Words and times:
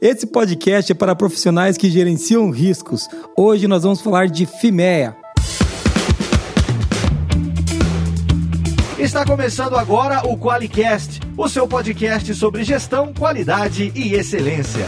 Esse 0.00 0.26
podcast 0.26 0.90
é 0.90 0.94
para 0.94 1.14
profissionais 1.14 1.76
que 1.76 1.88
gerenciam 1.88 2.50
riscos. 2.50 3.08
Hoje 3.36 3.68
nós 3.68 3.82
vamos 3.84 4.00
falar 4.00 4.26
de 4.26 4.46
Fimea. 4.46 5.16
Está 8.98 9.24
começando 9.24 9.76
agora 9.76 10.26
o 10.26 10.36
QualiCast, 10.36 11.20
o 11.36 11.48
seu 11.48 11.66
podcast 11.66 12.34
sobre 12.34 12.64
gestão, 12.64 13.12
qualidade 13.12 13.92
e 13.94 14.14
excelência. 14.14 14.84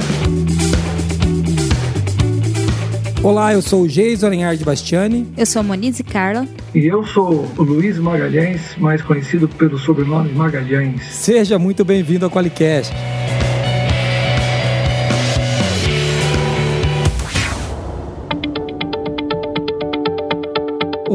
Olá, 3.23 3.55
eu 3.55 3.63
sou 3.63 3.83
o 3.83 3.89
Geison 3.89 4.27
Arenhard 4.27 4.63
Bastiani. 4.65 5.27
Eu 5.37 5.47
sou 5.47 5.61
a 5.61 5.63
Monize 5.63 6.03
Carla. 6.03 6.47
E 6.75 6.87
eu 6.87 7.05
sou 7.07 7.49
o 7.57 7.63
Luiz 7.63 7.99
Magalhães, 7.99 8.77
mais 8.77 9.01
conhecido 9.01 9.49
pelo 9.49 9.79
sobrenome 9.79 10.31
Magalhães. 10.33 11.03
Seja 11.07 11.59
muito 11.59 11.85
bem-vindo 11.85 12.25
ao 12.27 12.31
QualiCast. 12.31 12.93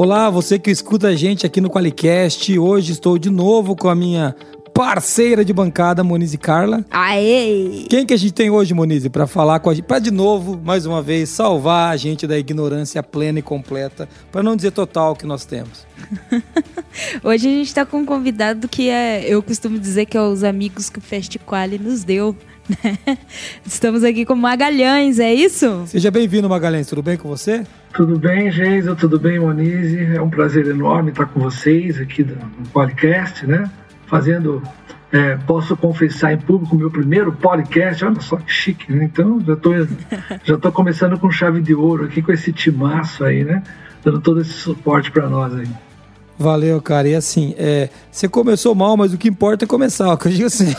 Olá, 0.02 0.30
você 0.30 0.58
que 0.58 0.72
escuta 0.72 1.10
a 1.10 1.14
gente 1.14 1.46
aqui 1.46 1.60
no 1.60 1.70
Qualicast. 1.70 2.58
Hoje 2.58 2.94
estou 2.94 3.20
de 3.20 3.30
novo 3.30 3.76
com 3.76 3.90
a 3.90 3.94
minha 3.94 4.34
parceira 4.74 5.44
de 5.44 5.52
bancada, 5.52 6.06
Monize 6.06 6.38
Carla. 6.38 6.86
Aê! 6.90 7.86
Quem 7.90 8.06
que 8.06 8.14
a 8.14 8.18
gente 8.18 8.32
tem 8.32 8.50
hoje, 8.50 8.74
Monize, 8.74 9.10
para 9.10 9.28
falar 9.28 9.60
com 9.60 9.70
a 9.70 9.74
gente, 9.74 9.84
para 9.84 10.00
de 10.00 10.10
novo, 10.10 10.58
mais 10.64 10.86
uma 10.86 11.02
vez, 11.02 11.28
salvar 11.28 11.92
a 11.92 11.98
gente 11.98 12.26
da 12.26 12.40
ignorância 12.40 13.04
plena 13.04 13.40
e 13.40 13.42
completa, 13.42 14.08
para 14.32 14.42
não 14.42 14.56
dizer 14.56 14.72
total 14.72 15.18
que 15.18 15.26
nós 15.26 15.44
temos. 15.44 15.86
hoje 17.22 17.50
a 17.50 17.52
gente 17.52 17.68
está 17.68 17.86
com 17.86 17.98
um 17.98 18.06
convidado 18.06 18.70
que 18.70 18.90
é, 18.90 19.26
eu 19.28 19.44
costumo 19.44 19.78
dizer 19.78 20.06
que 20.06 20.16
é 20.16 20.22
os 20.22 20.46
amigos 20.46 20.90
que 20.90 21.00
o 21.00 21.02
Festiquali 21.02 21.78
nos 21.78 22.06
deu. 22.06 22.34
Estamos 23.66 24.04
aqui 24.04 24.26
com 24.26 24.36
Magalhães, 24.36 25.20
é 25.20 25.34
isso? 25.34 25.84
Seja 25.88 26.12
bem-vindo, 26.12 26.50
Magalhães. 26.50 26.88
Tudo 26.88 27.02
bem 27.02 27.18
com 27.18 27.28
você? 27.28 27.64
Tudo 27.94 28.18
bem, 28.18 28.52
Geisa? 28.52 28.96
Tudo 28.96 29.20
bem, 29.20 29.40
Monize? 29.40 30.16
É 30.16 30.22
um 30.22 30.30
prazer 30.30 30.68
enorme 30.68 31.12
estar 31.12 31.26
com 31.26 31.40
vocês 31.40 32.00
aqui 32.00 32.24
no 32.24 32.68
podcast, 32.72 33.46
né? 33.46 33.70
Fazendo, 34.06 34.62
é, 35.12 35.36
posso 35.36 35.76
confessar 35.76 36.34
em 36.34 36.38
público, 36.38 36.76
meu 36.76 36.92
primeiro 36.92 37.32
podcast. 37.32 38.06
Olha 38.06 38.22
só 38.22 38.38
que 38.38 38.52
chique, 38.52 38.92
né? 38.92 39.06
Então, 39.06 39.40
já 39.46 39.54
estou 39.54 39.74
já 40.44 40.58
tô 40.58 40.72
começando 40.72 41.18
com 41.18 41.32
chave 41.32 41.62
de 41.62 41.74
ouro 41.74 42.06
aqui, 42.06 42.22
com 42.22 42.32
esse 42.32 42.54
timaço 42.54 43.24
aí, 43.24 43.44
né? 43.44 43.64
Dando 44.04 44.22
todo 44.22 44.42
esse 44.42 44.54
suporte 44.54 45.12
para 45.12 45.28
nós 45.28 45.54
aí. 45.56 45.68
Valeu, 46.40 46.82
cara. 46.82 47.06
E 47.06 47.16
assim, 47.16 47.54
é, 47.58 47.90
você 48.10 48.26
começou 48.30 48.74
mal, 48.74 48.96
mas 48.96 49.14
o 49.14 49.18
que 49.18 49.28
importa 49.28 49.66
é 49.66 49.68
começar. 49.68 50.14
O 50.14 50.18
que 50.18 50.30
eu 50.30 50.32
digo 50.32 50.46
assim, 50.46 50.74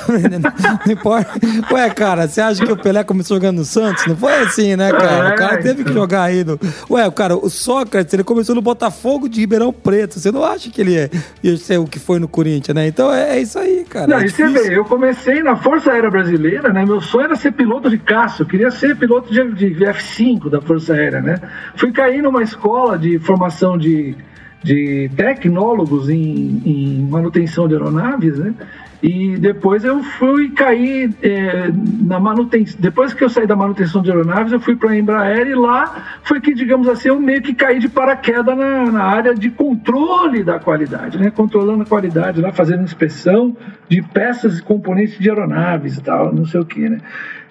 não 0.86 0.92
importa. 0.92 1.32
Ué, 1.70 1.90
cara, 1.90 2.26
você 2.26 2.40
acha 2.40 2.64
que 2.64 2.72
o 2.72 2.76
Pelé 2.78 3.04
começou 3.04 3.36
jogando 3.36 3.58
no 3.58 3.64
Santos? 3.66 4.06
Não 4.06 4.16
foi 4.16 4.32
assim, 4.36 4.74
né, 4.74 4.90
cara? 4.90 5.34
O 5.34 5.36
cara 5.36 5.58
teve 5.58 5.84
que 5.84 5.92
jogar 5.92 6.22
aí 6.22 6.42
no. 6.42 6.58
Ué, 6.88 7.06
o 7.06 7.12
cara, 7.12 7.36
o 7.36 7.50
Sócrates, 7.50 8.14
ele 8.14 8.24
começou 8.24 8.54
no 8.54 8.62
Botafogo 8.62 9.28
de 9.28 9.40
Ribeirão 9.40 9.70
Preto. 9.70 10.18
Você 10.18 10.32
não 10.32 10.42
acha 10.42 10.70
que 10.70 10.80
ele 10.80 10.96
é, 10.96 11.10
ia 11.42 11.54
ser 11.58 11.78
o 11.78 11.84
que 11.84 11.98
foi 11.98 12.18
no 12.18 12.26
Corinthians, 12.26 12.74
né? 12.74 12.86
Então 12.86 13.12
é, 13.12 13.36
é 13.36 13.42
isso 13.42 13.58
aí, 13.58 13.84
cara. 13.86 14.06
Não, 14.06 14.18
é 14.18 14.24
e 14.24 14.30
você 14.30 14.48
vê, 14.48 14.74
eu 14.74 14.86
comecei 14.86 15.42
na 15.42 15.56
Força 15.56 15.92
Aérea 15.92 16.10
Brasileira, 16.10 16.72
né? 16.72 16.86
Meu 16.86 17.02
sonho 17.02 17.26
era 17.26 17.36
ser 17.36 17.52
piloto 17.52 17.90
de 17.90 17.98
caça. 17.98 18.44
Eu 18.44 18.46
queria 18.46 18.70
ser 18.70 18.96
piloto 18.96 19.30
de, 19.30 19.74
de 19.74 19.84
F5 19.84 20.48
da 20.48 20.62
Força 20.62 20.94
Aérea, 20.94 21.20
né? 21.20 21.38
Fui 21.76 21.92
cair 21.92 22.22
numa 22.22 22.42
escola 22.42 22.98
de 22.98 23.18
formação 23.18 23.76
de 23.76 24.16
de 24.62 25.10
tecnólogos 25.16 26.08
em, 26.08 26.62
em 26.64 27.08
manutenção 27.08 27.66
de 27.66 27.74
aeronaves, 27.74 28.38
né? 28.38 28.54
E 29.02 29.38
depois 29.38 29.82
eu 29.82 30.02
fui 30.02 30.50
cair 30.50 31.10
é, 31.22 31.70
na 32.02 32.20
manutenção. 32.20 32.76
Depois 32.78 33.14
que 33.14 33.24
eu 33.24 33.30
saí 33.30 33.46
da 33.46 33.56
manutenção 33.56 34.02
de 34.02 34.10
aeronaves, 34.10 34.52
eu 34.52 34.60
fui 34.60 34.76
para 34.76 34.90
a 34.90 34.98
Embraer 34.98 35.46
e 35.46 35.54
lá 35.54 36.18
foi 36.22 36.38
que, 36.38 36.52
digamos 36.52 36.86
assim, 36.86 37.08
eu 37.08 37.18
meio 37.18 37.40
que 37.40 37.54
caí 37.54 37.78
de 37.78 37.88
paraquedas 37.88 38.56
na, 38.56 38.92
na 38.92 39.04
área 39.04 39.34
de 39.34 39.48
controle 39.48 40.44
da 40.44 40.58
qualidade, 40.58 41.18
né? 41.18 41.30
Controlando 41.30 41.82
a 41.82 41.86
qualidade 41.86 42.42
lá, 42.42 42.52
fazendo 42.52 42.82
inspeção 42.82 43.56
de 43.88 44.02
peças 44.02 44.58
e 44.58 44.62
componentes 44.62 45.18
de 45.18 45.30
aeronaves 45.30 45.96
e 45.96 46.02
tal, 46.02 46.34
não 46.34 46.44
sei 46.44 46.60
o 46.60 46.64
que, 46.66 46.86
né? 46.86 46.98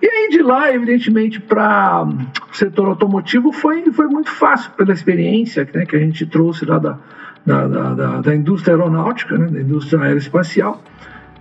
E 0.01 0.07
aí 0.07 0.29
de 0.29 0.41
lá, 0.41 0.73
evidentemente, 0.73 1.39
para 1.41 2.05
o 2.05 2.55
setor 2.55 2.87
automotivo 2.87 3.51
foi, 3.51 3.91
foi 3.91 4.07
muito 4.07 4.31
fácil 4.31 4.71
pela 4.71 4.93
experiência 4.93 5.67
né, 5.73 5.85
que 5.85 5.95
a 5.95 5.99
gente 5.99 6.25
trouxe 6.25 6.65
lá 6.65 6.79
da, 6.79 6.97
da, 7.45 7.67
da, 7.67 8.21
da 8.21 8.35
indústria 8.35 8.75
aeronáutica, 8.75 9.38
né, 9.38 9.47
da 9.47 9.59
indústria 9.59 10.01
aeroespacial. 10.01 10.81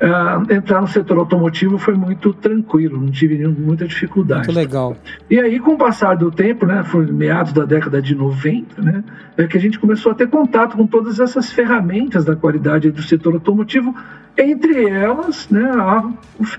Uh, 0.00 0.53
entrar 0.53 0.81
no 0.81 0.86
setor 0.86 1.19
automotivo 1.19 1.76
foi 1.76 1.94
muito 1.94 2.32
tranquilo, 2.32 3.00
não 3.00 3.10
tive 3.10 3.44
muita 3.48 3.84
dificuldade. 3.84 4.47
Muito 4.47 4.56
legal. 4.56 4.97
E 5.28 5.41
aí, 5.41 5.59
com 5.59 5.72
o 5.72 5.76
passar 5.76 6.16
do 6.16 6.31
tempo, 6.31 6.64
né, 6.66 6.84
foi 6.84 7.04
meados 7.06 7.53
da 7.53 7.64
década 7.64 8.00
de 8.00 8.14
90, 8.14 8.81
né, 8.81 9.03
é 9.36 9.48
que 9.48 9.56
a 9.56 9.60
gente 9.60 9.76
começou 9.76 10.12
a 10.12 10.14
ter 10.14 10.28
contato 10.28 10.76
com 10.76 10.86
todas 10.86 11.19
essas 11.19 11.50
ferramentas 11.50 12.25
da 12.25 12.36
qualidade 12.36 12.92
do 12.92 13.03
setor 13.03 13.34
automotivo, 13.34 13.92
entre 14.36 14.88
elas, 14.88 15.48
né, 15.48 15.69
a, 15.69 16.09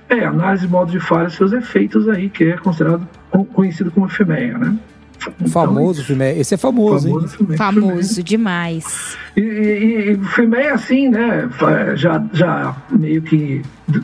é, 0.10 0.26
análise 0.26 0.68
de 0.68 0.72
modo 0.72 0.92
de 0.92 1.00
falha 1.00 1.28
e 1.28 1.32
seus 1.32 1.54
efeitos 1.54 2.10
aí, 2.10 2.30
que 2.30 2.44
é 2.44 2.58
considerado 2.58 3.08
conhecido 3.54 3.90
como 3.90 4.10
FMEA, 4.10 4.58
né? 4.58 4.78
Então, 5.28 5.48
famoso 5.48 6.04
filme. 6.04 6.32
Esse 6.40 6.56
é 6.56 6.58
famoso, 6.58 7.08
famoso 7.08 7.26
hein? 7.26 7.38
Filme, 7.38 7.58
famoso 7.58 8.24
demais. 8.24 9.18
E, 9.36 9.42
e, 9.42 10.10
e 10.12 10.14
o 10.16 10.24
filme 10.26 10.58
é 10.58 10.72
assim, 10.72 11.10
né? 11.10 11.50
Já, 11.96 12.24
já 12.34 12.76
meio 12.92 13.22
que 13.22 13.62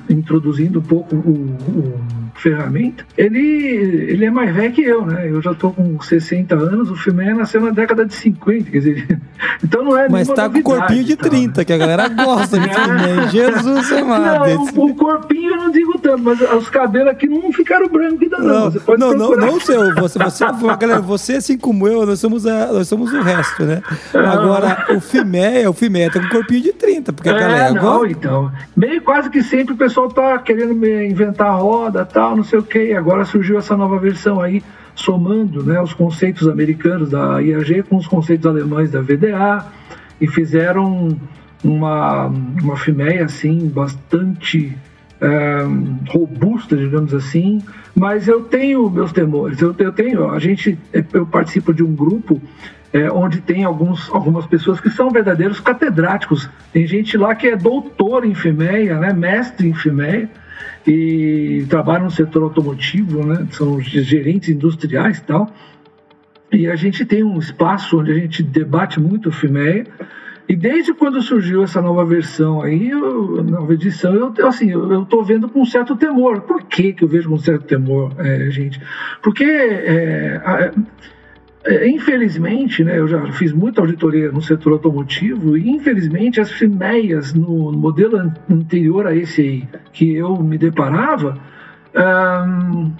introduzindo 0.09 0.79
um 0.79 0.84
pouco 0.84 1.16
o, 1.16 1.31
o 1.69 2.25
ferramenta, 2.35 3.06
ele, 3.18 3.40
ele 3.40 4.25
é 4.25 4.29
mais 4.29 4.53
velho 4.53 4.73
que 4.73 4.81
eu, 4.81 5.06
né? 5.06 5.29
Eu 5.29 5.41
já 5.41 5.53
tô 5.53 5.72
com 5.72 6.00
60 6.00 6.56
anos, 6.56 6.91
o 6.91 6.96
filme 6.96 7.34
nasceu 7.34 7.62
na 7.62 7.72
década 7.72 8.06
de 8.06 8.13
50, 8.13 8.72
quer 8.72 8.78
dizer, 8.78 9.19
então 9.63 9.84
não 9.84 9.97
é 9.97 10.09
Mas 10.09 10.28
tá 10.28 10.50
com 10.50 10.62
corpinho 10.62 11.03
de 11.03 11.16
30, 11.16 11.53
tá, 11.53 11.62
né? 11.62 11.66
que 11.66 11.73
a 11.73 11.78
galera 11.78 12.07
gosta 12.09 12.59
de 12.59 12.69
filme, 12.69 13.28
Jesus 13.31 13.91
amado. 13.91 14.50
Não, 14.50 14.84
o, 14.84 14.91
o, 14.91 14.96
corpinho 14.96 15.51
eu 15.51 15.57
não 15.57 15.72
digo 15.72 15.97
tanto, 16.00 16.23
mas 16.23 16.40
os 16.41 16.69
cabelos 16.69 17.12
aqui 17.12 17.28
não 17.28 17.52
ficaram 17.52 17.88
brancos 17.88 18.22
ainda 18.22 18.38
não. 18.38 18.46
Não, 18.46 18.72
você 18.72 18.79
pode 18.79 19.00
não, 19.00 19.13
não, 19.13 19.35
não, 19.35 19.59
seu, 19.59 19.96
você, 19.96 20.19
você, 20.19 20.46
galera, 20.79 21.02
você 21.02 21.34
assim 21.34 21.57
como 21.57 21.88
eu, 21.88 22.06
nós 22.06 22.19
somos, 22.19 22.46
a, 22.46 22.72
nós 22.72 22.88
somos 22.88 23.13
o 23.13 23.22
resto, 23.22 23.63
né? 23.63 23.81
Agora, 24.13 24.88
o 24.96 25.00
Fimé, 25.00 25.67
o 25.67 25.73
Fimé 25.73 26.09
tá 26.09 26.19
com 26.19 26.28
corpinho 26.29 26.62
de 26.62 26.73
30, 26.73 27.13
porque 27.13 27.29
a 27.29 27.34
é, 27.34 27.40
galera 27.40 27.73
não, 27.73 27.81
gosta. 27.81 28.12
então, 28.12 28.52
meio 28.75 29.02
quase 29.02 29.29
que 29.29 29.41
sempre 29.41 29.75
o 29.75 29.78
pessoal 29.78 30.08
tá 30.08 30.38
querendo 30.40 30.74
inventar 31.03 31.59
roda 31.59 32.08
e 32.09 32.13
tal, 32.13 32.36
não 32.36 32.44
sei 32.44 32.59
o 32.59 32.63
que. 32.63 32.94
Agora 32.94 33.25
surgiu 33.25 33.58
essa 33.58 33.75
nova 33.75 34.00
versão 34.00 34.41
aí, 34.41 34.63
somando 34.96 35.63
né, 35.63 35.80
os 35.81 35.94
conceitos 35.94 36.47
americanos 36.47 37.09
da 37.09 37.41
IAG 37.41 37.84
com 37.84 37.97
os 37.97 38.08
conceitos 38.08 38.47
alemães 38.47 38.90
da 38.90 39.02
VDA 39.02 39.66
e 40.19 40.28
fizeram 40.28 41.09
uma, 41.64 42.28
uma 42.28 42.78
FIMEA 42.78 43.25
assim, 43.25 43.68
bastante 43.68 44.75
é, 45.19 45.66
robusta, 46.08 46.78
digamos 46.78 47.14
assim, 47.14 47.62
mas 47.94 48.28
eu 48.28 48.41
tenho 48.41 48.90
meus 48.90 49.12
temores. 49.12 49.62
Eu, 49.62 49.75
eu 49.78 49.91
tenho, 49.91 50.31
a 50.31 50.40
gente, 50.40 50.80
eu 51.14 51.25
participo 51.25 51.74
de 51.74 51.84
um 51.84 51.94
grupo 51.94 52.41
é, 52.95 53.11
onde 53.11 53.41
tem 53.41 53.66
alguns, 53.66 54.09
algumas 54.09 54.45
pessoas 54.45 54.79
que 54.79 54.89
são 54.89 55.09
verdadeiros 55.09 55.59
catedráticos. 55.59 56.50
Tem 56.72 56.88
gente 56.88 57.17
lá 57.17 57.35
que 57.35 57.47
é 57.47 57.57
doutor 57.57 58.23
em 58.23 58.33
FIMEA, 58.33 58.97
né, 58.97 59.11
mestre 59.11 59.67
em 59.67 59.73
FIMEA, 59.73 60.29
e 60.88 61.66
trabalham 61.69 62.05
no 62.05 62.11
setor 62.11 62.44
automotivo, 62.44 63.25
né, 63.25 63.45
são 63.51 63.81
gerentes 63.81 64.47
industriais 64.47 65.17
e 65.17 65.23
tal. 65.23 65.53
E 66.50 66.67
a 66.67 66.75
gente 66.78 67.03
tem 67.03 67.22
um 67.22 67.38
espaço 67.38 68.00
onde 68.00 68.11
a 68.11 68.16
gente 68.16 68.41
debate 68.41 68.97
muito 68.97 69.28
o 69.28 69.31
FIMEA. 69.31 69.85
E 70.47 70.55
desde 70.55 70.94
quando 70.94 71.22
surgiu 71.22 71.63
essa 71.63 71.81
nova 71.81 72.05
versão 72.05 72.61
aí, 72.61 72.91
eu, 72.91 73.44
nova 73.44 73.73
edição, 73.73 74.13
eu, 74.13 74.47
assim, 74.47 74.72
eu 74.72 75.03
estou 75.03 75.22
vendo 75.22 75.50
com 75.50 75.63
um 75.63 75.66
certo 75.66 75.97
temor. 75.97 76.41
Por 76.41 76.63
que, 76.63 76.94
que 76.94 77.03
eu 77.03 77.09
vejo 77.09 77.28
com 77.28 77.35
um 77.35 77.39
certo 77.39 77.66
temor, 77.66 78.13
é, 78.19 78.50
gente? 78.51 78.79
Porque 79.22 79.43
é, 79.43 80.72
infelizmente, 81.88 82.84
né, 82.84 83.00
eu 83.00 83.08
já 83.08 83.32
fiz 83.34 83.52
muita 83.52 83.82
auditoria 83.82 84.32
no 84.32 84.41
setor 84.41 84.73
automotivo 84.73 85.58
e 85.58 85.70
infelizmente 85.70 86.40
as 86.40 86.52
FIMEIAs 86.52 87.34
no 87.34 87.72
modelo 87.72 88.32
anterior 88.50 89.08
a 89.08 89.16
esse 89.16 89.41
aí 89.41 89.67
que 89.91 90.16
eu 90.16 90.35
me 90.38 90.58
deparava, 90.58 91.38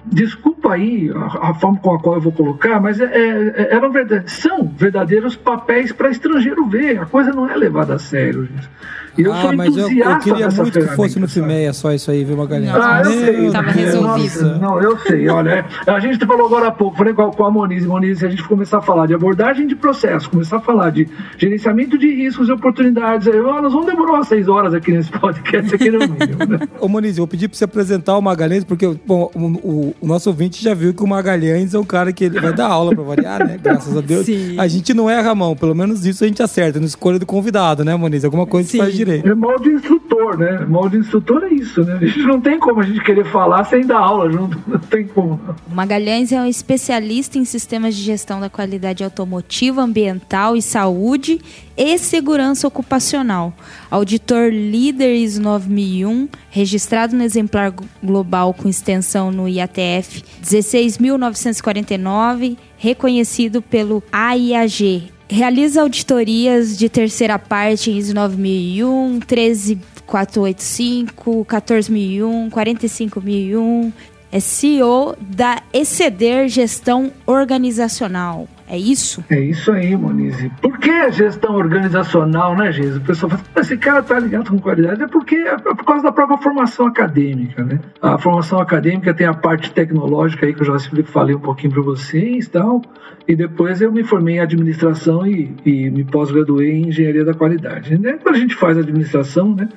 desculpa 0.06 0.56
desculpa 0.66 0.74
aí 0.74 1.10
a, 1.14 1.50
a, 1.50 1.54
forma 1.54 1.78
com 1.78 1.94
a 1.94 2.00
qual 2.00 2.16
eu 2.16 2.20
vou 2.20 2.32
colocar, 2.32 2.80
mas 2.80 3.00
é, 3.00 3.04
é, 3.04 3.74
eram 3.74 3.90
verdade, 3.92 4.30
são 4.30 4.66
verdadeiros 4.66 5.36
papéis 5.36 5.92
para 5.92 6.10
estrangeiro 6.10 6.66
ver. 6.66 6.98
A 6.98 7.06
coisa 7.06 7.32
não 7.32 7.48
é 7.48 7.56
levada 7.56 7.94
a 7.94 7.98
sério, 7.98 8.46
gente. 8.46 8.68
Eu 9.18 9.32
ah, 9.32 9.52
mas 9.54 9.76
eu, 9.76 9.90
eu, 9.90 10.18
queria 10.18 10.48
muito 10.50 10.78
que 10.78 10.86
fosse 10.94 11.18
no 11.18 11.26
Fimeia 11.26 11.72
só 11.72 11.92
isso 11.92 12.10
aí, 12.10 12.24
viu, 12.24 12.36
Magalhães? 12.36 12.74
Ah, 12.74 13.02
eu 13.04 13.10
sei. 13.10 13.50
Tava 13.50 13.70
resolvido. 13.70 14.58
Não, 14.58 14.80
eu 14.80 14.98
sei. 14.98 15.28
Olha, 15.28 15.64
é, 15.86 15.90
a 15.90 16.00
gente 16.00 16.24
falou 16.26 16.46
agora 16.46 16.68
há 16.68 16.70
pouco, 16.70 16.96
falei 16.96 17.14
com 17.14 17.44
a 17.44 17.50
Moniz, 17.50 17.86
Moniz, 17.86 18.18
se 18.18 18.26
a 18.26 18.28
gente 18.28 18.42
começar 18.44 18.78
a 18.78 18.82
falar 18.82 19.06
de 19.06 19.14
abordagem 19.14 19.66
de 19.66 19.74
processo, 19.74 20.28
começar 20.28 20.58
a 20.58 20.60
falar 20.60 20.90
de 20.90 21.08
gerenciamento 21.38 21.96
de 21.96 22.14
riscos 22.14 22.48
e 22.48 22.52
oportunidades, 22.52 23.26
aí, 23.28 23.40
nós 23.40 23.72
vamos 23.72 23.86
demorar 23.86 24.12
umas 24.14 24.28
seis 24.28 24.48
horas 24.48 24.74
aqui 24.74 24.92
nesse 24.92 25.10
podcast 25.10 25.74
aqui 25.74 25.90
no 25.90 26.00
mínimo, 26.00 26.46
né? 26.48 26.68
Ô, 26.80 26.88
Moniz, 26.88 27.16
eu 27.16 27.22
vou 27.22 27.26
pedir 27.26 27.48
para 27.48 27.56
você 27.56 27.64
apresentar 27.64 28.16
o 28.18 28.22
Magalhães, 28.22 28.64
porque 28.64 28.86
bom, 29.06 29.30
o, 29.34 29.40
o, 29.40 29.96
o, 30.00 30.06
nosso 30.06 30.28
ouvinte 30.28 30.62
já 30.62 30.74
viu 30.74 30.92
que 30.92 31.02
o 31.02 31.06
Magalhães 31.06 31.74
é 31.74 31.78
um 31.78 31.84
cara 31.84 32.12
que 32.12 32.24
ele 32.24 32.38
vai 32.40 32.52
dar 32.52 32.66
aula 32.66 32.94
para 32.94 33.02
variar, 33.02 33.46
né? 33.46 33.58
Graças 33.62 33.96
a 33.96 34.00
Deus. 34.00 34.26
Sim. 34.26 34.58
A 34.58 34.66
gente 34.66 34.92
não 34.92 35.08
erra 35.08 35.30
a 35.30 35.34
mão, 35.34 35.56
pelo 35.56 35.74
menos 35.74 36.04
isso 36.04 36.24
a 36.24 36.26
gente 36.26 36.42
acerta, 36.42 36.78
no 36.78 36.86
escolha 36.86 37.18
do 37.18 37.26
convidado, 37.26 37.84
né, 37.84 37.96
Moniz? 37.96 38.24
Alguma 38.24 38.46
coisa 38.46 38.68
Sim. 38.68 38.78
faz 38.78 38.94
direito. 38.94 39.05
É 39.08 39.34
mal 39.34 39.58
de 39.58 39.70
instrutor, 39.70 40.38
né? 40.38 40.64
Mal 40.66 40.88
de 40.88 40.98
instrutor 40.98 41.42
é 41.44 41.54
isso, 41.54 41.82
né? 41.84 41.98
A 42.00 42.06
gente 42.06 42.22
não 42.22 42.40
tem 42.40 42.58
como 42.58 42.80
a 42.80 42.84
gente 42.84 43.02
querer 43.02 43.24
falar 43.24 43.64
sem 43.64 43.86
dar 43.86 43.98
aula 43.98 44.30
junto. 44.30 44.56
Não 44.66 44.78
tem 44.78 45.06
como. 45.06 45.40
O 45.70 45.74
Magalhães 45.74 46.32
é 46.32 46.40
um 46.40 46.46
especialista 46.46 47.38
em 47.38 47.44
sistemas 47.44 47.94
de 47.94 48.02
gestão 48.02 48.40
da 48.40 48.50
qualidade 48.50 49.04
automotiva, 49.04 49.82
ambiental 49.82 50.56
e 50.56 50.62
saúde 50.62 51.40
e 51.76 51.98
segurança 51.98 52.66
ocupacional. 52.66 53.52
Auditor 53.90 54.50
líder 54.50 55.14
ISO 55.14 55.42
9001, 55.42 56.28
registrado 56.50 57.14
no 57.14 57.22
exemplar 57.22 57.72
global 58.02 58.54
com 58.54 58.66
extensão 58.68 59.30
no 59.30 59.48
IATF 59.48 60.24
16.949, 60.42 62.56
reconhecido 62.78 63.62
pelo 63.62 64.02
AIAG, 64.10 65.12
realiza 65.28 65.82
auditorias 65.82 66.76
de 66.76 66.88
terceira 66.88 67.38
parte 67.38 67.90
em 67.90 67.98
ISO 67.98 68.14
9001, 68.14 69.20
13485, 69.20 71.44
14001, 71.44 72.50
45001. 72.50 73.92
É 74.32 74.40
CEO 74.40 75.16
da 75.20 75.62
Exceder 75.72 76.48
Gestão 76.48 77.12
Organizacional. 77.26 78.48
É 78.68 78.76
isso? 78.76 79.24
É 79.30 79.38
isso 79.38 79.70
aí, 79.70 79.96
Monize. 79.96 80.50
Por 80.60 80.78
que 80.78 81.10
gestão 81.12 81.54
organizacional, 81.54 82.56
né, 82.56 82.72
Jesus? 82.72 82.96
O 82.96 83.00
pessoal 83.00 83.30
fala, 83.30 83.42
esse 83.58 83.76
cara 83.76 84.02
tá 84.02 84.18
ligado 84.18 84.50
com 84.50 84.58
qualidade. 84.58 85.02
É 85.02 85.06
porque 85.06 85.36
é 85.36 85.56
por 85.56 85.84
causa 85.84 86.02
da 86.02 86.12
própria 86.12 86.36
formação 86.38 86.86
acadêmica, 86.86 87.62
né? 87.62 87.78
A 88.02 88.18
formação 88.18 88.58
acadêmica 88.58 89.14
tem 89.14 89.26
a 89.26 89.34
parte 89.34 89.70
tecnológica 89.70 90.46
aí 90.46 90.54
que 90.54 90.62
eu 90.62 90.66
já 90.66 90.78
falei 91.04 91.36
um 91.36 91.40
pouquinho 91.40 91.72
para 91.74 91.82
vocês 91.82 92.48
tal. 92.48 92.82
E 93.28 93.36
depois 93.36 93.80
eu 93.80 93.92
me 93.92 94.02
formei 94.02 94.36
em 94.36 94.40
administração 94.40 95.26
e, 95.26 95.54
e 95.64 95.90
me 95.90 96.04
pós-graduei 96.04 96.72
em 96.72 96.88
engenharia 96.88 97.24
da 97.24 97.34
qualidade. 97.34 97.96
Né? 97.98 98.18
Quando 98.22 98.34
a 98.34 98.38
gente 98.38 98.54
faz 98.54 98.76
administração, 98.78 99.54
né? 99.54 99.68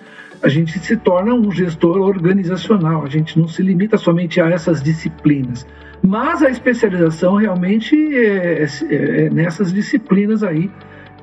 a 0.42 0.48
gente 0.48 0.80
se 0.80 0.96
torna 0.98 1.34
um 1.34 1.52
gestor 1.52 1.98
organizacional, 1.98 3.04
a 3.04 3.10
gente 3.10 3.38
não 3.38 3.48
se 3.48 3.62
limita 3.62 3.98
somente 3.98 4.40
a 4.40 4.50
essas 4.50 4.82
disciplinas. 4.82 5.66
Mas 6.02 6.42
a 6.42 6.50
especialização 6.50 7.36
realmente 7.36 7.96
é, 8.16 8.64
é, 8.64 9.26
é 9.26 9.30
nessas 9.30 9.74
disciplinas 9.74 10.44
aí, 10.44 10.70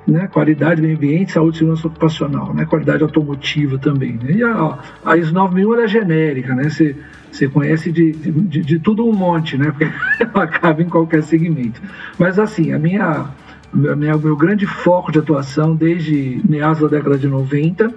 né? 0.07 0.29
Qualidade, 0.29 0.81
meio 0.81 0.97
ambiente, 0.97 1.33
saúde 1.33 1.57
e 1.57 1.59
segurança 1.59 1.89
ocupacional, 1.89 2.55
né? 2.55 2.65
Qualidade 2.65 3.03
automotiva 3.03 3.79
também. 3.79 4.13
Né? 4.13 4.33
E 4.33 4.43
a, 4.43 4.79
a 5.05 5.17
ISO 5.17 5.35
9001 5.35 5.81
é 5.81 5.89
genérica, 5.89 6.55
né? 6.55 6.69
Você, 6.69 6.95
você 7.31 7.49
conhece 7.49 7.91
de, 7.91 8.13
de, 8.13 8.61
de, 8.61 8.79
tudo 8.79 9.07
um 9.07 9.13
monte, 9.13 9.59
né? 9.59 9.73
Porque 9.73 9.89
ela 10.23 10.47
cabe 10.47 10.85
em 10.85 10.89
qualquer 10.89 11.23
segmento. 11.23 11.81
Mas 12.19 12.39
assim, 12.39 12.73
a 12.73 12.79
minha, 12.79 13.27
a 13.73 13.97
minha, 13.97 14.17
meu 14.17 14.37
grande 14.37 14.67
foco 14.67 15.11
de 15.11 15.19
atuação 15.19 15.75
desde 15.75 16.41
meados 16.49 16.81
da 16.81 16.89
década 16.89 17.19
de 17.19 17.27
90 17.27 17.93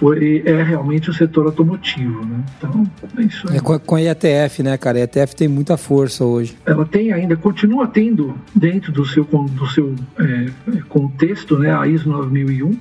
foi, 0.00 0.42
é 0.46 0.62
realmente 0.62 1.10
o 1.10 1.12
setor 1.12 1.44
automotivo, 1.44 2.24
né? 2.24 2.42
Então, 2.56 2.90
é 3.18 3.22
isso 3.22 3.46
aí. 3.50 3.58
É 3.58 3.60
com, 3.60 3.78
com 3.78 3.96
a 3.96 4.00
IATF, 4.00 4.62
né, 4.62 4.78
cara? 4.78 4.96
A 4.96 5.00
IATF 5.00 5.36
tem 5.36 5.46
muita 5.46 5.76
força 5.76 6.24
hoje. 6.24 6.56
Ela 6.64 6.86
tem 6.86 7.12
ainda, 7.12 7.36
continua 7.36 7.86
tendo 7.86 8.34
dentro 8.54 8.90
do 8.90 9.04
seu, 9.04 9.24
do 9.24 9.66
seu 9.66 9.94
é, 10.18 10.46
contexto, 10.88 11.58
né, 11.58 11.76
a 11.78 11.86
ISO 11.86 12.08
9001, 12.08 12.74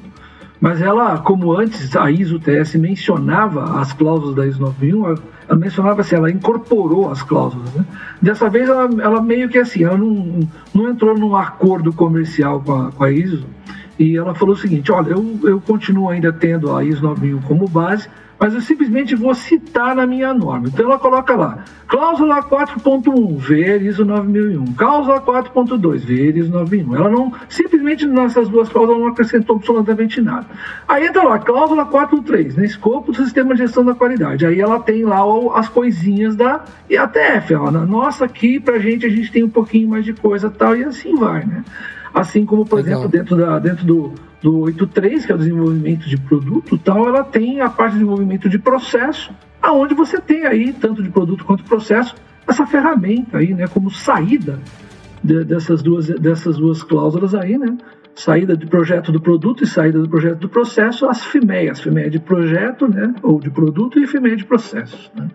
mas 0.62 0.81
ela, 0.81 1.18
como 1.18 1.51
antes 1.51 1.94
a 1.94 2.10
ISO 2.10 2.39
TS 2.39 2.75
mencionava 2.75 3.81
as 3.81 3.92
cláusulas 3.92 4.36
da 4.36 4.48
ISO 4.48 4.62
9001, 4.62 5.06
ela, 5.06 5.19
ela 5.50 5.57
mencionava 5.57 6.01
assim, 6.01 6.15
ela 6.15 6.31
incorporou 6.31 7.12
as 7.12 7.22
cláusulas, 7.22 7.74
né? 7.74 7.86
Dessa 8.22 8.50
vez 8.50 8.69
ela, 8.69 8.89
ela 9.01 9.22
meio 9.22 9.50
que 9.50 9.57
assim, 9.57 9.83
ela 9.83 9.98
não, 9.98 10.39
não 10.74 10.89
entrou 10.89 11.18
num 11.18 11.36
acordo 11.36 11.92
comercial 11.92 12.62
com 12.62 12.74
a, 12.74 12.92
com 12.92 13.04
a 13.04 13.12
ISO, 13.12 13.45
e 14.00 14.16
ela 14.16 14.34
falou 14.34 14.56
o 14.56 14.57
seguinte: 14.57 14.92
olha, 14.92 15.12
eu, 15.12 15.40
eu 15.44 15.62
continuo 15.62 16.10
ainda 16.10 16.31
tendo 16.31 16.74
a 16.74 16.84
ISO 16.84 17.04
9000 17.04 17.42
como 17.46 17.68
base, 17.68 18.07
mas 18.40 18.54
eu 18.54 18.62
simplesmente 18.62 19.13
vou 19.16 19.36
citar 19.36 19.94
na 19.94 20.07
minha 20.07 20.34
norma. 20.34 20.69
Então 20.69 20.86
ela 20.86 20.98
coloca 20.98 21.36
lá, 21.36 21.66
cláusula 21.86 22.42
4.1, 22.42 23.38
ver 23.38 23.81
ISO 23.81 24.06
9001, 24.06 24.74
cláusula 24.74 25.19
4.2, 25.19 26.00
ver 26.06 26.38
ISO 26.38 26.50
9001. 26.50 26.96
Ela 26.96 27.10
não, 27.10 27.34
simplesmente 27.50 28.07
nessas 28.07 28.48
duas 28.48 28.69
cláusulas 28.69 29.01
não 29.01 29.10
acrescentou 29.10 29.57
absolutamente 29.57 30.22
nada. 30.22 30.46
Aí 30.88 31.06
entra 31.06 31.24
lá, 31.24 31.38
cláusula 31.38 31.86
4.3, 31.86 32.56
né, 32.56 32.63
escopo 32.63 33.12
do 33.12 33.22
sistema 33.22 33.54
de 33.54 33.63
gestão 33.63 33.84
da 33.84 33.94
qualidade. 33.94 34.46
Aí 34.46 34.62
ela 34.62 34.80
tem 34.80 35.04
lá 35.04 35.19
as 35.56 35.68
coisinhas 35.68 36.38
da 36.38 36.63
IATF, 36.90 37.54
ela, 37.54 37.72
nossa, 37.72 38.24
aqui 38.24 38.62
pra 38.62 38.80
gente 38.80 39.06
a 39.06 39.10
gente 39.10 39.30
tem 39.30 39.44
um 39.44 39.50
pouquinho 39.50 39.90
mais 39.90 40.06
de 40.06 40.13
coisa 40.13 40.50
tal, 40.50 40.78
e 40.78 40.86
assim 40.86 41.13
vai, 41.16 41.46
né? 41.46 41.66
Assim 42.13 42.45
como, 42.45 42.65
por 42.65 42.77
Legal. 42.77 43.00
exemplo, 43.00 43.09
dentro, 43.09 43.35
da, 43.38 43.59
dentro 43.59 43.85
do, 43.85 44.13
do 44.41 44.59
83, 44.61 45.25
que 45.25 45.31
é 45.31 45.35
o 45.35 45.38
desenvolvimento 45.38 46.07
de 46.07 46.17
produto, 46.17 46.77
tal, 46.77 47.07
ela 47.07 47.23
tem 47.23 47.61
a 47.61 47.69
parte 47.69 47.94
de 47.94 48.00
desenvolvimento 48.00 48.50
de 48.50 48.57
processo, 48.57 49.31
aonde 49.61 49.94
você 49.94 50.19
tem 50.19 50.45
aí, 50.45 50.73
tanto 50.73 51.03
de 51.03 51.09
produto 51.09 51.45
quanto 51.45 51.63
processo, 51.63 52.15
essa 52.47 52.65
ferramenta 52.65 53.38
aí, 53.38 53.53
né, 53.53 53.67
como 53.67 53.91
saída 53.91 54.59
de, 55.23 55.44
dessas, 55.44 55.83
duas, 55.83 56.07
dessas 56.07 56.57
duas 56.57 56.81
cláusulas 56.81 57.35
aí, 57.35 57.57
né? 57.57 57.77
Saída 58.15 58.57
de 58.57 58.65
projeto 58.65 59.12
do 59.12 59.21
produto 59.21 59.63
e 59.63 59.67
saída 59.67 60.00
do 60.00 60.09
projeto 60.09 60.39
do 60.39 60.50
processo, 60.50 61.05
as 61.05 61.23
FIMEIas, 61.23 61.79
FIMEIA 61.79 62.09
de 62.09 62.19
projeto, 62.19 62.88
né, 62.88 63.13
ou 63.23 63.39
de 63.39 63.50
produto 63.50 64.00
e 64.00 64.07
FIMEIA 64.07 64.35
de 64.35 64.45
processo. 64.45 65.09
Né? 65.15 65.29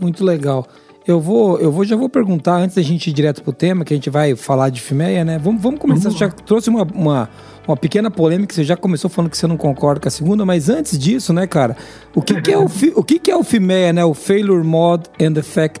Muito 0.00 0.24
legal. 0.24 0.66
Eu 1.06 1.20
vou, 1.20 1.58
eu 1.58 1.70
vou, 1.70 1.84
já 1.84 1.94
vou 1.94 2.08
perguntar 2.08 2.56
antes 2.56 2.74
da 2.74 2.82
gente 2.82 3.08
ir 3.08 3.12
direto 3.12 3.42
pro 3.42 3.52
tema, 3.52 3.84
que 3.84 3.94
a 3.94 3.96
gente 3.96 4.10
vai 4.10 4.34
falar 4.34 4.70
de 4.70 4.80
Fimeia, 4.80 5.24
né? 5.24 5.38
Vamos, 5.38 5.62
vamos 5.62 5.78
começar. 5.78 6.10
Você 6.10 6.18
já 6.18 6.28
trouxe 6.28 6.68
uma, 6.68 6.82
uma, 6.82 7.28
uma, 7.66 7.76
pequena 7.76 8.10
polêmica, 8.10 8.52
você 8.52 8.64
já 8.64 8.76
começou 8.76 9.08
falando 9.08 9.30
que 9.30 9.38
você 9.38 9.46
não 9.46 9.56
concorda 9.56 10.00
com 10.00 10.08
a 10.08 10.10
segunda, 10.10 10.44
mas 10.44 10.68
antes 10.68 10.98
disso, 10.98 11.32
né, 11.32 11.46
cara? 11.46 11.76
O 12.12 12.20
que, 12.20 12.40
que 12.40 12.50
é 12.50 12.58
o, 12.58 12.66
o 12.96 13.04
que, 13.04 13.20
que 13.20 13.30
é 13.30 13.36
o 13.36 13.44
Fimeia, 13.44 13.92
né? 13.92 14.04
O 14.04 14.14
Failure 14.14 14.66
Mode 14.66 15.04
and 15.20 15.38
Effect 15.38 15.80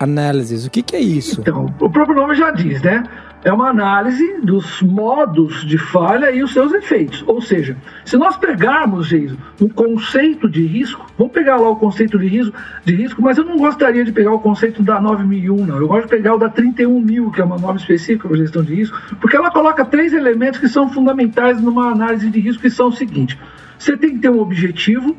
Analysis. 0.00 0.64
O 0.64 0.70
que, 0.70 0.82
que 0.82 0.96
é 0.96 1.00
isso? 1.00 1.42
Então, 1.42 1.66
o 1.78 1.90
próprio 1.90 2.16
nome 2.16 2.34
já 2.34 2.50
diz, 2.50 2.80
né? 2.80 3.04
É 3.44 3.52
uma 3.52 3.68
análise 3.68 4.40
dos 4.40 4.80
modos 4.82 5.64
de 5.64 5.76
falha 5.76 6.30
e 6.30 6.42
os 6.42 6.52
seus 6.52 6.72
efeitos. 6.72 7.24
Ou 7.26 7.40
seja, 7.40 7.76
se 8.04 8.16
nós 8.16 8.36
pegarmos, 8.36 9.08
Geiso, 9.08 9.36
um 9.60 9.68
conceito 9.68 10.48
de 10.48 10.64
risco, 10.64 11.04
vamos 11.18 11.32
pegar 11.32 11.56
lá 11.56 11.68
o 11.68 11.76
conceito 11.76 12.18
de 12.18 12.26
risco, 12.26 12.56
de 12.84 12.94
risco, 12.94 13.20
mas 13.20 13.38
eu 13.38 13.44
não 13.44 13.58
gostaria 13.58 14.04
de 14.04 14.12
pegar 14.12 14.32
o 14.32 14.38
conceito 14.38 14.82
da 14.82 15.00
9001, 15.00 15.66
não. 15.66 15.76
Eu 15.76 15.88
gosto 15.88 16.04
de 16.04 16.10
pegar 16.10 16.34
o 16.34 16.38
da 16.38 16.48
31000, 16.48 17.30
que 17.30 17.40
é 17.40 17.44
uma 17.44 17.58
norma 17.58 17.78
específica 17.78 18.28
para 18.28 18.36
gestão 18.36 18.62
de 18.62 18.74
risco, 18.74 19.00
porque 19.20 19.36
ela 19.36 19.50
coloca 19.50 19.84
três 19.84 20.12
elementos 20.12 20.60
que 20.60 20.68
são 20.68 20.88
fundamentais 20.88 21.60
numa 21.60 21.90
análise 21.90 22.30
de 22.30 22.38
risco, 22.38 22.62
que 22.62 22.70
são 22.70 22.88
o 22.88 22.92
seguinte: 22.92 23.38
você 23.78 23.96
tem 23.96 24.10
que 24.10 24.18
ter 24.18 24.30
um 24.30 24.40
objetivo, 24.40 25.16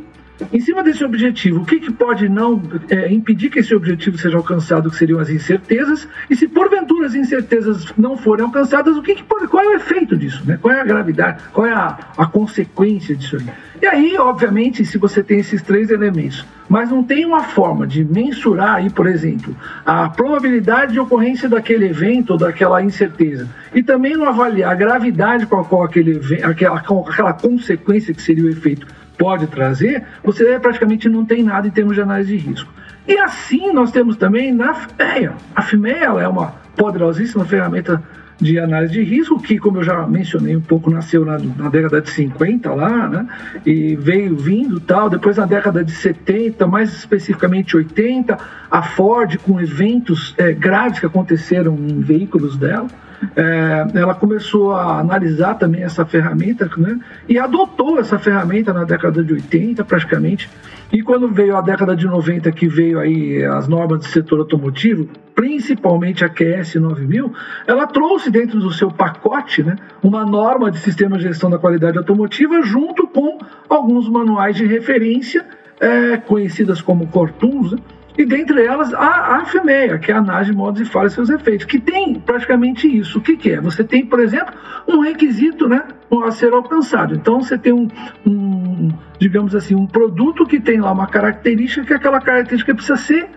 em 0.52 0.60
cima 0.60 0.84
desse 0.84 1.04
objetivo, 1.04 1.62
o 1.62 1.66
que, 1.66 1.80
que 1.80 1.92
pode 1.92 2.28
não 2.28 2.62
é, 2.90 3.12
impedir 3.12 3.50
que 3.50 3.60
esse 3.60 3.74
objetivo 3.74 4.18
seja 4.18 4.38
alcançado, 4.38 4.90
que 4.90 4.96
seriam 4.96 5.20
as 5.20 5.30
incertezas, 5.30 6.08
e 6.30 6.36
se 6.36 6.48
porventura 6.48 7.06
as 7.06 7.16
incertezas 7.16 7.94
não 7.98 8.18
forem 8.18 8.46
alcançadas, 8.46 8.98
o 8.98 9.02
que, 9.02 9.16
que 9.16 9.24
pode, 9.24 9.48
qual 9.48 9.63
é 9.63 9.68
o 9.68 9.74
efeito 9.74 10.18
disso, 10.18 10.44
né? 10.46 10.58
qual 10.60 10.74
é 10.74 10.82
a 10.82 10.84
gravidade, 10.84 11.44
qual 11.54 11.68
é 11.68 11.74
a, 11.74 11.98
a 12.18 12.25
consequência 12.25 13.16
disso 13.16 13.38
aí. 13.38 13.46
E 13.82 13.86
aí, 13.86 14.18
obviamente, 14.18 14.86
se 14.86 14.98
você 14.98 15.22
tem 15.22 15.40
esses 15.40 15.62
três 15.62 15.92
elementos, 15.92 16.46
mas 16.70 16.90
não 16.90 17.04
tem 17.04 17.25
uma 17.25 17.44
forma 17.44 17.86
de 17.86 18.04
mensurar 18.04 18.75
aí, 18.75 18.90
por 18.90 19.08
exemplo, 19.08 19.56
a 19.86 20.10
probabilidade 20.10 20.94
de 20.94 21.00
ocorrência 21.00 21.50
daquele 21.50 21.88
evento 21.88 22.32
ou 22.32 22.38
daquela 22.38 22.82
incerteza, 22.82 23.48
e 23.74 23.84
também 23.84 24.16
não 24.16 24.25
avaliar 24.25 24.72
a 24.72 24.75
gravidade 24.75 25.46
com 25.46 25.60
a 25.60 25.66
qual 25.66 25.84
aquele, 25.84 26.20
aquela, 26.44 26.78
aquela 26.78 27.34
consequência 27.34 28.13
que 28.13 28.22
seria 28.22 28.46
o 28.46 28.50
efeito 28.50 28.88
pode 29.17 29.48
trazer, 29.48 30.03
você 30.24 30.60
praticamente 30.60 31.08
não 31.10 31.25
tem 31.25 31.43
nada 31.43 31.67
em 31.67 31.72
termos 31.72 31.96
de 31.96 32.01
análise 32.01 32.38
de 32.38 32.50
risco. 32.50 32.72
E 33.08 33.17
assim 33.17 33.72
nós 33.74 33.91
temos 33.91 34.15
também 34.15 34.53
na 34.53 34.74
FIMEA. 34.74 35.34
A 35.55 35.62
FIMEA 35.62 36.05
é 36.20 36.27
uma 36.27 36.55
poderosíssima 36.75 37.46
ferramenta 37.46 38.01
de 38.39 38.60
análise 38.60 38.93
de 38.93 39.03
risco, 39.03 39.39
que, 39.41 39.58
como 39.58 39.77
eu 39.77 39.84
já 39.84 40.05
mencionei 40.08 40.55
um 40.55 40.62
pouco, 40.62 40.89
nasceu 40.89 41.24
na, 41.24 41.38
na, 41.38 41.70
década 41.70 42.01
de 42.01 42.10
50 42.10 42.74
lá, 42.74 43.08
né? 43.08 43.27
E 43.65 43.96
veio 43.96 44.36
vindo 44.36 44.79
tal. 44.79 45.10
Depois, 45.10 45.38
na 45.38 45.46
década 45.46 45.84
de 45.84 45.91
70, 45.91 46.65
mais 46.67 46.91
especificamente 46.91 47.77
80, 47.77 48.38
a 48.70 48.82
Ford, 48.82 49.38
com 49.38 49.62
eventos 49.62 50.34
é, 50.38 50.51
graves 50.51 51.00
que 51.00 51.05
aconteceram 51.05 51.75
em 51.75 52.01
veículos 52.01 52.58
dela, 52.58 52.88
é, 53.36 53.88
ela 53.96 54.13
começou 54.13 54.74
a 54.74 55.00
analisar 55.00 55.56
também 55.56 55.84
essa 55.84 56.06
ferramenta, 56.06 56.70
né? 56.77 57.00
E 57.27 57.38
adotou 57.38 58.00
essa 58.00 58.20
ferramenta 58.20 58.74
na 58.74 58.84
década 58.84 59.24
de 59.24 59.34
80, 59.34 59.84
praticamente. 59.84 60.50
E 60.92 61.01
quando 61.01 61.27
veio 61.27 61.58
a 61.58 61.62
década 61.62 61.96
de 61.96 62.06
90, 62.06 62.51
que 62.51 62.68
veio 62.68 63.00
aí 63.00 63.44
as 63.44 63.68
normas 63.68 64.00
do 64.00 64.06
setor 64.06 64.39
automotivo, 64.39 65.10
principalmente 65.34 66.24
a 66.24 66.30
QS 66.30 66.75
9000, 66.75 67.34
ela 67.65 67.88
trouxe 67.88 68.30
dentro 68.30 68.60
do 68.60 68.72
seu 68.72 68.92
pacote 68.92 69.63
né, 69.63 69.75
uma 70.03 70.24
norma 70.24 70.70
de 70.70 70.77
sistema 70.77 71.18
de 71.18 71.24
gestão 71.24 71.50
da 71.50 71.58
qualidade 71.58 71.98
automotiva 71.98 72.62
junto 72.62 73.08
com 73.08 73.39
alguns 73.68 74.08
manuais 74.08 74.56
de 74.56 74.65
referência, 74.65 75.46
é, 75.80 76.18
conhecidas 76.18 76.82
como 76.82 77.08
Cortuns, 77.08 77.72
né, 77.72 77.80
e 78.17 78.25
dentre 78.25 78.63
elas 78.63 78.93
a, 78.93 79.38
a 79.38 79.46
FEMEA, 79.46 79.98
que 79.98 80.12
é 80.12 80.15
a 80.15 80.20
análise 80.20 80.51
de 80.51 80.58
modos 80.58 80.82
e 80.82 80.86
falhas 80.86 81.13
e 81.13 81.15
seus 81.15 81.29
efeitos, 81.29 81.65
que 81.65 81.79
tem 81.79 82.15
praticamente 82.15 82.88
isso. 82.88 83.17
O 83.17 83.22
que, 83.22 83.36
que, 83.36 83.51
é? 83.51 83.62
Você 83.62 83.84
tem, 83.84 84.05
por 84.05 84.20
exemplo, 84.20 84.53
um 84.88 85.00
requisito 85.00 85.67
né, 85.67 85.84
a 86.25 86.32
ser 86.32 86.53
alcançado. 86.53 87.15
Então 87.15 87.41
você 87.41 87.58
tem 87.58 87.74
um, 87.74 87.88
um, 88.25 88.91
digamos 89.20 89.55
assim, 89.55 89.74
um 89.74 89.88
produto 89.88 90.46
que 90.46 90.60
tem 90.60 90.79
lá 90.79 90.91
uma 90.91 91.08
característica 91.08 91.86
que 91.86 91.93
aquela 91.93 92.22
característica 92.22 92.75
precisa 92.75 92.98
ser 92.98 93.29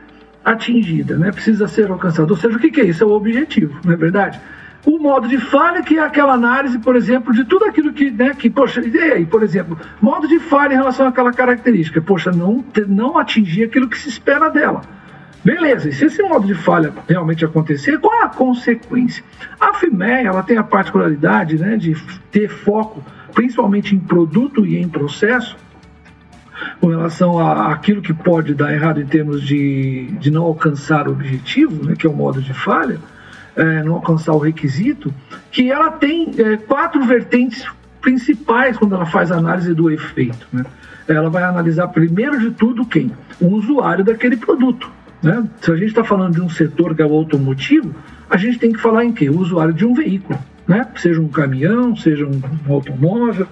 atingida, 0.44 1.16
né? 1.16 1.32
precisa 1.32 1.66
ser 1.66 1.90
alcançada. 1.90 2.30
Ou 2.30 2.36
seja, 2.38 2.56
o 2.56 2.60
que, 2.60 2.70
que 2.70 2.80
é 2.80 2.84
isso? 2.84 3.02
É 3.02 3.06
o 3.06 3.10
objetivo, 3.10 3.80
não 3.84 3.94
é 3.94 3.96
verdade? 3.96 4.38
O 4.86 4.98
modo 5.00 5.26
de 5.26 5.36
falha, 5.36 5.82
que 5.82 5.98
é 5.98 6.02
aquela 6.02 6.34
análise, 6.34 6.78
por 6.78 6.94
exemplo, 6.94 7.34
de 7.34 7.44
tudo 7.44 7.64
aquilo 7.64 7.92
que, 7.92 8.08
né, 8.08 8.32
que 8.38 8.48
poxa, 8.48 8.80
e 8.80 8.96
aí, 8.98 9.26
por 9.26 9.42
exemplo, 9.42 9.76
modo 10.00 10.28
de 10.28 10.38
falha 10.38 10.74
em 10.74 10.76
relação 10.76 11.08
àquela 11.08 11.32
característica, 11.32 12.00
poxa, 12.00 12.30
não, 12.30 12.64
não 12.86 13.18
atingir 13.18 13.64
aquilo 13.64 13.88
que 13.88 13.98
se 13.98 14.08
espera 14.08 14.48
dela. 14.48 14.82
Beleza, 15.44 15.88
e 15.88 15.92
se 15.92 16.06
esse 16.06 16.22
modo 16.22 16.46
de 16.46 16.54
falha 16.54 16.92
realmente 17.08 17.44
acontecer, 17.44 17.98
qual 17.98 18.14
é 18.22 18.24
a 18.24 18.28
consequência? 18.28 19.24
A 19.60 19.74
FIMEA 19.74 20.28
ela 20.28 20.42
tem 20.42 20.56
a 20.56 20.64
particularidade 20.64 21.58
né, 21.58 21.76
de 21.76 21.94
ter 22.30 22.48
foco 22.48 23.04
principalmente 23.34 23.94
em 23.94 23.98
produto 23.98 24.64
e 24.64 24.78
em 24.78 24.88
processo, 24.88 25.56
com 26.80 26.88
relação 26.88 27.38
àquilo 27.38 28.00
que 28.00 28.14
pode 28.14 28.54
dar 28.54 28.72
errado 28.72 29.00
em 29.00 29.06
termos 29.06 29.42
de, 29.42 30.06
de 30.18 30.30
não 30.30 30.44
alcançar 30.44 31.06
o 31.06 31.12
objetivo, 31.12 31.84
né, 31.84 31.94
que 31.94 32.06
é 32.06 32.10
o 32.10 32.14
modo 32.14 32.40
de 32.40 32.54
falha, 32.54 32.98
é, 33.56 33.82
não 33.82 33.94
alcançar 33.94 34.32
o 34.32 34.38
requisito, 34.38 35.12
que 35.50 35.70
ela 35.70 35.90
tem 35.90 36.32
é, 36.38 36.56
quatro 36.56 37.04
vertentes 37.04 37.66
principais 38.00 38.76
quando 38.76 38.94
ela 38.94 39.06
faz 39.06 39.32
análise 39.32 39.72
do 39.74 39.90
efeito. 39.90 40.46
Né? 40.52 40.64
Ela 41.08 41.30
vai 41.30 41.42
analisar 41.42 41.88
primeiro 41.88 42.38
de 42.38 42.50
tudo 42.50 42.84
quem? 42.84 43.10
O 43.40 43.48
usuário 43.48 44.04
daquele 44.04 44.36
produto. 44.36 44.90
Né? 45.22 45.44
Se 45.60 45.70
a 45.70 45.76
gente 45.76 45.88
está 45.88 46.04
falando 46.04 46.34
de 46.34 46.40
um 46.40 46.48
setor 46.48 46.94
que 46.94 47.02
é 47.02 47.06
o 47.06 47.12
automotivo, 47.12 47.94
a 48.28 48.36
gente 48.36 48.58
tem 48.58 48.72
que 48.72 48.78
falar 48.78 49.04
em 49.04 49.12
quê? 49.12 49.28
O 49.28 49.38
usuário 49.38 49.72
de 49.72 49.84
um 49.84 49.94
veículo, 49.94 50.38
né? 50.68 50.86
seja 50.96 51.20
um 51.20 51.28
caminhão, 51.28 51.96
seja 51.96 52.26
um 52.26 52.40
automóvel, 52.72 53.46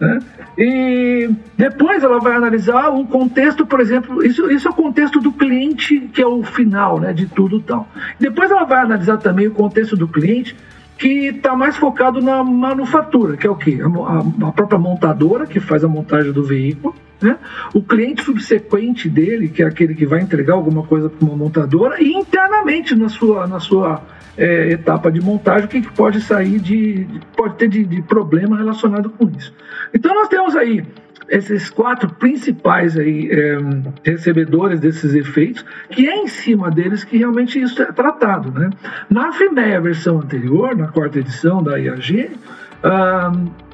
né? 0.00 0.18
E 0.58 1.30
depois 1.56 2.02
ela 2.02 2.18
vai 2.18 2.34
analisar 2.34 2.88
o 2.88 3.06
contexto, 3.06 3.66
por 3.66 3.80
exemplo, 3.80 4.24
isso, 4.24 4.50
isso 4.50 4.68
é 4.68 4.70
o 4.70 4.74
contexto 4.74 5.20
do 5.20 5.32
cliente, 5.32 6.00
que 6.12 6.22
é 6.22 6.26
o 6.26 6.42
final 6.42 7.00
né, 7.00 7.12
de 7.12 7.26
tudo 7.26 7.60
tal. 7.60 7.88
Depois 8.18 8.50
ela 8.50 8.64
vai 8.64 8.80
analisar 8.80 9.18
também 9.18 9.46
o 9.46 9.52
contexto 9.52 9.96
do 9.96 10.08
cliente, 10.08 10.56
que 10.98 11.26
está 11.28 11.56
mais 11.56 11.76
focado 11.76 12.20
na 12.20 12.42
manufatura, 12.44 13.36
que 13.36 13.46
é 13.46 13.50
o 13.50 13.56
quê? 13.56 13.78
A, 13.82 14.48
a, 14.48 14.52
própria 14.52 14.78
montadora, 14.78 15.46
que 15.46 15.58
faz 15.58 15.82
a 15.82 15.88
montagem 15.88 16.32
do 16.32 16.44
veículo, 16.44 16.94
né? 17.20 17.36
o 17.72 17.82
cliente 17.82 18.22
subsequente 18.22 19.08
dele, 19.08 19.48
que 19.48 19.62
é 19.62 19.66
aquele 19.66 19.94
que 19.94 20.06
vai 20.06 20.20
entregar 20.20 20.54
alguma 20.54 20.84
coisa 20.84 21.08
para 21.08 21.26
uma 21.26 21.36
montadora, 21.36 22.00
e 22.00 22.12
internamente 22.12 22.94
na 22.94 23.08
sua, 23.08 23.46
na 23.46 23.58
sua 23.58 24.02
é, 24.36 24.70
etapa 24.72 25.10
de 25.10 25.20
montagem, 25.20 25.66
o 25.66 25.68
que, 25.68 25.82
pode 25.92 26.20
sair 26.20 26.58
de. 26.58 27.06
pode 27.36 27.56
ter 27.56 27.68
de, 27.68 27.84
de 27.84 28.02
problema 28.02 28.56
relacionado 28.56 29.10
com 29.10 29.30
isso. 29.36 29.52
Então 29.92 30.14
nós 30.14 30.28
temos 30.28 30.56
aí 30.56 30.84
esses 31.28 31.70
quatro 31.70 32.08
principais 32.14 32.96
aí, 32.96 33.30
é, 33.30 33.58
recebedores 34.04 34.80
desses 34.80 35.14
efeitos, 35.14 35.64
que 35.90 36.08
é 36.08 36.16
em 36.16 36.28
cima 36.28 36.70
deles 36.70 37.04
que 37.04 37.16
realmente 37.16 37.60
isso 37.60 37.80
é 37.82 37.86
tratado. 37.86 38.50
Né? 38.50 38.70
Na 39.08 39.32
FIMEA, 39.32 39.80
versão 39.80 40.18
anterior, 40.18 40.76
na 40.76 40.88
quarta 40.88 41.18
edição 41.18 41.62
da 41.62 41.78
IAG, 41.78 42.30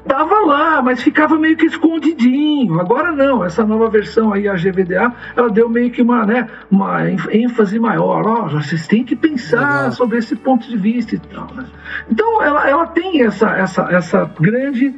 Tava 0.07 0.39
lá, 0.45 0.81
mas 0.81 1.03
ficava 1.03 1.37
meio 1.37 1.55
que 1.55 1.67
escondidinho. 1.67 2.79
Agora 2.79 3.11
não, 3.11 3.45
essa 3.45 3.63
nova 3.63 3.87
versão 3.89 4.33
aí, 4.33 4.47
a 4.47 4.55
GVDA, 4.55 5.13
ela 5.35 5.49
deu 5.49 5.69
meio 5.69 5.91
que 5.91 6.01
uma, 6.01 6.25
né, 6.25 6.47
uma 6.71 7.01
ênfase 7.31 7.77
maior. 7.77 8.25
Ó, 8.25 8.45
oh, 8.45 8.49
vocês 8.49 8.87
têm 8.87 9.03
que 9.03 9.15
pensar 9.15 9.75
Legal. 9.75 9.91
sobre 9.91 10.17
esse 10.17 10.35
ponto 10.35 10.67
de 10.67 10.75
vista 10.75 11.15
e 11.15 11.19
tal. 11.19 11.47
Né? 11.53 11.65
Então, 12.09 12.41
ela, 12.41 12.67
ela 12.67 12.87
tem 12.87 13.21
essa, 13.21 13.51
essa, 13.51 13.87
essa 13.91 14.29
grande, 14.39 14.95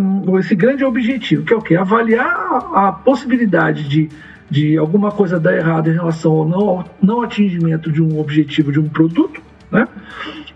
um, 0.00 0.38
esse 0.38 0.56
grande 0.56 0.84
objetivo, 0.84 1.44
que 1.44 1.54
é 1.54 1.56
o 1.56 1.62
quê? 1.62 1.76
Avaliar 1.76 2.26
a, 2.26 2.88
a 2.88 2.92
possibilidade 2.92 3.88
de, 3.88 4.08
de 4.50 4.76
alguma 4.76 5.12
coisa 5.12 5.38
dar 5.38 5.54
errado 5.56 5.88
em 5.88 5.94
relação 5.94 6.32
ao 6.32 6.48
não, 6.48 6.84
não 7.00 7.22
atingimento 7.22 7.92
de 7.92 8.02
um 8.02 8.18
objetivo 8.18 8.72
de 8.72 8.80
um 8.80 8.88
produto, 8.88 9.40
né? 9.74 9.88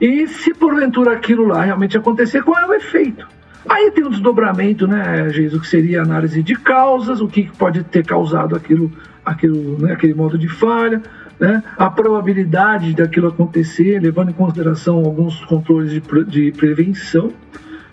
E 0.01 0.29
se 0.29 0.55
porventura 0.55 1.13
aquilo 1.13 1.45
lá 1.45 1.65
realmente 1.65 1.99
acontecer, 1.99 2.43
qual 2.43 2.57
é 2.57 2.67
o 2.67 2.73
efeito? 2.73 3.27
Aí 3.69 3.91
tem 3.91 4.07
um 4.07 4.11
desdobramento, 4.11 4.87
né, 4.87 5.29
Jesus, 5.31 5.61
que 5.61 5.69
seria 5.69 6.03
análise 6.03 6.41
de 6.43 6.55
causas, 6.55 7.21
o 7.21 7.27
que 7.27 7.51
pode 7.59 7.83
ter 7.83 8.07
causado 8.07 8.55
aquilo, 8.55 8.91
aquilo, 9.27 9.77
né, 9.83 9.93
aquele 9.93 10.15
modo 10.15 10.39
de 10.39 10.49
falha, 10.49 11.03
né, 11.39 11.63
a 11.77 11.91
probabilidade 11.91 12.95
daquilo 12.95 13.27
acontecer, 13.27 14.01
levando 14.01 14.31
em 14.31 14.35
consideração 14.35 14.99
alguns 14.99 15.45
controles 15.45 15.91
de, 15.91 16.01
de 16.27 16.53
prevenção, 16.53 17.33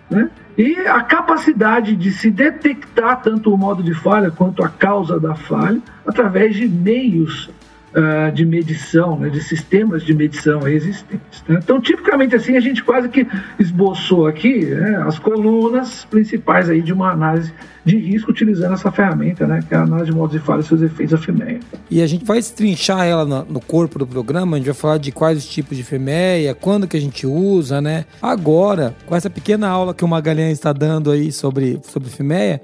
né, 0.10 0.30
e 0.56 0.76
a 0.88 1.02
capacidade 1.02 1.96
de 1.96 2.12
se 2.12 2.30
detectar 2.30 3.22
tanto 3.22 3.52
o 3.52 3.58
modo 3.58 3.82
de 3.82 3.94
falha 3.96 4.30
quanto 4.30 4.64
a 4.64 4.70
causa 4.70 5.20
da 5.20 5.34
falha 5.34 5.82
através 6.06 6.56
de 6.56 6.70
meios 6.70 7.50
uh, 7.96 8.32
de 8.32 8.46
medição, 8.46 9.18
né, 9.18 9.30
de 9.30 9.42
sistemas 9.42 10.04
de 10.04 10.14
medição 10.14 10.68
existentes. 10.68 11.44
Né? 11.48 11.60
Então, 11.64 11.80
tipicamente 11.80 12.36
assim, 12.36 12.58
a 12.58 12.60
gente 12.60 12.84
quase 12.84 13.10
que 13.10 13.26
esboçou 13.58 14.28
aqui 14.28 14.66
né, 14.66 15.04
as 15.08 15.18
colunas 15.18 16.06
principais 16.06 16.70
aí 16.70 16.82
de 16.82 16.92
uma 16.92 17.12
análise 17.12 17.54
de 17.86 17.98
risco 17.98 18.32
utilizando 18.32 18.74
essa 18.74 18.92
ferramenta, 18.92 19.46
né, 19.46 19.64
que 19.68 19.74
é 19.74 19.78
a 19.78 19.84
análise 19.84 20.10
de 20.10 20.18
modos 20.18 20.32
de 20.32 20.44
falha 20.44 20.62
e 20.62 20.64
seus 20.64 20.82
efeitos 20.82 21.18
da 21.20 21.24
FEMEA. 21.24 21.60
E 21.90 22.02
a 22.02 22.08
gente 22.08 22.26
vai 22.26 22.40
estrinchar 22.40 23.06
ela 23.06 23.24
no, 23.24 23.62
corpo 23.62 24.00
do 24.00 24.08
programa, 24.08 24.58
a 24.58 24.60
gente 24.60 24.66
vai 24.66 24.76
falar 24.76 24.98
de 24.98 25.12
quais 25.12 25.38
os 25.38 25.46
tipos 25.46 25.78
de 25.78 25.84
FEMEA, 25.84 26.56
quando 26.56 26.88
que 26.88 26.98
a 26.98 27.00
gente 27.00 27.28
usa, 27.28 27.80
né? 27.80 28.06
Agora, 28.22 28.96
com 29.06 29.16
essa 29.16 29.30
pequena 29.30 29.68
aula 29.68 29.94
que 29.94 30.04
o 30.04 30.08
Magalhães 30.08 30.54
está 30.54 30.74
dando 30.74 31.12
aí 31.12 31.32
sobre, 31.32 31.80
sobre 31.84 32.10
FEMEA, 32.10 32.60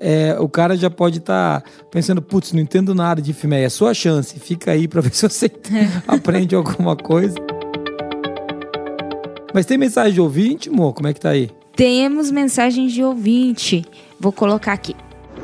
é, 0.00 0.36
o 0.38 0.48
cara 0.48 0.76
já 0.76 0.90
pode 0.90 1.18
estar 1.18 1.60
tá 1.60 1.70
pensando, 1.90 2.20
putz, 2.20 2.52
não 2.52 2.60
entendo 2.60 2.94
nada 2.94 3.20
de 3.20 3.32
filme, 3.32 3.56
é 3.56 3.68
sua 3.68 3.94
chance, 3.94 4.38
fica 4.38 4.72
aí 4.72 4.86
para 4.86 5.00
ver 5.02 5.14
se 5.14 5.28
você 5.28 5.50
aprende 6.06 6.54
alguma 6.54 6.96
coisa. 6.96 7.36
Mas 9.54 9.64
tem 9.64 9.78
mensagem 9.78 10.12
de 10.12 10.20
ouvinte, 10.20 10.68
amor? 10.68 10.92
Como 10.92 11.08
é 11.08 11.14
que 11.14 11.20
tá 11.20 11.30
aí? 11.30 11.50
Temos 11.74 12.30
mensagens 12.30 12.92
de 12.92 13.02
ouvinte. 13.02 13.84
Vou 14.20 14.32
colocar 14.32 14.72
aqui. 14.72 14.94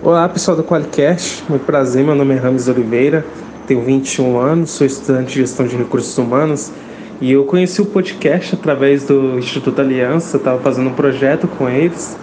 Olá, 0.03 0.29
pessoal 0.29 0.57
do 0.57 0.65
Qualicast. 0.65 1.45
Muito 1.49 1.65
prazer, 1.65 2.05
meu 2.05 2.15
nome 2.15 2.35
é 2.35 2.39
Rames 2.39 2.69
Oliveira, 2.69 3.25
tenho 3.67 3.83
21 3.83 4.39
anos, 4.39 4.71
sou 4.71 4.87
estudante 4.87 5.33
de 5.33 5.41
gestão 5.41 5.67
de 5.67 5.77
recursos 5.77 6.17
humanos 6.19 6.73
e 7.21 7.31
eu 7.31 7.45
conheci 7.45 7.81
o 7.81 7.87
podcast 7.87 8.55
através 8.55 9.05
do 9.05 9.39
Instituto 9.39 9.81
Aliança, 9.81 10.37
estava 10.37 10.61
fazendo 10.61 10.91
um 10.91 10.95
projeto 10.95 11.47
com 11.47 11.69
eles 11.69 12.17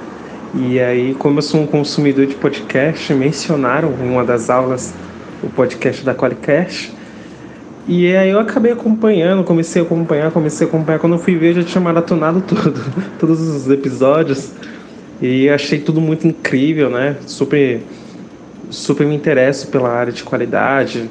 e 0.56 0.80
aí, 0.80 1.14
como 1.14 1.38
eu 1.38 1.42
sou 1.44 1.62
um 1.62 1.68
consumidor 1.68 2.26
de 2.26 2.34
podcast, 2.34 3.14
mencionaram 3.14 3.94
em 4.02 4.10
uma 4.10 4.24
das 4.24 4.50
aulas 4.50 4.94
o 5.44 5.50
podcast 5.50 6.04
da 6.04 6.16
Qualicast. 6.16 6.92
E 7.88 8.16
aí 8.16 8.30
eu 8.30 8.40
acabei 8.40 8.72
acompanhando, 8.72 9.44
comecei 9.44 9.82
a 9.82 9.86
acompanhar, 9.86 10.32
comecei 10.32 10.66
a 10.66 10.70
acompanhar. 10.70 11.00
Quando 11.00 11.14
eu 11.14 11.20
fui 11.20 11.36
ver, 11.36 11.54
já 11.54 11.64
tinha 11.64 11.82
maratonado 11.82 12.42
tudo, 12.48 12.74
todos 13.20 13.40
os 13.42 13.70
episódios. 13.70 14.52
E 15.22 15.50
achei 15.50 15.80
tudo 15.80 16.02
muito 16.02 16.26
incrível, 16.26 16.90
né? 16.90 17.18
Super, 17.28 17.82
super 18.72 19.06
me 19.06 19.16
interesso 19.16 19.68
pela 19.68 19.90
área 19.90 20.14
de 20.14 20.24
qualidade, 20.24 21.10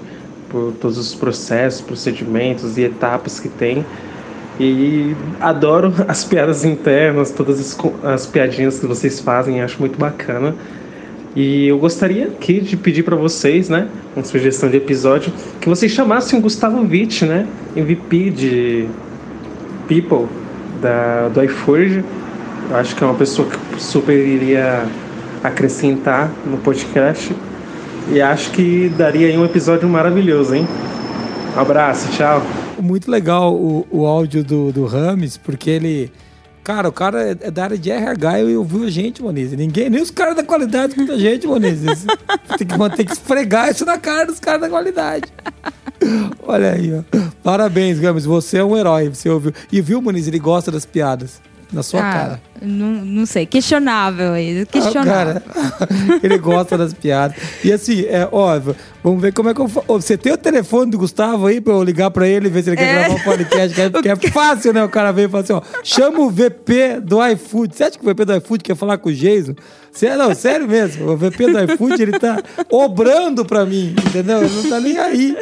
por 0.48 0.72
todos 0.80 0.98
os 0.98 1.14
processos, 1.14 1.80
procedimentos 1.80 2.76
e 2.76 2.82
etapas 2.82 3.38
que 3.38 3.48
tem. 3.48 3.84
E 4.58 5.14
adoro 5.40 5.92
as 6.08 6.24
piadas 6.24 6.64
internas, 6.64 7.30
todas 7.30 7.60
as, 7.60 7.78
as 8.04 8.26
piadinhas 8.26 8.78
que 8.78 8.86
vocês 8.86 9.20
fazem, 9.20 9.62
acho 9.62 9.78
muito 9.78 9.98
bacana. 9.98 10.54
E 11.36 11.68
eu 11.68 11.78
gostaria 11.78 12.26
aqui 12.26 12.60
de 12.60 12.76
pedir 12.76 13.02
para 13.04 13.14
vocês, 13.14 13.68
né, 13.68 13.86
uma 14.16 14.24
sugestão 14.24 14.68
de 14.68 14.76
episódio, 14.76 15.32
que 15.60 15.68
vocês 15.68 15.92
chamassem 15.92 16.38
o 16.38 16.42
Gustavo 16.42 16.80
Witt, 16.80 17.24
né, 17.24 17.46
MVP 17.76 18.30
de 18.30 18.88
People, 19.86 20.26
da, 20.80 21.28
do 21.28 21.44
iForge. 21.44 22.04
Eu 22.70 22.76
acho 22.76 22.96
que 22.96 23.04
é 23.04 23.06
uma 23.06 23.16
pessoa 23.16 23.48
que 23.48 23.80
super 23.80 24.16
iria 24.16 24.84
acrescentar 25.42 26.30
no 26.44 26.58
podcast. 26.58 27.34
E 28.10 28.20
acho 28.20 28.50
que 28.52 28.90
daria 28.96 29.28
aí 29.28 29.36
um 29.36 29.44
episódio 29.44 29.88
maravilhoso, 29.88 30.54
hein? 30.54 30.66
Um 31.56 31.60
abraço, 31.60 32.10
tchau. 32.16 32.42
Muito 32.80 33.10
legal 33.10 33.54
o, 33.54 33.86
o 33.90 34.06
áudio 34.06 34.44
do, 34.44 34.72
do 34.72 34.86
Rames, 34.86 35.36
porque 35.36 35.70
ele. 35.70 36.12
Cara, 36.62 36.88
o 36.88 36.92
cara 36.92 37.30
é 37.40 37.50
da 37.50 37.64
área 37.64 37.78
de 37.78 37.90
RH 37.90 38.40
e 38.40 38.56
ouviu 38.56 38.84
a 38.84 38.90
gente, 38.90 39.22
Moniz. 39.22 39.52
Ninguém, 39.52 39.88
nem 39.88 40.02
os 40.02 40.10
caras 40.10 40.36
da 40.36 40.42
qualidade 40.42 40.92
escutam 40.92 41.16
a 41.16 41.18
gente, 41.18 41.46
Moniz. 41.46 41.80
Tem 42.58 42.66
que, 42.66 42.96
tem 42.96 43.06
que 43.06 43.12
esfregar 43.12 43.70
isso 43.70 43.86
na 43.86 43.96
cara 43.96 44.26
dos 44.26 44.38
caras 44.38 44.60
da 44.60 44.68
qualidade. 44.68 45.32
Olha 46.46 46.72
aí, 46.72 46.92
ó. 46.92 47.02
Parabéns, 47.42 47.98
Games. 47.98 48.24
Você 48.24 48.58
é 48.58 48.64
um 48.64 48.76
herói. 48.76 49.08
Você 49.08 49.28
ouviu. 49.28 49.52
E 49.72 49.80
viu, 49.80 50.02
Muniz? 50.02 50.28
Ele 50.28 50.38
gosta 50.38 50.70
das 50.70 50.84
piadas. 50.84 51.40
Na 51.70 51.82
sua 51.82 52.00
ah, 52.00 52.12
cara. 52.12 52.42
Não, 52.62 53.04
não 53.04 53.26
sei. 53.26 53.44
Questionável 53.44 54.32
aí. 54.32 54.64
Questionável. 54.64 55.42
Ah, 55.54 55.70
cara, 55.70 55.90
ele 56.24 56.38
gosta 56.38 56.78
das 56.78 56.94
piadas. 56.94 57.36
E 57.62 57.70
assim, 57.70 58.06
é 58.06 58.26
óbvio. 58.32 58.74
Vamos 59.04 59.20
ver 59.20 59.34
como 59.34 59.50
é 59.50 59.54
que 59.54 59.60
eu 59.60 59.68
faço. 59.68 59.86
Você 59.86 60.16
tem 60.16 60.32
o 60.32 60.38
telefone 60.38 60.90
do 60.90 60.98
Gustavo 60.98 61.46
aí 61.46 61.60
pra 61.60 61.74
eu 61.74 61.82
ligar 61.82 62.10
pra 62.10 62.26
ele 62.26 62.48
e 62.48 62.50
ver 62.50 62.62
se 62.62 62.70
ele 62.70 62.76
quer 62.76 62.84
é. 62.84 62.98
gravar 63.00 63.14
um 63.14 63.24
podcast? 63.24 63.90
Porque 63.90 64.08
é 64.08 64.16
fácil, 64.32 64.72
né? 64.72 64.82
O 64.82 64.88
cara 64.88 65.12
veio 65.12 65.26
e 65.26 65.30
fala 65.30 65.44
assim: 65.44 65.52
ó, 65.52 65.62
chama 65.84 66.20
o 66.20 66.30
VP 66.30 67.00
do 67.02 67.24
iFood. 67.26 67.76
Você 67.76 67.84
acha 67.84 67.98
que 67.98 68.04
o 68.04 68.08
VP 68.08 68.24
do 68.24 68.36
iFood 68.36 68.64
quer 68.64 68.74
falar 68.74 68.96
com 68.96 69.10
o 69.10 69.12
Jason? 69.12 69.54
Não, 70.16 70.34
sério 70.34 70.68
mesmo. 70.68 71.10
O 71.10 71.16
VP 71.16 71.52
do 71.52 71.72
iFood, 71.72 72.02
ele 72.02 72.18
tá 72.18 72.42
obrando 72.70 73.44
pra 73.44 73.64
mim, 73.64 73.94
entendeu? 74.06 74.42
Ele 74.42 74.62
não 74.62 74.70
tá 74.70 74.80
nem 74.80 74.98
aí. 74.98 75.36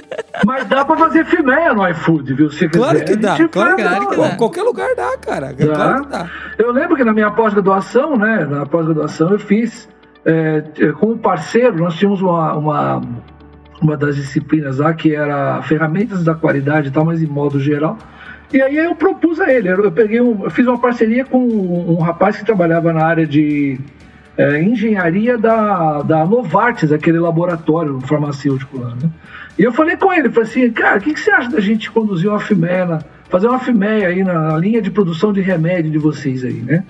Mas 0.44 0.66
dá 0.66 0.84
pra 0.84 0.96
fazer 0.96 1.24
finéia 1.26 1.74
no 1.74 1.88
iFood, 1.88 2.34
viu? 2.34 2.50
Se 2.50 2.68
claro 2.68 3.04
que 3.04 3.16
dá, 3.16 3.36
claro, 3.48 3.76
claro 3.76 4.08
que 4.08 4.16
dá. 4.16 4.36
Qualquer 4.36 4.62
lugar 4.62 4.94
dá, 4.94 5.16
cara. 5.18 5.52
Dá. 5.52 5.74
Claro 5.74 6.02
que 6.04 6.10
dá. 6.10 6.30
Eu 6.58 6.72
lembro 6.72 6.96
que 6.96 7.04
na 7.04 7.12
minha 7.12 7.30
pós-graduação, 7.30 8.16
né? 8.16 8.46
Na 8.48 8.64
pós-graduação 8.64 9.30
eu 9.30 9.38
fiz 9.38 9.88
é, 10.26 10.62
como 10.98 11.16
parceiro, 11.16 11.76
nós 11.76 11.94
tínhamos 11.94 12.20
uma, 12.20 12.54
uma, 12.54 13.02
uma 13.80 13.96
das 13.96 14.16
disciplinas 14.16 14.78
lá 14.78 14.92
que 14.92 15.14
era 15.14 15.62
ferramentas 15.62 16.24
da 16.24 16.34
qualidade 16.34 16.88
e 16.88 16.90
tal, 16.90 17.04
mas 17.04 17.22
em 17.22 17.26
modo 17.26 17.60
geral. 17.60 17.96
E 18.52 18.60
aí 18.60 18.76
eu 18.76 18.94
propus 18.94 19.40
a 19.40 19.52
ele, 19.52 19.68
eu 19.68 19.90
peguei 19.92 20.20
um, 20.20 20.44
eu 20.44 20.50
fiz 20.50 20.66
uma 20.66 20.80
parceria 20.80 21.24
com 21.24 21.38
um, 21.38 21.92
um 21.92 22.00
rapaz 22.00 22.36
que 22.36 22.44
trabalhava 22.44 22.92
na 22.92 23.04
área 23.04 23.26
de 23.26 23.78
é, 24.36 24.62
engenharia 24.62 25.38
da, 25.38 26.02
da 26.02 26.26
Novartis, 26.26 26.92
aquele 26.92 27.18
laboratório 27.18 28.00
farmacêutico 28.00 28.78
lá, 28.78 28.90
né? 28.90 29.10
E 29.58 29.62
eu 29.62 29.72
falei 29.72 29.96
com 29.96 30.12
ele, 30.12 30.28
falei 30.28 30.48
assim, 30.48 30.70
cara, 30.70 30.98
o 30.98 31.00
que, 31.00 31.14
que, 31.14 31.20
você 31.20 31.30
acha 31.30 31.48
da 31.48 31.60
gente 31.60 31.90
conduzir 31.90 32.28
uma 32.28 32.38
FIMEA, 32.38 32.98
fazer 33.30 33.48
uma 33.48 33.58
FIMEA 33.58 34.08
aí 34.08 34.22
na, 34.22 34.52
na, 34.52 34.58
linha 34.58 34.82
de 34.82 34.90
produção 34.90 35.32
de 35.32 35.40
remédio 35.40 35.90
de 35.90 35.98
vocês 35.98 36.44
aí, 36.44 36.60
né? 36.60 36.84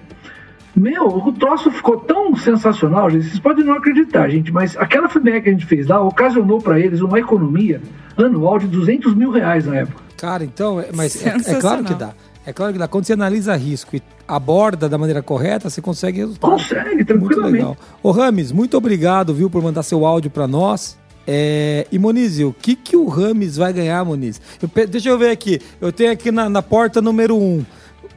Meu, 0.75 1.07
o 1.07 1.33
troço 1.33 1.71
ficou 1.71 1.97
tão 1.97 2.37
sensacional, 2.37 3.09
gente, 3.09 3.27
vocês 3.27 3.39
podem 3.39 3.65
não 3.65 3.75
acreditar, 3.75 4.29
gente, 4.29 4.53
mas 4.53 4.77
aquela 4.77 5.09
FIMEA 5.09 5.41
que 5.41 5.49
a 5.49 5.53
gente 5.53 5.65
fez 5.65 5.87
lá 5.87 6.03
ocasionou 6.03 6.61
para 6.61 6.79
eles 6.79 7.01
uma 7.01 7.19
economia 7.19 7.81
anual 8.17 8.59
de 8.59 8.67
200 8.67 9.15
mil 9.15 9.31
reais 9.31 9.65
na 9.65 9.77
época. 9.77 10.03
Cara, 10.17 10.45
então, 10.45 10.81
é, 10.81 10.89
mas 10.95 11.25
é, 11.25 11.35
é 11.53 11.55
claro 11.55 11.85
que 11.85 11.95
dá. 11.95 12.13
É 12.47 12.53
claro 12.53 12.73
que 12.73 12.79
dá. 12.79 12.87
Quando 12.87 13.05
você 13.05 13.13
analisa 13.13 13.57
risco 13.57 13.97
e 13.97 14.03
aborda 14.27 14.89
da 14.89 14.97
maneira 14.97 15.21
correta, 15.21 15.69
você 15.69 15.83
consegue. 15.83 16.25
Consegue, 16.39 17.05
tranquilamente. 17.05 17.19
Muito 17.19 17.41
legal. 17.41 17.77
Ô 18.03 18.13
Rames, 18.13 18.53
muito 18.53 18.77
obrigado, 18.77 19.35
viu, 19.35 19.51
por 19.51 19.61
mandar 19.61 19.83
seu 19.83 20.07
áudio 20.07 20.31
para 20.31 20.47
nós. 20.47 20.97
É... 21.27 21.89
E 21.91 21.99
Moniz, 21.99 22.39
o 22.39 22.53
que, 22.53 22.77
que 22.77 22.97
o 22.97 23.09
Rames 23.09 23.57
vai 23.57 23.73
ganhar, 23.73 24.05
Moniz? 24.05 24.41
Eu, 24.63 24.87
deixa 24.87 25.09
eu 25.09 25.19
ver 25.19 25.31
aqui. 25.31 25.61
Eu 25.81 25.91
tenho 25.91 26.13
aqui 26.13 26.31
na, 26.31 26.49
na 26.49 26.63
porta 26.63 27.03
número 27.03 27.37
1. 27.37 27.39
Um, 27.41 27.67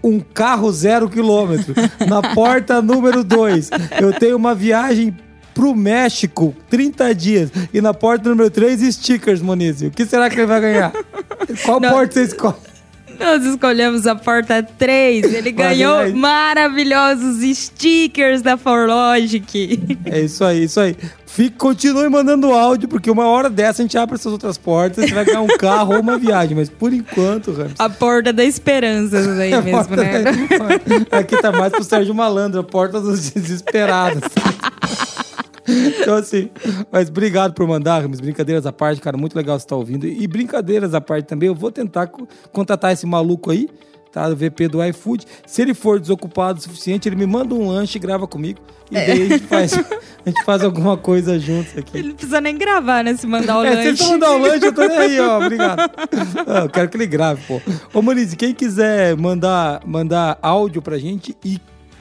um 0.04 0.20
carro 0.20 0.72
zero 0.72 1.10
quilômetro. 1.10 1.74
na 2.08 2.22
porta 2.36 2.82
número 2.84 3.24
2, 3.24 3.70
eu 4.00 4.14
tenho 4.14 4.38
uma 4.38 4.54
viagem 4.54 5.18
pro 5.56 5.76
México, 5.76 6.56
30 6.70 7.16
dias. 7.16 7.52
E 7.74 7.82
na 7.82 7.94
porta 7.94 8.30
número 8.30 8.50
3, 8.52 8.94
stickers, 8.94 9.42
Moniz. 9.42 9.82
O 9.82 9.90
que 9.90 10.06
será 10.06 10.30
que 10.30 10.36
ele 10.38 10.46
vai 10.46 10.62
ganhar? 10.62 10.94
Qual 11.66 11.80
Não. 11.80 11.90
porta 11.90 12.14
você 12.14 12.24
escolhe? 12.24 12.69
Nós 13.20 13.46
escolhemos 13.46 14.08
a 14.08 14.16
porta 14.16 14.64
3. 14.64 15.34
Ele 15.34 15.52
ganhou 15.54 16.16
maravilhosos 16.16 17.38
stickers 17.58 18.42
da 18.42 18.58
Forlogic. 18.58 19.98
É 20.06 20.22
isso 20.22 20.44
aí, 20.44 20.64
isso 20.64 20.80
aí. 20.80 20.96
Fique, 21.26 21.58
continue 21.58 22.10
mandando 22.10 22.52
áudio, 22.52 22.90
porque 22.90 23.10
uma 23.12 23.28
hora 23.28 23.50
dessa 23.50 23.82
a 23.82 23.86
gente 23.86 23.98
abre 23.98 24.16
essas 24.16 24.32
outras 24.32 24.58
portas, 24.58 25.06
você 25.06 25.14
vai 25.14 25.24
ganhar 25.24 25.42
um 25.42 25.48
carro 25.48 25.94
ou 25.94 26.02
uma 26.02 26.18
viagem. 26.18 26.56
Mas 26.56 26.70
por 26.70 26.92
enquanto, 26.92 27.52
Ramos. 27.52 27.74
A 27.78 27.90
porta 27.90 28.34
da 28.34 28.44
esperança 28.44 29.18
aí 29.40 29.54
é 29.54 29.62
mesmo, 29.62 29.96
né? 29.96 30.24
Da... 30.24 31.20
Aqui 31.20 31.40
tá 31.40 31.52
mais 31.52 31.72
pro 31.72 31.84
Sérgio 31.84 32.16
Malandro, 32.16 32.60
a 32.60 32.64
porta 32.64 33.00
dos 33.00 33.30
desesperados. 33.30 34.24
então, 35.70 36.16
assim, 36.16 36.50
mas 36.92 37.10
obrigado 37.10 37.54
por 37.54 37.68
mandar, 37.68 38.02
Ramos. 38.02 38.20
Brincadeiras 38.20 38.66
à 38.66 38.72
parte, 38.72 39.02
cara, 39.02 39.18
muito 39.18 39.36
legal 39.36 39.58
você 39.58 39.66
estar 39.66 39.76
tá 39.76 39.80
ouvindo. 39.80 40.08
E 40.08 40.28
brincadeiras 40.28 40.94
à 40.94 41.02
parte 41.02 41.26
também, 41.26 41.48
eu 41.48 41.56
vou 41.56 41.72
tentar 41.72 42.10
contatar 42.52 42.92
esse 42.92 43.06
maluco 43.06 43.52
aí, 43.52 43.70
tá? 44.12 44.28
Do 44.28 44.36
VP 44.36 44.68
do 44.68 44.84
iFood. 44.84 45.26
Se 45.46 45.62
ele 45.62 45.74
for 45.74 46.00
desocupado 46.00 46.60
o 46.60 46.62
suficiente, 46.62 47.08
ele 47.08 47.16
me 47.16 47.26
manda 47.26 47.54
um 47.54 47.68
lanche 47.68 47.98
e 47.98 48.02
grava 48.02 48.28
comigo. 48.28 48.60
E 48.92 48.98
é. 48.98 49.06
daí 49.06 49.22
a 49.22 49.28
gente, 49.28 49.46
faz, 49.46 49.74
a 49.74 50.30
gente 50.30 50.44
faz 50.44 50.64
alguma 50.64 50.98
coisa 50.98 51.38
juntos 51.38 51.78
aqui. 51.78 51.98
Ele 51.98 52.10
não 52.10 52.16
precisa 52.16 52.42
nem 52.42 52.58
gravar, 52.58 53.04
né? 53.04 53.16
Se 53.16 53.28
mandar 53.28 53.60
o 53.60 53.64
é, 53.64 53.76
lanche. 53.76 53.98
Se 53.98 54.04
ele 54.04 54.12
mandar 54.12 54.32
o 54.32 54.38
lanche, 54.40 54.66
eu 54.66 54.74
tô 54.74 54.88
nem 54.88 54.98
aí, 54.98 55.20
ó. 55.20 55.38
Obrigado. 55.38 55.80
Ah, 56.48 56.60
eu 56.62 56.70
quero 56.70 56.90
que 56.90 56.98
ele 56.98 57.08
grave, 57.08 57.42
pô. 57.48 57.62
Ô, 57.94 58.02
Moniz, 58.02 58.34
quem 58.34 58.54
quiser 58.54 59.16
mandar, 59.16 59.82
mandar 59.86 60.40
áudio 60.42 60.82
pra 60.82 60.98
gente 60.98 61.38
e 61.44 61.60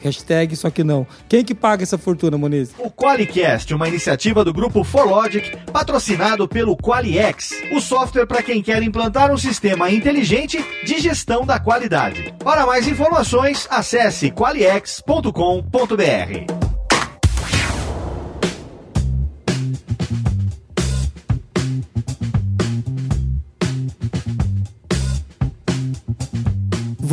Hashtag 0.07 0.57
só 0.57 0.71
que 0.71 0.85
não. 0.85 1.07
Quem 1.29 1.45
que 1.45 1.55
paga 1.55 1.83
essa 1.83 1.99
fortuna, 1.99 2.39
Moniz? 2.39 2.71
O 2.79 2.91
Qualicast, 2.91 3.75
uma 3.75 3.89
iniciativa 3.89 4.45
do 4.45 4.53
grupo 4.53 4.85
Forlogic, 4.85 5.57
patrocinado 5.73 6.49
pelo 6.49 6.77
Qualiex, 6.77 7.51
o 7.73 7.81
software 7.81 8.27
para 8.27 8.43
quem 8.43 8.63
quer 8.63 8.83
implantar 8.83 9.33
um 9.33 9.39
sistema 9.39 9.91
inteligente 9.91 10.65
de 10.85 10.99
gestão 10.99 11.45
da 11.45 11.59
qualidade. 11.59 12.35
Para 12.43 12.67
mais 12.67 12.89
informações, 12.89 13.67
acesse 13.71 14.31
qualiex.com.br. 14.31 16.76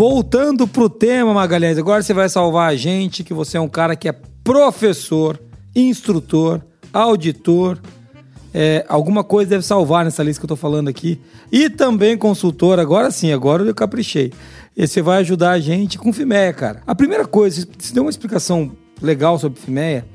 Voltando 0.06 0.68
pro 0.68 0.90
tema, 0.90 1.34
Magalhães, 1.34 1.78
agora 1.78 2.04
você 2.04 2.14
vai 2.14 2.28
salvar 2.28 2.70
a 2.70 2.76
gente, 2.76 3.24
que 3.24 3.34
você 3.34 3.56
é 3.56 3.62
um 3.62 3.70
cara 3.70 3.96
que 3.96 4.10
é 4.10 4.12
professor, 4.44 5.40
instrutor, 5.74 6.60
auditor, 6.92 7.80
é, 8.54 8.86
alguma 8.90 9.24
coisa 9.24 9.52
deve 9.52 9.64
salvar 9.64 10.04
nessa 10.04 10.22
lista 10.22 10.42
que 10.42 10.44
eu 10.44 10.50
tô 10.50 10.56
falando 10.58 10.90
aqui. 10.90 11.22
E 11.50 11.70
também 11.70 12.18
consultor, 12.18 12.80
agora 12.80 13.10
sim, 13.12 13.32
agora 13.32 13.64
eu 13.64 13.74
caprichei. 13.74 14.34
E 14.76 14.86
você 14.86 15.02
vai 15.02 15.20
ajudar 15.20 15.52
a 15.52 15.60
gente 15.62 15.98
com 15.98 16.12
Fimeia, 16.12 16.52
cara. 16.52 16.82
A 16.86 16.94
primeira 16.94 17.26
coisa, 17.26 17.66
você 17.80 17.94
deu 17.94 18.04
uma 18.04 18.10
explicação 18.10 18.74
legal 19.02 19.40
sobre 19.40 19.58
Fimeia, 19.62 20.06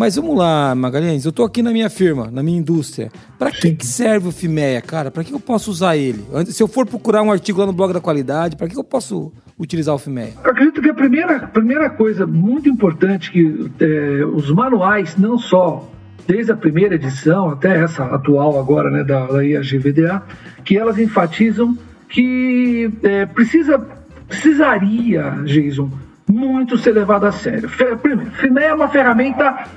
mas 0.00 0.16
vamos 0.16 0.34
lá, 0.34 0.74
Magalhães, 0.74 1.26
eu 1.26 1.30
tô 1.30 1.44
aqui 1.44 1.62
na 1.62 1.72
minha 1.72 1.90
firma, 1.90 2.30
na 2.32 2.42
minha 2.42 2.58
indústria. 2.58 3.12
Para 3.38 3.50
que, 3.50 3.74
que 3.74 3.86
serve 3.86 4.28
o 4.28 4.32
Fimeia, 4.32 4.80
cara? 4.80 5.10
Para 5.10 5.22
que 5.22 5.30
eu 5.30 5.38
posso 5.38 5.70
usar 5.70 5.94
ele? 5.94 6.24
Se 6.46 6.62
eu 6.62 6.66
for 6.66 6.86
procurar 6.86 7.20
um 7.20 7.30
artigo 7.30 7.60
lá 7.60 7.66
no 7.66 7.72
blog 7.74 7.92
da 7.92 8.00
qualidade, 8.00 8.56
para 8.56 8.66
que 8.66 8.78
eu 8.78 8.82
posso 8.82 9.30
utilizar 9.58 9.94
o 9.94 9.98
Fimeia? 9.98 10.32
Eu 10.42 10.52
acredito 10.52 10.80
que 10.80 10.88
a 10.88 10.94
primeira, 10.94 11.40
primeira 11.48 11.90
coisa 11.90 12.26
muito 12.26 12.66
importante 12.66 13.30
que 13.30 13.70
é, 13.78 14.24
os 14.24 14.50
manuais, 14.50 15.18
não 15.18 15.36
só 15.36 15.86
desde 16.26 16.50
a 16.50 16.56
primeira 16.56 16.94
edição 16.94 17.50
até 17.50 17.82
essa 17.82 18.02
atual 18.06 18.58
agora, 18.58 18.90
né, 18.90 19.04
da, 19.04 19.26
da 19.26 19.44
IAGVDA, 19.44 20.22
que 20.64 20.78
elas 20.78 20.98
enfatizam 20.98 21.76
que 22.08 22.90
é, 23.02 23.26
precisa, 23.26 23.78
precisaria, 24.26 25.42
Jason, 25.44 25.90
muito 26.26 26.78
ser 26.78 26.92
levado 26.92 27.26
a 27.26 27.32
sério. 27.32 27.68
Primeiro, 28.00 28.30
Fimeia 28.30 28.68
é 28.68 28.74
uma 28.74 28.88
ferramenta 28.88 29.68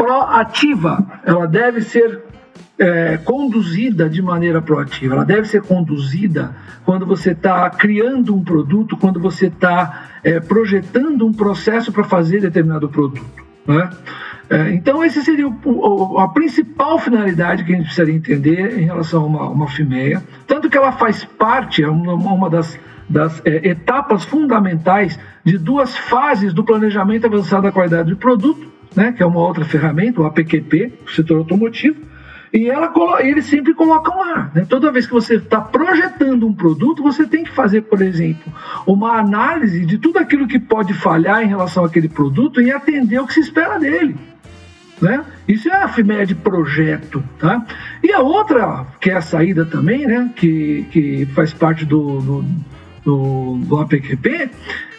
proativa. 0.00 1.04
Ela 1.26 1.46
deve 1.46 1.82
ser 1.82 2.22
é, 2.78 3.18
conduzida 3.18 4.08
de 4.08 4.22
maneira 4.22 4.62
proativa. 4.62 5.14
Ela 5.14 5.24
deve 5.26 5.46
ser 5.46 5.60
conduzida 5.60 6.56
quando 6.86 7.04
você 7.04 7.32
está 7.32 7.68
criando 7.68 8.34
um 8.34 8.42
produto, 8.42 8.96
quando 8.96 9.20
você 9.20 9.48
está 9.48 10.08
é, 10.24 10.40
projetando 10.40 11.26
um 11.26 11.32
processo 11.34 11.92
para 11.92 12.02
fazer 12.02 12.40
determinado 12.40 12.88
produto. 12.88 13.44
Né? 13.66 13.90
É, 14.48 14.72
então, 14.72 15.04
esse 15.04 15.22
seria 15.22 15.46
o, 15.46 15.54
o, 15.64 16.18
a 16.18 16.28
principal 16.28 16.98
finalidade 16.98 17.62
que 17.62 17.74
a 17.74 17.76
gente 17.76 17.84
precisaria 17.84 18.14
entender 18.14 18.78
em 18.80 18.86
relação 18.86 19.24
a 19.24 19.26
uma, 19.26 19.48
uma 19.50 19.68
FIMEA. 19.68 20.24
Tanto 20.46 20.70
que 20.70 20.78
ela 20.78 20.92
faz 20.92 21.24
parte, 21.24 21.84
é 21.84 21.88
uma, 21.88 22.14
uma 22.14 22.48
das, 22.48 22.78
das 23.06 23.42
é, 23.44 23.68
etapas 23.68 24.24
fundamentais 24.24 25.18
de 25.44 25.58
duas 25.58 25.94
fases 25.94 26.54
do 26.54 26.64
planejamento 26.64 27.26
avançado 27.26 27.64
da 27.64 27.72
qualidade 27.72 28.08
do 28.08 28.16
produto, 28.16 28.79
né, 28.94 29.12
que 29.12 29.22
é 29.22 29.26
uma 29.26 29.40
outra 29.40 29.64
ferramenta, 29.64 30.20
o 30.20 30.26
APQP, 30.26 30.92
o 31.06 31.10
setor 31.10 31.38
automotivo, 31.38 32.10
e 32.52 32.68
ela, 32.68 32.92
eles 33.20 33.46
sempre 33.46 33.72
colocam 33.74 34.18
lá. 34.18 34.50
Né? 34.52 34.66
Toda 34.68 34.90
vez 34.90 35.06
que 35.06 35.12
você 35.12 35.36
está 35.36 35.60
projetando 35.60 36.46
um 36.46 36.52
produto, 36.52 37.02
você 37.02 37.24
tem 37.24 37.44
que 37.44 37.50
fazer, 37.52 37.82
por 37.82 38.02
exemplo, 38.02 38.52
uma 38.86 39.18
análise 39.18 39.86
de 39.86 39.98
tudo 39.98 40.18
aquilo 40.18 40.48
que 40.48 40.58
pode 40.58 40.92
falhar 40.92 41.42
em 41.42 41.46
relação 41.46 41.84
àquele 41.84 42.08
produto 42.08 42.60
e 42.60 42.72
atender 42.72 43.20
o 43.20 43.26
que 43.26 43.34
se 43.34 43.40
espera 43.40 43.78
dele. 43.78 44.16
Né? 45.00 45.24
Isso 45.46 45.68
é 45.68 45.76
a 45.82 45.88
FIMEA 45.88 46.26
de 46.26 46.34
projeto. 46.34 47.22
Tá? 47.38 47.64
E 48.02 48.12
a 48.12 48.18
outra, 48.18 48.84
que 49.00 49.10
é 49.10 49.16
a 49.16 49.22
saída 49.22 49.64
também, 49.64 50.04
né? 50.04 50.30
que, 50.34 50.86
que 50.90 51.26
faz 51.26 51.54
parte 51.54 51.84
do, 51.84 52.20
do, 52.20 52.44
do, 53.04 53.58
do 53.64 53.78
APQP, 53.78 54.50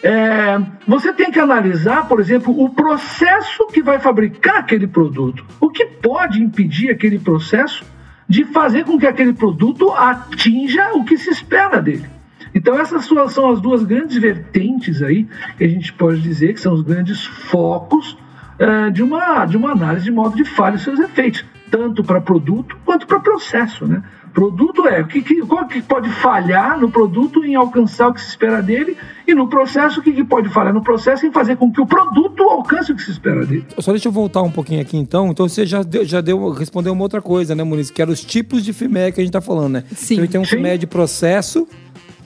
é, 0.02 0.58
você 0.86 1.12
tem 1.12 1.30
que 1.30 1.38
analisar, 1.38 2.08
por 2.08 2.20
exemplo, 2.20 2.58
o 2.60 2.70
processo 2.70 3.66
que 3.68 3.82
vai 3.82 3.98
fabricar 3.98 4.56
aquele 4.56 4.86
produto. 4.86 5.44
O 5.60 5.70
que 5.70 5.86
pode 5.86 6.42
impedir 6.42 6.90
aquele 6.90 7.18
processo 7.18 7.84
de 8.28 8.44
fazer 8.44 8.84
com 8.84 8.98
que 8.98 9.06
aquele 9.06 9.32
produto 9.32 9.92
atinja 9.92 10.92
o 10.94 11.04
que 11.04 11.16
se 11.16 11.30
espera 11.30 11.80
dele. 11.80 12.06
Então 12.54 12.78
essas 12.78 13.04
são 13.04 13.50
as 13.50 13.60
duas 13.60 13.82
grandes 13.82 14.16
vertentes 14.16 15.02
aí 15.02 15.26
que 15.56 15.64
a 15.64 15.68
gente 15.68 15.92
pode 15.92 16.20
dizer 16.20 16.54
que 16.54 16.60
são 16.60 16.74
os 16.74 16.82
grandes 16.82 17.24
focos 17.24 18.16
é, 18.58 18.90
de, 18.90 19.02
uma, 19.02 19.46
de 19.46 19.56
uma 19.56 19.72
análise 19.72 20.04
de 20.04 20.10
modo 20.10 20.36
de 20.36 20.44
falha 20.44 20.76
e 20.76 20.78
seus 20.78 20.98
efeitos, 20.98 21.44
tanto 21.72 22.04
para 22.04 22.20
produto 22.20 22.76
quanto 22.84 23.06
para 23.06 23.18
processo. 23.18 23.86
Né? 23.86 24.02
Produto 24.34 24.86
é 24.86 25.00
o 25.00 25.06
que, 25.06 25.22
que, 25.22 25.40
qual 25.40 25.66
que 25.66 25.80
pode 25.80 26.10
falhar 26.10 26.78
no 26.78 26.90
produto 26.90 27.42
em 27.42 27.54
alcançar 27.54 28.08
o 28.08 28.14
que 28.14 28.20
se 28.20 28.28
espera 28.28 28.62
dele 28.62 28.94
e 29.26 29.34
no 29.34 29.48
processo 29.48 30.00
o 30.00 30.02
que, 30.02 30.12
que 30.12 30.22
pode 30.22 30.50
falhar 30.50 30.74
no 30.74 30.82
processo 30.82 31.24
em 31.24 31.32
fazer 31.32 31.56
com 31.56 31.72
que 31.72 31.80
o 31.80 31.86
produto 31.86 32.42
alcance 32.42 32.92
o 32.92 32.94
que 32.94 33.02
se 33.02 33.10
espera 33.10 33.46
dele. 33.46 33.64
Só 33.78 33.90
deixa 33.90 34.08
eu 34.08 34.12
voltar 34.12 34.42
um 34.42 34.50
pouquinho 34.50 34.82
aqui 34.82 34.98
então. 34.98 35.30
Então 35.30 35.48
você 35.48 35.64
já 35.64 35.82
deu, 35.82 36.04
já 36.04 36.20
deu 36.20 36.50
respondeu 36.50 36.92
uma 36.92 37.02
outra 37.02 37.22
coisa, 37.22 37.54
né, 37.54 37.64
Muniz? 37.64 37.90
Que 37.90 38.02
eram 38.02 38.12
os 38.12 38.22
tipos 38.22 38.62
de 38.62 38.74
FIME 38.74 39.10
que 39.12 39.20
a 39.20 39.24
gente 39.24 39.28
está 39.28 39.40
falando, 39.40 39.72
né? 39.72 39.84
Sim. 39.94 40.14
Então 40.14 40.26
tem 40.26 40.40
um 40.42 40.44
FIME 40.44 40.76
de 40.76 40.86
processo, 40.86 41.66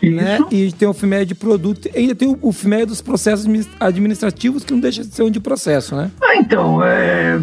né? 0.02 0.38
E 0.50 0.72
tem 0.72 0.88
o 0.88 0.92
FIME 0.92 1.24
de 1.24 1.36
produto. 1.36 1.88
E 1.94 1.98
ainda 1.98 2.16
tem 2.16 2.28
o, 2.28 2.38
o 2.42 2.52
FIME 2.52 2.84
dos 2.84 3.00
processos 3.00 3.46
administrativos, 3.78 4.64
que 4.64 4.72
não 4.72 4.80
deixa 4.80 5.02
de 5.02 5.14
ser 5.14 5.22
um 5.22 5.30
de 5.30 5.38
processo, 5.38 5.94
né? 5.94 6.10
Ah, 6.20 6.36
então, 6.36 6.84
é... 6.84 7.40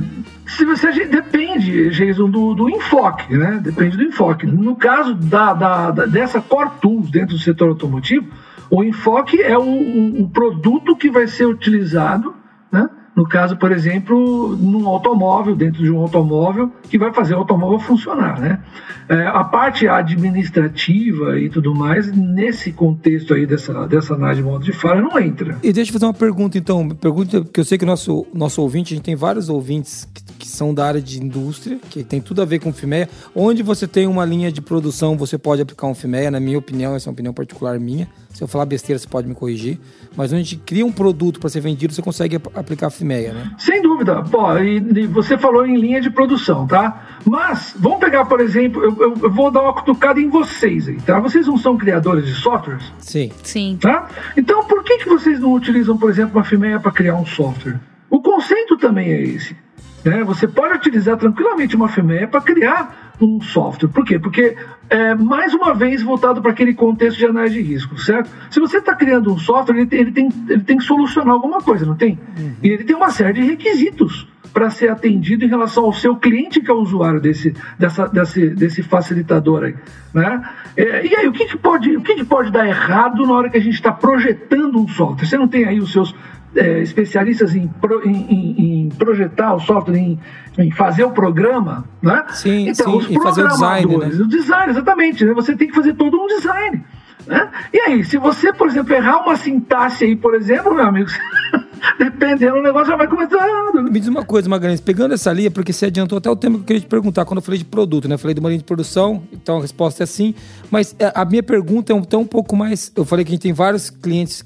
Se 0.58 0.66
você 0.66 1.06
depende, 1.06 1.90
Jason, 1.90 2.30
do, 2.30 2.54
do, 2.54 2.70
enfoque, 2.70 3.36
né? 3.36 3.60
Depende 3.62 3.98
do 3.98 4.04
enfoque. 4.04 4.46
No 4.46 4.76
caso 4.76 5.16
da, 5.16 5.54
da, 5.54 5.92
da, 5.92 6.06
dessa 6.06 6.40
Core 6.40 6.72
Tools 6.80 7.10
dentro 7.10 7.36
do 7.36 7.42
setor 7.42 7.70
automotivo, 7.70 8.28
o 8.70 8.84
enfoque 8.84 9.42
é 9.42 9.58
o, 9.58 9.64
o, 9.64 10.22
o 10.24 10.30
produto 10.30 10.96
que 10.96 11.10
vai 11.10 11.28
ser 11.28 11.46
utilizado, 11.46 12.36
né? 12.72 12.90
No 13.16 13.28
caso, 13.28 13.56
por 13.58 13.72
exemplo, 13.72 14.58
num 14.58 14.88
automóvel, 14.88 15.56
dentro 15.56 15.84
de 15.84 15.92
um 15.92 16.00
automóvel, 16.00 16.72
que 16.90 16.98
vai 16.98 17.14
fazer 17.14 17.36
o 17.36 17.38
automóvel 17.38 17.78
funcionar, 17.78 18.40
né? 18.40 18.60
É, 19.08 19.28
a 19.28 19.44
parte 19.44 19.88
administrativa 19.88 21.40
e 21.40 21.48
tudo 21.48 21.76
mais, 21.76 22.12
nesse 22.12 22.72
contexto 22.72 23.36
aí 23.36 23.46
dessa, 23.46 23.88
dessa 23.88 24.16
análise 24.16 24.42
de 24.42 24.48
modo 24.48 24.66
de 24.66 24.72
falha, 24.72 25.02
não 25.02 25.20
entra. 25.20 25.58
E 25.62 25.72
deixa 25.72 25.92
eu 25.92 25.94
fazer 25.94 26.06
uma 26.06 26.14
pergunta, 26.14 26.58
então. 26.58 26.90
Pergunta 26.90 27.44
que 27.44 27.60
eu 27.60 27.66
sei 27.66 27.78
que 27.78 27.84
o 27.84 27.88
nosso, 27.88 28.26
nosso 28.34 28.62
ouvinte, 28.62 28.94
a 28.94 28.96
gente 28.96 29.06
tem 29.06 29.16
vários 29.16 29.48
ouvintes 29.48 30.10
que, 30.12 30.24
que 30.44 30.50
são 30.50 30.74
da 30.74 30.86
área 30.86 31.02
de 31.02 31.24
indústria, 31.24 31.80
que 31.90 32.04
tem 32.04 32.20
tudo 32.20 32.42
a 32.42 32.46
ver 32.46 32.60
com 32.60 32.74
FIMEA. 32.74 33.08
Onde 33.34 33.64
você 33.64 33.88
tem 33.88 34.06
uma 34.08 34.26
linha 34.26 34.52
de 34.52 34.62
produção, 34.62 35.16
você 35.16 35.38
pode 35.38 35.62
aplicar 35.62 35.88
um 35.88 35.96
FIMEA, 35.96 36.30
na 36.30 36.40
minha 36.40 36.58
opinião, 36.58 36.94
essa 36.94 37.08
é 37.08 37.10
uma 37.10 37.14
opinião 37.14 37.34
particular 37.34 37.80
minha. 37.80 38.10
Se 38.34 38.44
eu 38.44 38.48
falar 38.48 38.66
besteira, 38.66 39.00
você 39.00 39.08
pode 39.08 39.26
me 39.26 39.34
corrigir. 39.34 39.80
Mas 40.18 40.34
onde 40.34 40.42
a 40.42 40.44
gente 40.44 40.58
cria 40.58 40.86
um 40.86 40.92
produto 40.92 41.40
para 41.40 41.50
ser 41.50 41.62
vendido, 41.62 41.94
você 41.94 42.02
consegue 42.02 42.36
aplicar 42.56 42.88
a 42.88 42.90
FIMEA, 42.90 43.32
né? 43.32 43.52
Sem 43.58 43.82
dúvida. 43.82 44.22
Pô, 44.24 44.58
e, 44.58 44.80
e, 44.80 45.08
você 45.08 45.38
falou 45.38 45.66
em 45.66 45.78
linha 45.78 46.02
de 46.02 46.10
produção, 46.10 46.68
tá? 46.68 47.20
Mas, 47.24 47.74
vamos 47.80 48.00
pegar, 48.00 48.26
por 48.26 48.42
exemplo, 48.42 48.84
eu, 48.84 48.98
eu, 49.00 49.18
eu, 49.24 49.32
vou 49.32 49.50
dar 49.50 49.62
uma 49.62 49.74
cutucada 49.74 50.20
em 50.20 50.28
vocês 50.28 50.90
aí, 50.90 51.00
tá? 51.00 51.22
Vocês 51.22 51.48
não 51.48 51.58
são 51.58 51.78
criadores 51.78 52.26
de 52.26 52.34
softwares? 52.34 52.84
Sim. 53.00 53.32
Sim. 53.44 53.78
Tá? 53.80 54.10
Então, 54.36 54.66
por 54.66 54.84
que, 54.84 54.98
que 54.98 55.08
vocês 55.08 55.40
não 55.40 55.54
utilizam, 55.54 55.98
por 55.98 56.10
exemplo, 56.10 56.38
uma 56.38 56.44
FIMEA 56.44 56.82
para 56.82 56.92
criar 56.92 57.16
um 57.16 57.26
software? 57.26 57.80
O 58.10 58.22
conceito 58.22 58.78
também 58.78 59.10
é 59.14 59.24
esse. 59.24 59.56
Né? 60.04 60.24
Você 60.24 60.48
pode 60.48 60.76
utilizar 60.76 61.18
tranquilamente 61.18 61.76
uma 61.76 61.88
FME 61.88 62.28
para 62.28 62.42
criar 62.42 63.14
um 63.22 63.42
software. 63.42 63.90
Por 63.90 64.04
quê? 64.04 64.20
Porque, 64.20 64.56
é, 64.90 65.16
mais 65.16 65.54
uma 65.54 65.74
vez, 65.74 66.02
voltado 66.02 66.42
para 66.42 66.52
aquele 66.52 66.74
contexto 66.74 67.18
de 67.18 67.26
análise 67.26 67.56
de 67.56 67.62
risco, 67.62 67.98
certo? 67.98 68.30
Se 68.50 68.60
você 68.60 68.78
está 68.78 68.96
criando 68.96 69.34
um 69.34 69.38
software, 69.38 69.78
ele 69.78 69.86
tem, 69.86 70.00
ele, 70.00 70.12
tem, 70.12 70.30
ele 70.50 70.64
tem 70.64 70.78
que 70.78 70.84
solucionar 70.84 71.34
alguma 71.34 71.62
coisa, 71.62 71.86
não 71.86 71.96
tem? 71.96 72.20
Uhum. 72.38 72.54
E 72.62 72.70
ele 72.70 72.84
tem 72.84 72.96
uma 72.96 73.10
série 73.10 73.34
de 73.34 73.42
requisitos 73.44 74.28
para 74.54 74.70
ser 74.70 74.90
atendido 74.90 75.44
em 75.44 75.48
relação 75.48 75.86
ao 75.86 75.94
seu 75.94 76.16
cliente, 76.16 76.62
que 76.62 76.70
é 76.70 76.74
o 76.74 76.78
usuário 76.78 77.20
desse, 77.20 77.56
dessa, 77.78 78.08
desse, 78.08 78.50
desse 78.52 78.84
facilitador 78.84 79.64
aí. 79.64 79.76
Né? 80.14 80.44
É, 80.78 81.08
e 81.08 81.16
aí, 81.16 81.28
o, 81.28 81.32
que, 81.32 81.46
que, 81.46 81.58
pode, 81.58 81.98
o 81.98 82.02
que, 82.02 82.16
que 82.16 82.24
pode 82.24 82.52
dar 82.52 82.68
errado 82.68 83.26
na 83.26 83.34
hora 83.34 83.50
que 83.50 83.58
a 83.58 83.62
gente 83.62 83.74
está 83.74 83.92
projetando 83.92 84.80
um 84.80 84.88
software? 84.88 85.26
Você 85.26 85.38
não 85.38 85.48
tem 85.48 85.66
aí 85.66 85.80
os 85.80 85.92
seus 85.92 86.14
é, 86.56 86.82
especialistas 86.82 87.56
em, 87.56 87.68
pro, 87.68 88.08
em, 88.08 88.16
em, 88.16 88.82
em, 88.86 88.90
projetar 88.90 89.56
o 89.56 89.60
software, 89.60 89.98
em, 89.98 90.72
fazer 90.72 91.04
o 91.04 91.12
programa, 91.12 91.86
né? 92.02 92.26
Sim, 92.30 92.70
então, 92.70 93.02
sim, 93.02 93.14
e 93.14 93.22
fazer 93.22 93.44
o 93.44 93.48
design, 93.48 93.98
né? 93.98 94.08
O 94.08 94.28
design, 94.28 94.72
exatamente, 94.72 95.26
né? 95.26 95.34
Você 95.34 95.56
tem 95.56 95.68
que 95.68 95.76
fazer 95.76 95.94
todo 95.94 96.20
um 96.20 96.28
design. 96.28 96.84
Né? 97.26 97.50
E 97.72 97.80
aí, 97.80 98.04
se 98.04 98.18
você, 98.18 98.52
por 98.52 98.68
exemplo, 98.68 98.94
errar 98.94 99.24
uma 99.24 99.36
sintaxe 99.36 100.06
aí, 100.06 100.16
por 100.16 100.36
exemplo, 100.36 100.74
meu 100.74 100.86
amigo, 100.86 101.10
dependendo, 101.98 102.58
o 102.58 102.62
negócio 102.62 102.88
já 102.88 102.96
vai. 102.96 103.08
Né? 103.08 103.82
Me 103.92 104.00
diz 104.00 104.08
uma 104.08 104.24
coisa, 104.24 104.50
Magalhães, 104.50 104.80
pegando 104.80 105.14
essa 105.14 105.32
linha, 105.32 105.52
porque 105.52 105.74
você 105.74 105.88
adiantou 105.88 106.18
até 106.18 106.30
o 106.30 106.36
tema 106.36 106.56
que 106.56 106.62
eu 106.62 106.66
queria 106.66 106.82
te 106.82 106.88
perguntar, 106.88 107.26
quando 107.26 107.38
eu 107.38 107.42
falei 107.44 107.58
de 107.58 107.66
produto, 107.66 108.08
né? 108.08 108.16
Eu 108.16 108.20
falei 108.20 108.34
de 108.34 108.40
uma 108.40 108.50
linha 108.50 108.60
de 108.60 108.64
produção, 108.64 109.24
então 109.32 109.58
a 109.58 109.62
resposta 109.62 110.04
é 110.04 110.06
sim, 110.06 110.34
mas 110.72 110.96
é, 110.98 111.12
a 111.14 111.26
minha 111.26 111.44
pergunta 111.44 111.92
é 111.92 111.96
um, 111.96 112.04
um 112.20 112.26
pouco 112.26 112.56
mais, 112.56 112.92
eu 112.96 113.06
falei 113.06 113.26
que 113.26 113.32
a 113.32 113.34
gente 113.34 113.42
tem 113.42 113.54
vários 113.54 113.90
clientes, 113.90 114.46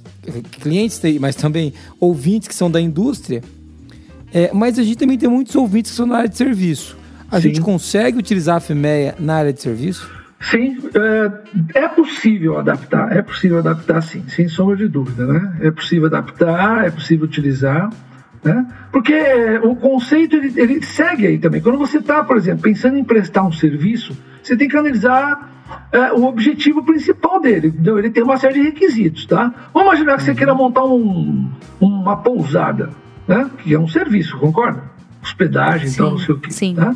clientes, 0.60 1.02
mas 1.20 1.36
também 1.36 1.74
ouvintes 2.00 2.48
que 2.48 2.56
são 2.56 2.70
da 2.70 2.82
indústria, 2.82 3.44
é, 4.34 4.52
mas 4.54 4.78
a 4.78 4.84
gente 4.84 4.98
também 4.98 5.18
tem 5.18 5.30
muitos 5.30 5.56
ouvintes 5.56 5.92
que 5.92 5.98
são 5.98 6.06
na 6.06 6.18
área 6.18 6.30
de 6.30 6.38
serviço. 6.38 6.98
A 7.30 7.38
sim. 7.38 7.50
gente 7.50 7.62
consegue 7.62 8.18
utilizar 8.18 8.58
a 8.58 8.60
FEMEA 8.60 9.16
na 9.20 9.36
área 9.36 9.54
de 9.54 9.62
serviço? 9.62 10.17
Sim, 10.40 10.78
é, 11.74 11.80
é, 11.80 11.88
possível 11.88 12.60
adaptar, 12.60 13.16
é 13.16 13.22
possível 13.22 13.58
adaptar 13.58 14.02
sim, 14.02 14.24
sem 14.28 14.48
sombra 14.48 14.76
de 14.76 14.88
dúvida, 14.88 15.26
né? 15.26 15.58
É 15.62 15.72
possível 15.72 16.08
adaptar, 16.08 16.86
é 16.86 16.92
possível 16.92 17.26
utilizar, 17.26 17.90
né? 18.44 18.68
Porque 18.92 19.16
o 19.64 19.76
conceito 19.76 20.36
ele, 20.36 20.54
ele 20.56 20.82
segue 20.84 21.26
aí 21.26 21.38
também. 21.40 21.60
Quando 21.60 21.80
você 21.80 21.98
está, 21.98 22.24
por 22.24 22.38
exemplo, 22.38 22.62
pensando 22.62 22.98
em 22.98 23.04
prestar 23.04 23.44
um 23.44 23.52
serviço, 23.52 24.16
você 24.44 24.56
tem 24.56 24.68
que 24.68 24.78
analisar 24.78 25.58
é, 25.92 26.14
o 26.14 26.26
objetivo 26.26 26.84
principal 26.84 27.42
dele. 27.42 27.74
Então, 27.80 27.98
ele 27.98 28.10
tem 28.10 28.24
uma 28.24 28.38
série 28.38 28.56
de 28.56 28.62
requisitos, 28.62 29.26
tá? 29.26 29.54
Vamos 29.74 29.90
imaginar 29.90 30.18
que 30.18 30.24
você 30.24 30.36
queira 30.36 30.54
montar 30.54 30.86
um, 30.86 31.50
uma 31.80 32.18
pousada, 32.18 32.92
né? 33.28 33.50
Que 33.64 33.74
é 33.74 33.80
um 33.80 33.88
serviço, 33.88 34.38
concorda? 34.38 34.84
Hospedagem, 35.22 35.90
então, 35.90 36.12
não 36.12 36.18
sei 36.20 36.36
o 36.36 36.40
que. 36.40 36.54
Sim. 36.54 36.76
Tá? 36.76 36.96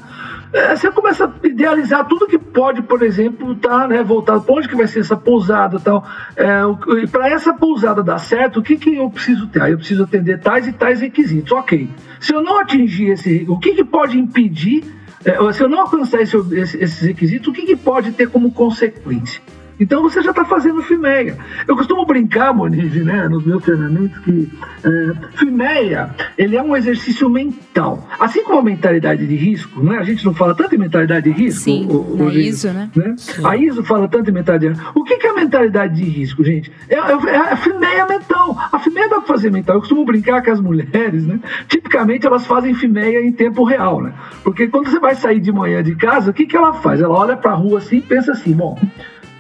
É, 0.54 0.76
você 0.76 0.92
começa 0.92 1.26
a 1.26 1.48
idealizar 1.48 2.06
tudo 2.08 2.28
que 2.28 2.38
pode, 2.38 2.82
por 2.82 3.02
exemplo, 3.02 3.54
estar 3.54 3.82
tá, 3.82 3.88
né, 3.88 4.04
voltado 4.04 4.42
para 4.42 4.56
onde 4.56 4.68
que 4.68 4.76
vai 4.76 4.88
ser 4.88 5.00
essa 5.00 5.16
pousada 5.16 5.80
tal. 5.80 6.06
É, 6.36 6.62
para 7.08 7.30
essa 7.30 7.54
pousada 7.54 8.04
dar 8.04 8.18
certo, 8.18 8.60
o 8.60 8.64
que, 8.64 8.76
que 8.76 8.96
eu 8.96 9.10
preciso 9.10 9.48
ter? 9.48 9.72
eu 9.72 9.78
preciso 9.78 10.04
atender 10.04 10.40
tais 10.40 10.68
e 10.68 10.74
tais 10.74 11.02
requisitos. 11.02 11.52
Ok. 11.52 11.90
Se 12.20 12.34
eu 12.34 12.42
não 12.42 12.60
atingir 12.60 13.12
esse, 13.12 13.46
o 13.48 13.58
que, 13.58 13.74
que 13.74 13.84
pode 13.84 14.20
impedir? 14.20 14.84
É, 15.24 15.54
se 15.54 15.64
eu 15.64 15.70
não 15.70 15.82
alcançar 15.82 16.22
esse, 16.22 16.36
esses 16.56 17.02
requisitos, 17.02 17.48
o 17.48 17.54
que, 17.54 17.66
que 17.66 17.76
pode 17.76 18.12
ter 18.12 18.30
como 18.30 18.52
consequência? 18.52 19.42
Então 19.82 20.04
você 20.04 20.22
já 20.22 20.30
está 20.30 20.46
fazendo 20.46 20.84
FIMEA. 20.84 21.36
Eu 21.68 21.76
costumo 21.76 22.06
brincar, 22.06 22.54
Moniz, 22.54 22.94
né, 23.04 23.28
nos 23.28 23.44
meus 23.44 23.64
treinamentos, 23.64 24.16
que 24.20 24.48
é, 24.84 25.38
FIMEA 25.38 26.12
ele 26.38 26.56
é 26.56 26.62
um 26.62 26.78
exercício 26.78 27.28
mental. 27.28 28.08
Assim 28.20 28.44
como 28.44 28.60
a 28.60 28.64
mentalidade 28.64 29.26
de 29.26 29.36
risco, 29.36 29.84
né? 29.84 29.98
A 29.98 30.04
gente 30.04 30.24
não 30.24 30.36
fala 30.36 30.54
tanto 30.54 30.76
em 30.76 30.78
mentalidade 30.78 31.32
de 31.32 31.32
risco. 31.32 31.64
Sim, 31.64 31.88
o, 31.90 32.24
o, 32.24 32.28
a 32.30 32.34
ISO, 32.34 32.68
né? 32.72 32.92
né? 32.96 33.16
A 33.44 33.58
ISO 33.58 33.84
fala 33.84 34.08
tanto 34.08 34.30
em 34.30 34.34
mentalidade 34.34 34.76
de 34.76 34.80
risco. 34.80 35.00
O 35.00 35.04
que, 35.04 35.18
que 35.18 35.26
é 35.26 35.30
a 35.32 35.34
mentalidade 35.34 35.96
de 35.96 36.04
risco, 36.04 36.44
gente? 36.44 36.72
É, 36.88 36.96
é, 36.96 37.00
é 37.00 37.38
a 37.38 37.58
FIMEA 37.58 38.06
mental. 38.06 38.56
A 38.72 38.78
FIMEA 38.78 39.10
dá 39.10 39.16
para 39.16 39.26
fazer 39.26 39.52
mental. 39.52 39.78
Eu 39.78 39.80
costumo 39.80 40.06
brincar 40.06 40.44
que 40.44 40.52
as 40.52 40.62
mulheres, 40.62 41.26
né? 41.26 41.40
Tipicamente 41.68 42.28
elas 42.28 42.46
fazem 42.46 42.76
FIMEA 42.76 43.26
em 43.26 43.32
tempo 43.32 43.64
real, 43.64 44.00
né? 44.00 44.14
Porque 44.44 44.68
quando 44.68 44.92
você 44.92 45.00
vai 45.00 45.16
sair 45.16 45.40
de 45.40 45.52
manhã 45.52 45.82
de 45.82 45.96
casa, 45.96 46.30
o 46.30 46.34
que, 46.34 46.46
que 46.46 46.56
ela 46.56 46.74
faz? 46.74 47.02
Ela 47.02 47.18
olha 47.18 47.36
para 47.36 47.52
a 47.52 47.56
rua 47.56 47.80
assim 47.80 47.98
e 47.98 48.02
pensa 48.02 48.34
assim, 48.34 48.54
bom 48.54 48.78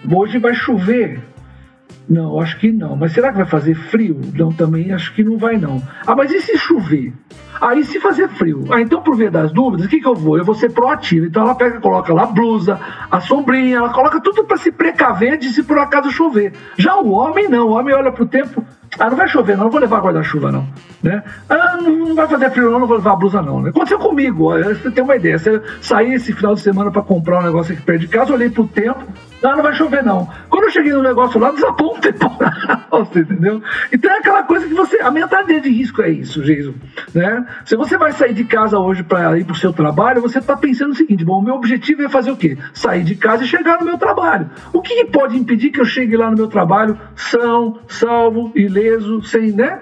Hoje 0.09 0.37
vai 0.39 0.53
chover. 0.53 1.21
Não, 2.09 2.39
acho 2.39 2.57
que 2.59 2.71
não. 2.71 2.95
Mas 2.95 3.13
será 3.13 3.31
que 3.31 3.37
vai 3.37 3.45
fazer 3.45 3.75
frio? 3.75 4.19
Não, 4.33 4.51
também 4.51 4.91
acho 4.91 5.13
que 5.13 5.23
não 5.23 5.37
vai 5.37 5.57
não. 5.57 5.81
Ah, 6.05 6.15
mas 6.15 6.31
e 6.31 6.41
se 6.41 6.57
chover? 6.57 7.13
Aí 7.61 7.83
se 7.85 7.99
fazer 7.99 8.27
frio, 8.29 8.65
ah, 8.71 8.81
então 8.81 9.03
por 9.03 9.15
via 9.15 9.29
das 9.29 9.51
dúvidas, 9.51 9.85
o 9.85 9.89
que, 9.89 10.01
que 10.01 10.07
eu 10.07 10.15
vou? 10.15 10.35
Eu 10.35 10.43
vou 10.43 10.55
ser 10.55 10.71
proativo. 10.71 11.27
Então 11.27 11.43
ela 11.43 11.53
pega, 11.53 11.79
coloca 11.79 12.11
lá 12.11 12.23
a 12.23 12.25
blusa, 12.25 12.79
a 13.09 13.19
sombrinha, 13.21 13.77
ela 13.77 13.89
coloca 13.93 14.19
tudo 14.19 14.43
para 14.43 14.57
se 14.57 14.71
precaver 14.71 15.37
de 15.37 15.49
se 15.49 15.61
por 15.61 15.77
acaso 15.77 16.09
chover. 16.09 16.53
Já 16.75 16.95
o 16.97 17.11
homem 17.11 17.47
não, 17.47 17.67
o 17.67 17.71
homem 17.73 17.93
olha 17.93 18.11
pro 18.11 18.25
tempo, 18.25 18.65
ah, 18.97 19.09
não 19.09 19.15
vai 19.15 19.27
chover, 19.27 19.55
não, 19.55 19.65
não 19.65 19.71
vou 19.71 19.79
levar 19.79 20.01
guarda-chuva, 20.01 20.51
não. 20.51 20.67
Né? 21.03 21.23
Ah, 21.49 21.77
não, 21.81 22.13
vai 22.13 22.27
fazer 22.27 22.51
frio, 22.51 22.69
não, 22.69 22.79
não 22.79 22.87
vou 22.87 22.97
levar 22.97 23.15
blusa, 23.15 23.41
não. 23.41 23.61
Né? 23.61 23.69
Aconteceu 23.69 23.97
comigo, 23.97 24.51
você 24.51 24.91
tem 24.91 25.03
uma 25.03 25.15
ideia. 25.15 25.37
Você 25.37 25.61
saí 25.81 26.13
esse 26.13 26.31
final 26.33 26.53
de 26.53 26.61
semana 26.61 26.91
para 26.91 27.01
comprar 27.01 27.39
um 27.39 27.43
negócio 27.43 27.73
aqui 27.73 27.81
perto 27.81 28.01
de 28.01 28.07
casa, 28.07 28.33
olhei 28.33 28.49
pro 28.49 28.67
tempo, 28.67 29.03
não, 29.41 29.55
não 29.55 29.63
vai 29.63 29.73
chover, 29.73 30.03
não. 30.03 30.29
Quando 30.49 30.65
eu 30.65 30.69
cheguei 30.69 30.93
no 30.93 31.01
negócio 31.01 31.39
lá, 31.39 31.51
desabou 31.51 31.95
um 31.95 31.99
temporal, 31.99 32.51
você 32.91 33.21
entendeu? 33.21 33.61
Então 33.91 34.11
é 34.11 34.17
aquela 34.19 34.43
coisa 34.43 34.67
que 34.67 34.73
você. 34.73 34.99
A 35.01 35.09
mentalidade 35.09 35.61
de 35.61 35.69
risco 35.69 36.01
é 36.03 36.09
isso, 36.09 36.43
Jesus. 36.43 36.75
Né? 37.13 37.45
Se 37.65 37.75
você 37.75 37.97
vai 37.97 38.11
sair 38.11 38.33
de 38.33 38.43
casa 38.43 38.77
hoje 38.77 39.01
para 39.01 39.37
ir 39.39 39.43
para 39.43 39.53
o 39.53 39.57
seu 39.57 39.73
trabalho, 39.73 40.21
você 40.21 40.37
está 40.37 40.55
pensando 40.55 40.91
o 40.91 40.95
seguinte: 40.95 41.25
bom, 41.25 41.39
o 41.39 41.41
meu 41.41 41.55
objetivo 41.55 42.03
é 42.03 42.09
fazer 42.09 42.29
o 42.29 42.37
quê? 42.37 42.57
Sair 42.73 43.03
de 43.03 43.15
casa 43.15 43.43
e 43.43 43.47
chegar 43.47 43.79
no 43.79 43.85
meu 43.85 43.97
trabalho. 43.97 44.49
O 44.71 44.81
que, 44.81 44.93
que 44.93 45.05
pode 45.05 45.35
impedir 45.35 45.71
que 45.71 45.81
eu 45.81 45.85
chegue 45.85 46.15
lá 46.15 46.29
no 46.29 46.37
meu 46.37 46.47
trabalho 46.47 46.97
são, 47.15 47.79
salvo, 47.87 48.51
ileso, 48.55 49.23
sem, 49.23 49.51
né? 49.51 49.79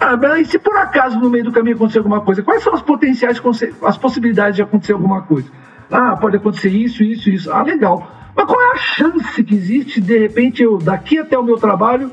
Ah, 0.00 0.40
e 0.40 0.44
se 0.46 0.58
por 0.58 0.74
acaso 0.76 1.18
no 1.18 1.28
meio 1.28 1.44
do 1.44 1.52
caminho 1.52 1.76
acontecer 1.76 1.98
alguma 1.98 2.22
coisa, 2.22 2.42
quais 2.42 2.62
são 2.62 2.74
as 2.74 2.80
potenciais, 2.80 3.40
as 3.84 3.98
possibilidades 3.98 4.56
de 4.56 4.62
acontecer 4.62 4.94
alguma 4.94 5.22
coisa? 5.22 5.48
Ah, 5.90 6.16
pode 6.16 6.36
acontecer 6.36 6.70
isso, 6.70 7.02
isso, 7.02 7.28
isso. 7.28 7.52
Ah, 7.52 7.62
legal. 7.62 8.10
Mas 8.34 8.46
qual 8.46 8.60
é 8.60 8.72
a 8.72 8.76
chance 8.76 9.44
que 9.44 9.54
existe, 9.54 10.00
de 10.00 10.18
repente, 10.18 10.62
eu, 10.62 10.78
daqui 10.78 11.18
até 11.18 11.38
o 11.38 11.42
meu 11.42 11.56
trabalho, 11.56 12.10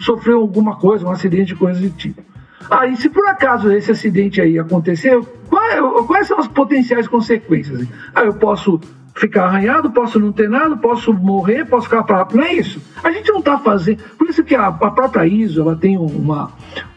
sofrer 0.00 0.34
alguma 0.34 0.76
coisa, 0.76 1.06
um 1.06 1.10
acidente, 1.10 1.54
coisa 1.54 1.80
de 1.80 1.90
tipo? 1.90 2.29
Ah, 2.68 2.86
e 2.86 2.96
se 2.96 3.08
por 3.08 3.26
acaso 3.26 3.70
esse 3.70 3.90
acidente 3.90 4.40
aí 4.40 4.58
acontecer, 4.58 5.18
quais, 5.48 5.80
quais 6.06 6.26
são 6.26 6.38
as 6.38 6.48
potenciais 6.48 7.08
consequências? 7.08 7.86
Ah, 8.14 8.24
eu 8.24 8.34
posso 8.34 8.80
ficar 9.14 9.44
arranhado, 9.44 9.90
posso 9.90 10.18
não 10.18 10.32
ter 10.32 10.48
nada, 10.48 10.76
posso 10.76 11.12
morrer, 11.12 11.66
posso 11.66 11.88
ficar 11.88 12.02
para 12.04 12.26
Não 12.32 12.42
é 12.42 12.54
isso. 12.54 12.80
A 13.02 13.10
gente 13.10 13.30
não 13.30 13.40
está 13.40 13.58
fazendo. 13.58 14.02
Por 14.16 14.28
isso 14.28 14.42
que 14.42 14.54
a, 14.54 14.68
a, 14.68 14.90
própria 14.90 15.26
ISO 15.26 15.60
ela 15.60 15.76
tem 15.76 15.98
uma, 15.98 16.50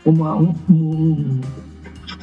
uma 0.06 0.36
um, 0.36 0.56
um, 0.70 1.42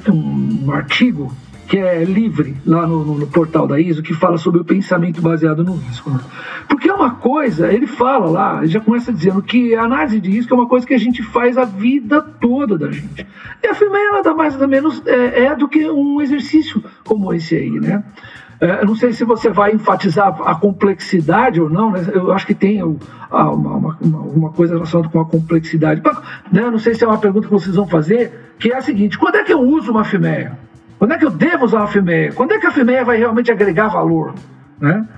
um 0.09 0.73
artigo 0.73 1.31
que 1.71 1.79
é 1.79 2.03
livre 2.03 2.57
lá 2.67 2.85
no, 2.85 3.05
no, 3.05 3.19
no, 3.19 3.27
portal 3.29 3.65
da 3.65 3.79
ISO, 3.79 4.03
que 4.03 4.13
fala 4.13 4.37
sobre 4.37 4.61
o 4.61 4.65
pensamento 4.65 5.23
baseado 5.23 5.63
no 5.63 5.77
risco. 5.77 6.11
Né? 6.11 6.19
Porque 6.69 6.91
é 6.91 6.93
uma 6.93 7.13
coisa, 7.13 7.73
ele 7.73 7.87
fala 7.87 8.29
lá, 8.29 8.59
ele 8.59 8.73
já 8.73 8.81
começa 8.81 9.13
dizendo 9.13 9.41
que 9.41 9.73
a 9.77 9.85
análise 9.85 10.21
de 10.21 10.33
risco 10.33 10.53
é 10.53 10.57
uma 10.57 10.67
coisa 10.67 10.85
que 10.85 10.95
a 10.95 10.99
gente 10.99 11.23
faz 11.23 11.57
a 11.57 11.65
vida 11.65 12.21
toda 12.21 12.77
da 12.77 12.91
gente. 12.91 13.25
E 13.63 13.69
a 13.69 13.73
FIMEA 13.73 14.15
nada 14.15 14.35
mais 14.35 14.55
nada 14.55 14.67
menos 14.67 15.01
é, 15.07 15.45
é 15.45 15.55
do 15.55 15.69
que 15.69 15.89
um 15.89 16.21
exercício 16.21 16.83
como 17.05 17.33
esse 17.33 17.55
aí, 17.55 17.71
né? 17.71 18.03
É, 18.61 18.85
não 18.85 18.97
sei 18.97 19.13
se 19.13 19.25
você 19.25 19.49
vai 19.49 19.73
enfatizar 19.73 20.43
a 20.45 20.57
complexidade 20.57 21.61
ou 21.61 21.71
não, 21.71 21.93
né? 21.93 22.05
eu 22.13 22.33
acho 22.33 22.47
que 22.47 22.55
tem 22.55 22.83
uma, 22.83 22.99
uma, 23.31 23.99
uma, 24.01 24.51
coisa 24.51 24.75
relacionada 24.75 25.09
com 25.09 25.21
a 25.21 25.25
complexidade. 25.25 26.03
Né? 26.51 26.69
Não 26.69 26.81
sei 26.81 26.95
se 26.95 27.05
é 27.05 27.07
uma 27.07 27.17
pergunta 27.17 27.47
que 27.47 27.53
vocês 27.53 27.77
vão 27.77 27.87
fazer, 27.87 28.55
que 28.59 28.73
é 28.73 28.77
a 28.77 28.83
seguinte: 28.83 29.17
quando 29.17 29.37
é 29.37 29.45
que 29.45 29.53
eu 29.53 29.61
uso 29.61 29.93
uma 29.93 30.05
FIMEA? 30.05 30.59
Quando 31.01 31.15
é 31.15 31.19
que 31.19 31.25
eu 31.25 31.31
devo 31.31 31.65
usar 31.65 31.79
uma 31.79 31.87
FIMEA? 31.87 32.31
Quando 32.35 32.53
é 32.53 32.59
que 32.59 32.67
a 32.67 32.71
FIMEA 32.71 33.03
vai 33.07 33.17
realmente 33.17 33.51
agregar 33.51 33.89
valor? 33.89 34.35
Né? 34.79 35.09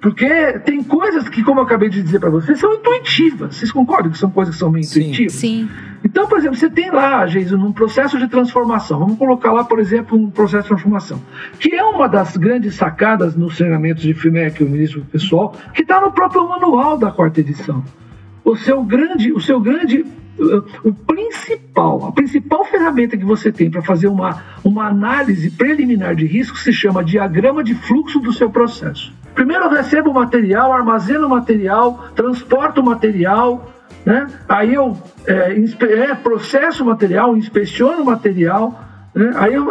Porque 0.00 0.28
tem 0.60 0.80
coisas 0.80 1.28
que, 1.28 1.42
como 1.42 1.58
eu 1.58 1.64
acabei 1.64 1.88
de 1.88 2.00
dizer 2.00 2.20
para 2.20 2.30
vocês, 2.30 2.56
são 2.60 2.72
intuitivas. 2.72 3.56
Vocês 3.56 3.72
concordam 3.72 4.12
que 4.12 4.18
são 4.18 4.30
coisas 4.30 4.54
que 4.54 4.60
são 4.60 4.70
meio 4.70 4.84
sim, 4.84 5.00
intuitivas? 5.00 5.32
Sim. 5.32 5.68
Então, 6.04 6.28
por 6.28 6.38
exemplo, 6.38 6.56
você 6.56 6.70
tem 6.70 6.88
lá, 6.88 7.26
Jesus, 7.26 7.60
num 7.60 7.72
processo 7.72 8.16
de 8.16 8.28
transformação. 8.28 9.00
Vamos 9.00 9.18
colocar 9.18 9.50
lá, 9.50 9.64
por 9.64 9.80
exemplo, 9.80 10.16
um 10.16 10.30
processo 10.30 10.62
de 10.62 10.68
transformação. 10.68 11.20
Que 11.58 11.74
é 11.74 11.82
uma 11.82 12.08
das 12.08 12.36
grandes 12.36 12.76
sacadas 12.76 13.34
nos 13.34 13.56
treinamentos 13.56 14.04
de 14.04 14.14
FIMEA 14.14 14.52
que 14.52 14.62
eu 14.62 14.68
ministro 14.68 15.00
para 15.00 15.08
o 15.08 15.10
pessoal, 15.10 15.56
que 15.74 15.82
está 15.82 16.00
no 16.00 16.12
próprio 16.12 16.48
manual 16.48 16.96
da 16.96 17.10
quarta 17.10 17.40
edição. 17.40 17.82
O 18.44 18.54
seu 18.54 18.84
grande, 18.84 19.32
o 19.32 19.40
seu 19.40 19.58
grande 19.58 20.06
o 20.84 20.92
principal, 20.92 22.06
a 22.06 22.12
principal 22.12 22.64
ferramenta 22.64 23.16
que 23.16 23.24
você 23.24 23.52
tem 23.52 23.70
para 23.70 23.82
fazer 23.82 24.08
uma, 24.08 24.42
uma 24.64 24.88
análise 24.88 25.50
preliminar 25.50 26.14
de 26.14 26.26
risco 26.26 26.58
se 26.58 26.72
chama 26.72 27.04
diagrama 27.04 27.62
de 27.62 27.74
fluxo 27.74 28.18
do 28.20 28.32
seu 28.32 28.50
processo. 28.50 29.12
Primeiro 29.34 29.64
eu 29.64 29.70
recebo 29.70 30.10
o 30.10 30.14
material, 30.14 30.72
armazeno 30.72 31.26
o 31.26 31.30
material, 31.30 32.08
transporto 32.14 32.80
o 32.80 32.84
material, 32.84 33.72
né? 34.04 34.28
aí 34.48 34.74
eu 34.74 34.96
é, 35.26 35.56
é, 35.82 36.14
processo 36.14 36.82
o 36.82 36.86
material, 36.86 37.36
inspeciono 37.36 38.02
o 38.02 38.06
material, 38.06 38.80
né? 39.14 39.32
aí 39.36 39.54
eu 39.54 39.64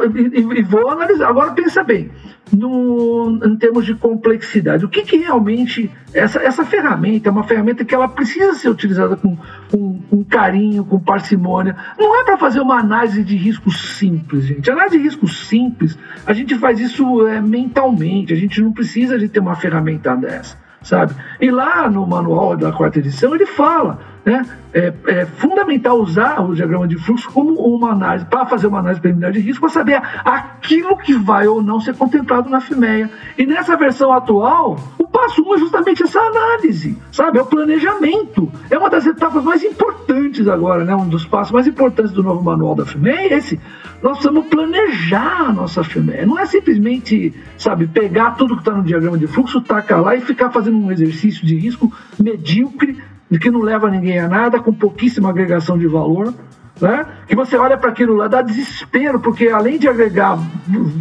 vou 0.66 0.90
analisar. 0.90 1.28
Agora 1.28 1.52
pensa 1.52 1.84
bem, 1.84 2.10
no, 2.52 3.40
em 3.44 3.56
termos 3.58 3.86
de 3.86 3.94
complexidade. 3.96 4.86
O 4.86 4.90
que, 4.90 5.02
que 5.02 5.18
realmente 5.18 5.92
essa, 6.14 6.40
essa 6.42 6.64
ferramenta 6.64 7.30
é 7.30 7.32
uma 7.32 7.44
ferramenta 7.44 7.84
que 7.84 7.94
ela 7.94 8.08
precisa 8.08 8.54
ser 8.54 8.70
utilizada 8.70 9.16
com, 9.16 9.38
com, 9.70 10.00
com 10.10 10.24
carinho, 10.24 10.86
com 10.86 11.00
parcimônia. 11.00 11.76
Não 11.98 12.20
é 12.20 12.24
para 12.24 12.38
fazer 12.38 12.62
uma 12.62 12.80
análise 12.80 13.24
de 13.24 13.36
risco 13.36 13.72
simples, 13.72 14.46
gente. 14.46 14.72
Análise 14.72 14.98
de 14.98 15.04
risco 15.04 15.28
simples, 15.28 15.98
a 16.26 16.34
gente 16.34 16.56
faz 16.56 16.80
isso 16.80 17.28
é, 17.28 17.42
mentalmente. 17.42 18.34
A 18.34 18.38
gente 18.38 18.62
não 18.62 18.72
precisa 18.72 19.18
de 19.18 19.28
ter 19.28 19.40
uma 19.40 19.56
ferramenta 19.56 20.16
dessa, 20.16 20.58
sabe? 20.82 21.14
E 21.42 21.52
lá 21.52 21.90
no 21.90 22.06
manual 22.08 22.56
da 22.56 22.72
quarta 22.72 23.00
edição 23.00 23.36
ele 23.36 23.46
fala 23.46 24.13
né? 24.26 24.46
É, 24.74 24.92
é, 25.08 25.26
fundamental 25.26 26.00
usar 26.00 26.42
o 26.42 26.56
diagrama 26.56 26.88
de 26.88 26.98
fluxo 26.98 27.30
como 27.32 27.54
uma 27.54 27.92
análise, 27.92 28.26
para 28.26 28.46
fazer 28.46 28.68
uma 28.68 28.80
análise 28.80 29.00
preliminar 29.00 29.32
de 29.32 29.40
risco, 29.40 29.62
para 29.62 29.70
saber 29.70 30.02
aquilo 30.26 30.98
que 30.98 31.14
vai 31.14 31.48
ou 31.48 31.62
não 31.62 31.80
ser 31.80 31.96
contemplado 31.96 32.50
na 32.50 32.60
FIMEA. 32.60 33.10
E 33.38 33.46
nessa 33.46 33.76
versão 33.76 34.12
atual, 34.12 34.80
o 34.98 35.08
passo 35.08 35.44
1 35.44 35.48
um 35.48 35.56
é 35.56 35.58
justamente 35.60 36.04
essa 36.04 36.20
análise, 36.20 36.98
sabe? 37.12 37.38
É 37.38 37.42
o 37.42 37.46
planejamento. 37.46 38.52
É 38.70 38.78
uma 38.78 38.90
das 38.90 39.06
etapas 39.06 39.44
mais 39.44 39.64
importantes 39.64 40.48
agora, 40.48 40.84
né? 40.84 40.96
Um 40.96 41.08
dos 41.08 41.26
passos 41.26 41.52
mais 41.52 41.68
importantes 41.68 42.12
do 42.12 42.24
novo 42.24 42.42
manual 42.42 42.74
da 42.74 42.86
FIMEA 42.86 43.16
é 43.16 43.34
esse. 43.34 43.60
Nós 44.02 44.18
precisamos 44.18 44.48
planejar 44.48 45.50
a 45.50 45.54
nossa 45.54 45.84
FIMEA. 45.84 46.26
Não 46.26 46.40
é 46.40 46.46
simplesmente, 46.46 47.34
sabe, 47.58 47.88
pegar 47.88 48.32
tudo 48.32 48.56
que 48.56 48.62
está 48.62 48.74
no 48.74 48.84
diagrama 48.84 49.18
de 49.18 49.28
fluxo, 49.28 49.62
tacar 49.62 50.02
lá 50.02 50.16
e 50.16 50.22
ficar 50.22 50.50
fazendo 50.50 50.78
um 50.78 50.92
exercício 50.92 51.46
de 51.46 51.56
risco 51.56 51.92
medíocre 52.20 52.98
de 53.34 53.40
que 53.40 53.50
não 53.50 53.62
leva 53.62 53.90
ninguém 53.90 54.20
a 54.20 54.28
nada, 54.28 54.60
com 54.60 54.72
pouquíssima 54.72 55.32
agregação 55.32 55.76
de 55.76 55.88
valor, 55.88 56.32
né? 56.80 57.04
que 57.28 57.36
você 57.36 57.58
olha 57.58 57.76
para 57.76 57.90
aquilo 57.90 58.14
lá, 58.14 58.28
dá 58.28 58.44
desespero, 58.44 59.20
porque 59.20 59.48
além 59.48 59.80
de 59.80 59.88
agregar 59.88 60.38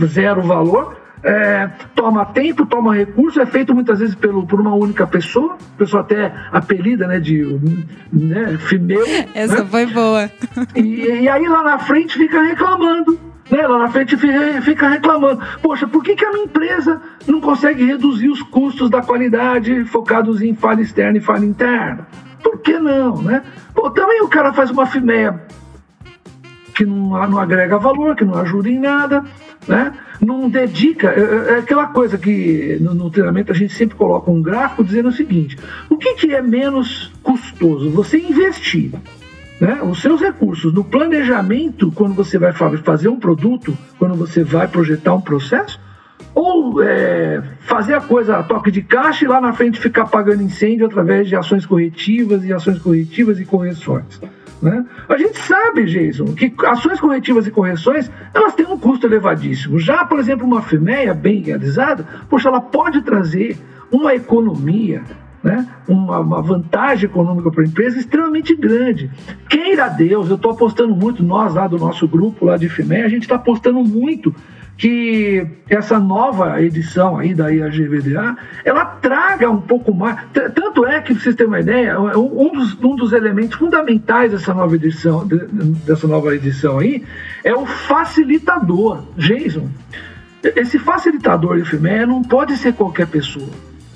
zero 0.06 0.40
valor, 0.40 0.96
é, 1.22 1.68
toma 1.94 2.24
tempo, 2.24 2.64
toma 2.64 2.94
recurso, 2.94 3.38
é 3.38 3.44
feito 3.44 3.74
muitas 3.74 3.98
vezes 3.98 4.14
pelo, 4.14 4.46
por 4.46 4.58
uma 4.62 4.74
única 4.74 5.06
pessoa, 5.06 5.58
pessoa 5.76 6.00
até 6.00 6.32
apelida 6.50 7.06
né, 7.06 7.20
de 7.20 7.44
né, 8.10 8.56
Fimeu. 8.60 9.04
Essa 9.34 9.62
né? 9.62 9.68
foi 9.70 9.84
boa. 9.84 10.30
E, 10.74 10.80
e 10.80 11.28
aí 11.28 11.46
lá 11.46 11.62
na 11.62 11.78
frente 11.80 12.16
fica 12.16 12.40
reclamando. 12.40 13.20
Né, 13.52 13.66
lá 13.66 13.80
na 13.80 13.88
frente 13.90 14.16
fica 14.62 14.88
reclamando. 14.88 15.42
Poxa, 15.60 15.86
por 15.86 16.02
que, 16.02 16.16
que 16.16 16.24
a 16.24 16.32
minha 16.32 16.46
empresa 16.46 17.02
não 17.26 17.38
consegue 17.38 17.84
reduzir 17.84 18.30
os 18.30 18.40
custos 18.40 18.88
da 18.88 19.02
qualidade 19.02 19.84
focados 19.84 20.40
em 20.40 20.54
falha 20.54 20.80
externa 20.80 21.18
e 21.18 21.20
falha 21.20 21.44
interna? 21.44 22.06
Por 22.42 22.60
que 22.60 22.78
não, 22.78 23.20
né? 23.20 23.42
Pô, 23.74 23.90
também 23.90 24.22
o 24.22 24.28
cara 24.28 24.54
faz 24.54 24.70
uma 24.70 24.86
FIMEA 24.86 25.38
que 26.74 26.86
não, 26.86 27.10
não 27.28 27.38
agrega 27.38 27.76
valor, 27.76 28.16
que 28.16 28.24
não 28.24 28.36
ajuda 28.36 28.70
em 28.70 28.78
nada, 28.78 29.22
né? 29.68 29.92
Não 30.18 30.48
dedica. 30.48 31.08
É, 31.08 31.20
é, 31.20 31.54
é 31.56 31.58
aquela 31.58 31.88
coisa 31.88 32.16
que 32.16 32.78
no, 32.80 32.94
no, 32.94 33.10
treinamento 33.10 33.52
a 33.52 33.54
gente 33.54 33.74
sempre 33.74 33.98
coloca 33.98 34.30
um 34.30 34.40
gráfico 34.40 34.82
dizendo 34.82 35.10
o 35.10 35.12
seguinte: 35.12 35.58
o 35.90 35.98
que, 35.98 36.14
que 36.14 36.34
é 36.34 36.40
menos 36.40 37.12
custoso? 37.22 37.90
Você 37.90 38.16
investir 38.18 38.92
né, 39.62 39.80
os 39.80 40.00
seus 40.00 40.20
recursos 40.20 40.74
no 40.74 40.82
planejamento, 40.82 41.92
quando 41.92 42.14
você 42.14 42.36
vai 42.36 42.52
fazer 42.52 43.08
um 43.08 43.20
produto, 43.20 43.78
quando 43.96 44.16
você 44.16 44.42
vai 44.42 44.66
projetar 44.66 45.14
um 45.14 45.20
processo, 45.20 45.78
ou 46.34 46.82
é, 46.82 47.40
fazer 47.60 47.94
a 47.94 48.00
coisa 48.00 48.38
a 48.38 48.42
toque 48.42 48.72
de 48.72 48.82
caixa 48.82 49.24
e 49.24 49.28
lá 49.28 49.40
na 49.40 49.52
frente 49.52 49.78
ficar 49.78 50.06
pagando 50.06 50.42
incêndio 50.42 50.86
através 50.86 51.28
de 51.28 51.36
ações 51.36 51.64
corretivas 51.64 52.44
e 52.44 52.52
ações 52.52 52.80
corretivas 52.80 53.38
e 53.38 53.44
correções. 53.44 54.20
Né? 54.60 54.84
A 55.08 55.16
gente 55.16 55.38
sabe, 55.38 55.84
Jason, 55.84 56.34
que 56.34 56.52
ações 56.66 56.98
corretivas 56.98 57.46
e 57.46 57.52
correções 57.52 58.10
elas 58.34 58.56
têm 58.56 58.66
um 58.66 58.76
custo 58.76 59.06
elevadíssimo. 59.06 59.78
Já, 59.78 60.04
por 60.04 60.18
exemplo, 60.18 60.44
uma 60.44 60.62
FIMEA 60.62 61.14
bem 61.14 61.40
realizada, 61.40 62.04
poxa, 62.28 62.48
ela 62.48 62.60
pode 62.60 63.00
trazer 63.02 63.56
uma 63.92 64.12
economia 64.12 65.04
né, 65.42 65.66
uma, 65.88 66.20
uma 66.20 66.42
vantagem 66.42 67.06
econômica 67.08 67.50
para 67.50 67.62
a 67.62 67.66
empresa 67.66 67.98
extremamente 67.98 68.54
grande. 68.54 69.10
Queira 69.48 69.88
Deus, 69.88 70.28
eu 70.28 70.36
estou 70.36 70.52
apostando 70.52 70.94
muito, 70.94 71.22
nós 71.22 71.54
lá 71.54 71.66
do 71.66 71.78
nosso 71.78 72.06
grupo 72.06 72.46
lá 72.46 72.56
de 72.56 72.68
FIME, 72.68 73.02
a 73.02 73.08
gente 73.08 73.22
está 73.22 73.36
apostando 73.36 73.82
muito 73.82 74.34
que 74.76 75.46
essa 75.68 75.98
nova 75.98 76.60
edição 76.60 77.18
aí 77.18 77.34
da 77.34 77.48
IAGVDA, 77.50 78.36
ela 78.64 78.84
traga 78.84 79.48
um 79.50 79.60
pouco 79.60 79.94
mais. 79.94 80.18
Tanto 80.32 80.86
é 80.86 81.00
que, 81.00 81.14
para 81.14 81.22
vocês 81.22 81.36
terem 81.36 81.52
uma 81.52 81.60
ideia, 81.60 82.00
um 82.00 82.50
dos, 82.52 82.76
um 82.82 82.96
dos 82.96 83.12
elementos 83.12 83.56
fundamentais 83.58 84.32
dessa 84.32 84.52
nova 84.54 84.74
edição, 84.74 85.24
dessa 85.86 86.08
nova 86.08 86.34
edição 86.34 86.78
aí, 86.78 87.04
é 87.44 87.54
o 87.54 87.66
facilitador. 87.66 89.04
Jason, 89.16 89.68
esse 90.42 90.78
facilitador 90.78 91.58
de 91.58 91.64
FIME 91.64 92.06
não 92.06 92.22
pode 92.22 92.56
ser 92.56 92.72
qualquer 92.72 93.06
pessoa, 93.06 93.50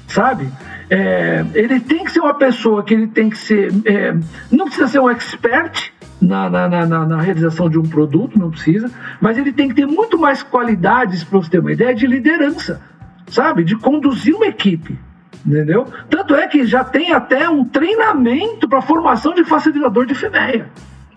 sabe? 0.07 0.47
É, 0.89 1.45
ele 1.55 1.81
tem 1.81 2.05
que 2.05 2.13
ser 2.13 2.21
uma 2.21 2.35
pessoa 2.35 2.83
que 2.85 2.95
ele 2.95 3.09
tem 3.09 3.29
que 3.29 3.39
ser. 3.39 3.73
É, 3.85 4.15
não 4.51 4.67
precisa 4.67 4.89
ser 4.89 5.01
um 5.01 5.11
expert, 5.11 5.93
na, 6.21 6.49
na, 6.49 6.69
na, 6.69 7.07
na, 7.07 7.21
realização 7.21 7.69
de 7.69 7.79
um 7.79 7.83
produto, 7.83 8.39
não 8.39 8.51
precisa, 8.51 8.91
mas 9.21 9.37
ele 9.37 9.53
tem 9.53 9.69
que 9.69 9.75
ter 9.75 9.87
muito 9.87 10.19
mais 10.19 10.43
qualidades, 10.43 11.25
para 11.25 11.39
você 11.39 11.51
ter 11.51 11.59
uma 11.59 11.73
ideia, 11.73 11.95
de 11.95 12.07
liderança, 12.07 12.81
sabe? 13.27 13.65
De 13.65 13.77
conduzir 13.77 14.35
uma 14.35 14.47
equipe, 14.47 14.99
entendeu? 15.45 15.87
Tanto 16.09 16.35
é 16.35 16.47
que 16.47 16.65
já 16.67 16.83
tem 16.85 17.13
até 17.13 17.49
um 17.49 17.65
treinamento 17.65 18.69
para 18.69 18.81
formação 18.81 19.35
de 19.35 19.45
facilitador 19.45 20.07
de 20.07 20.15
FEMEA. 20.15 20.69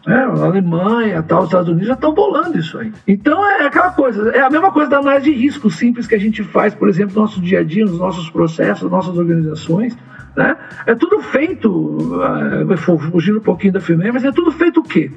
É, 0.08 0.14
a 0.14 0.46
Alemanha, 0.46 1.22
tal, 1.22 1.40
os 1.42 1.46
Estados 1.46 1.68
Unidos 1.68 1.88
já 1.88 1.94
estão 1.94 2.14
bolando 2.14 2.58
isso 2.58 2.78
aí. 2.78 2.92
Então 3.08 3.46
é 3.46 3.66
aquela 3.66 3.92
coisa, 3.92 4.30
é 4.30 4.42
a 4.42 4.50
mesma 4.50 4.72
coisa 4.72 4.90
da 4.90 5.00
análise 5.00 5.32
de 5.32 5.38
risco 5.38 5.70
simples 5.70 6.08
que 6.08 6.16
a 6.16 6.20
gente 6.20 6.44
faz, 6.44 6.74
por 6.74 6.88
exemplo, 6.88 7.16
no 7.16 7.22
nosso 7.22 7.42
dia 7.42 7.60
a 7.60 7.64
dia, 7.64 7.86
nos 7.86 8.00
nossos 8.00 8.30
processos, 8.30 8.84
nas 8.84 8.92
nossas 8.92 9.18
organizações. 9.18 9.98
Né? 10.36 10.56
É 10.86 10.96
tudo 10.96 11.20
feito, 11.20 11.70
uh, 11.70 12.78
fugindo 13.12 13.40
um 13.40 13.44
pouquinho 13.44 13.74
da 13.74 13.82
firmeza, 13.82 14.14
mas 14.14 14.24
é 14.24 14.32
tudo 14.32 14.52
feito 14.52 14.80
o 14.80 14.84
quê? 14.84 15.12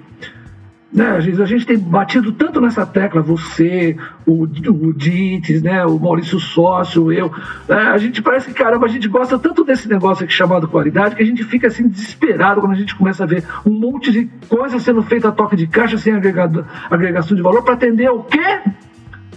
Né, 0.92 1.07
a, 1.07 1.20
gente, 1.20 1.40
a 1.40 1.46
gente 1.46 1.64
tem 1.64 1.78
batido 1.78 2.33
tanto 2.33 2.61
nessa 2.61 2.85
tecla, 2.85 3.22
você, 3.22 3.96
o, 4.26 4.42
o 4.42 4.92
Dites, 4.92 5.62
né, 5.62 5.87
o 5.87 5.98
Maurício 5.98 6.38
Sócio, 6.38 7.11
eu. 7.11 7.33
Né, 7.66 7.76
a 7.76 7.96
gente 7.96 8.20
parece 8.20 8.48
que, 8.48 8.55
caramba, 8.55 8.85
a 8.85 8.88
gente 8.90 9.09
gosta 9.09 9.38
tanto 9.38 9.64
desse 9.64 9.88
negócio 9.88 10.24
aqui 10.24 10.33
chamado 10.33 10.68
qualidade 10.68 11.16
que 11.16 11.22
a 11.22 11.26
gente 11.26 11.44
fica 11.44 11.68
assim 11.68 11.88
desesperado 11.88 12.61
quando 12.61 12.72
a 12.72 12.76
gente 12.76 12.94
começa 12.94 13.24
a 13.24 13.26
ver 13.26 13.42
um 13.64 13.72
monte 13.72 14.12
de 14.12 14.28
coisa 14.50 14.78
sendo 14.78 15.02
feita 15.02 15.28
a 15.28 15.33
toque 15.33 15.57
de 15.57 15.66
caixa 15.66 15.96
sem 15.96 16.12
agregado, 16.12 16.66
agregação 16.90 17.35
de 17.35 17.42
valor 17.42 17.62
para 17.62 17.72
atender 17.72 18.11
o 18.11 18.24
quê? 18.24 18.61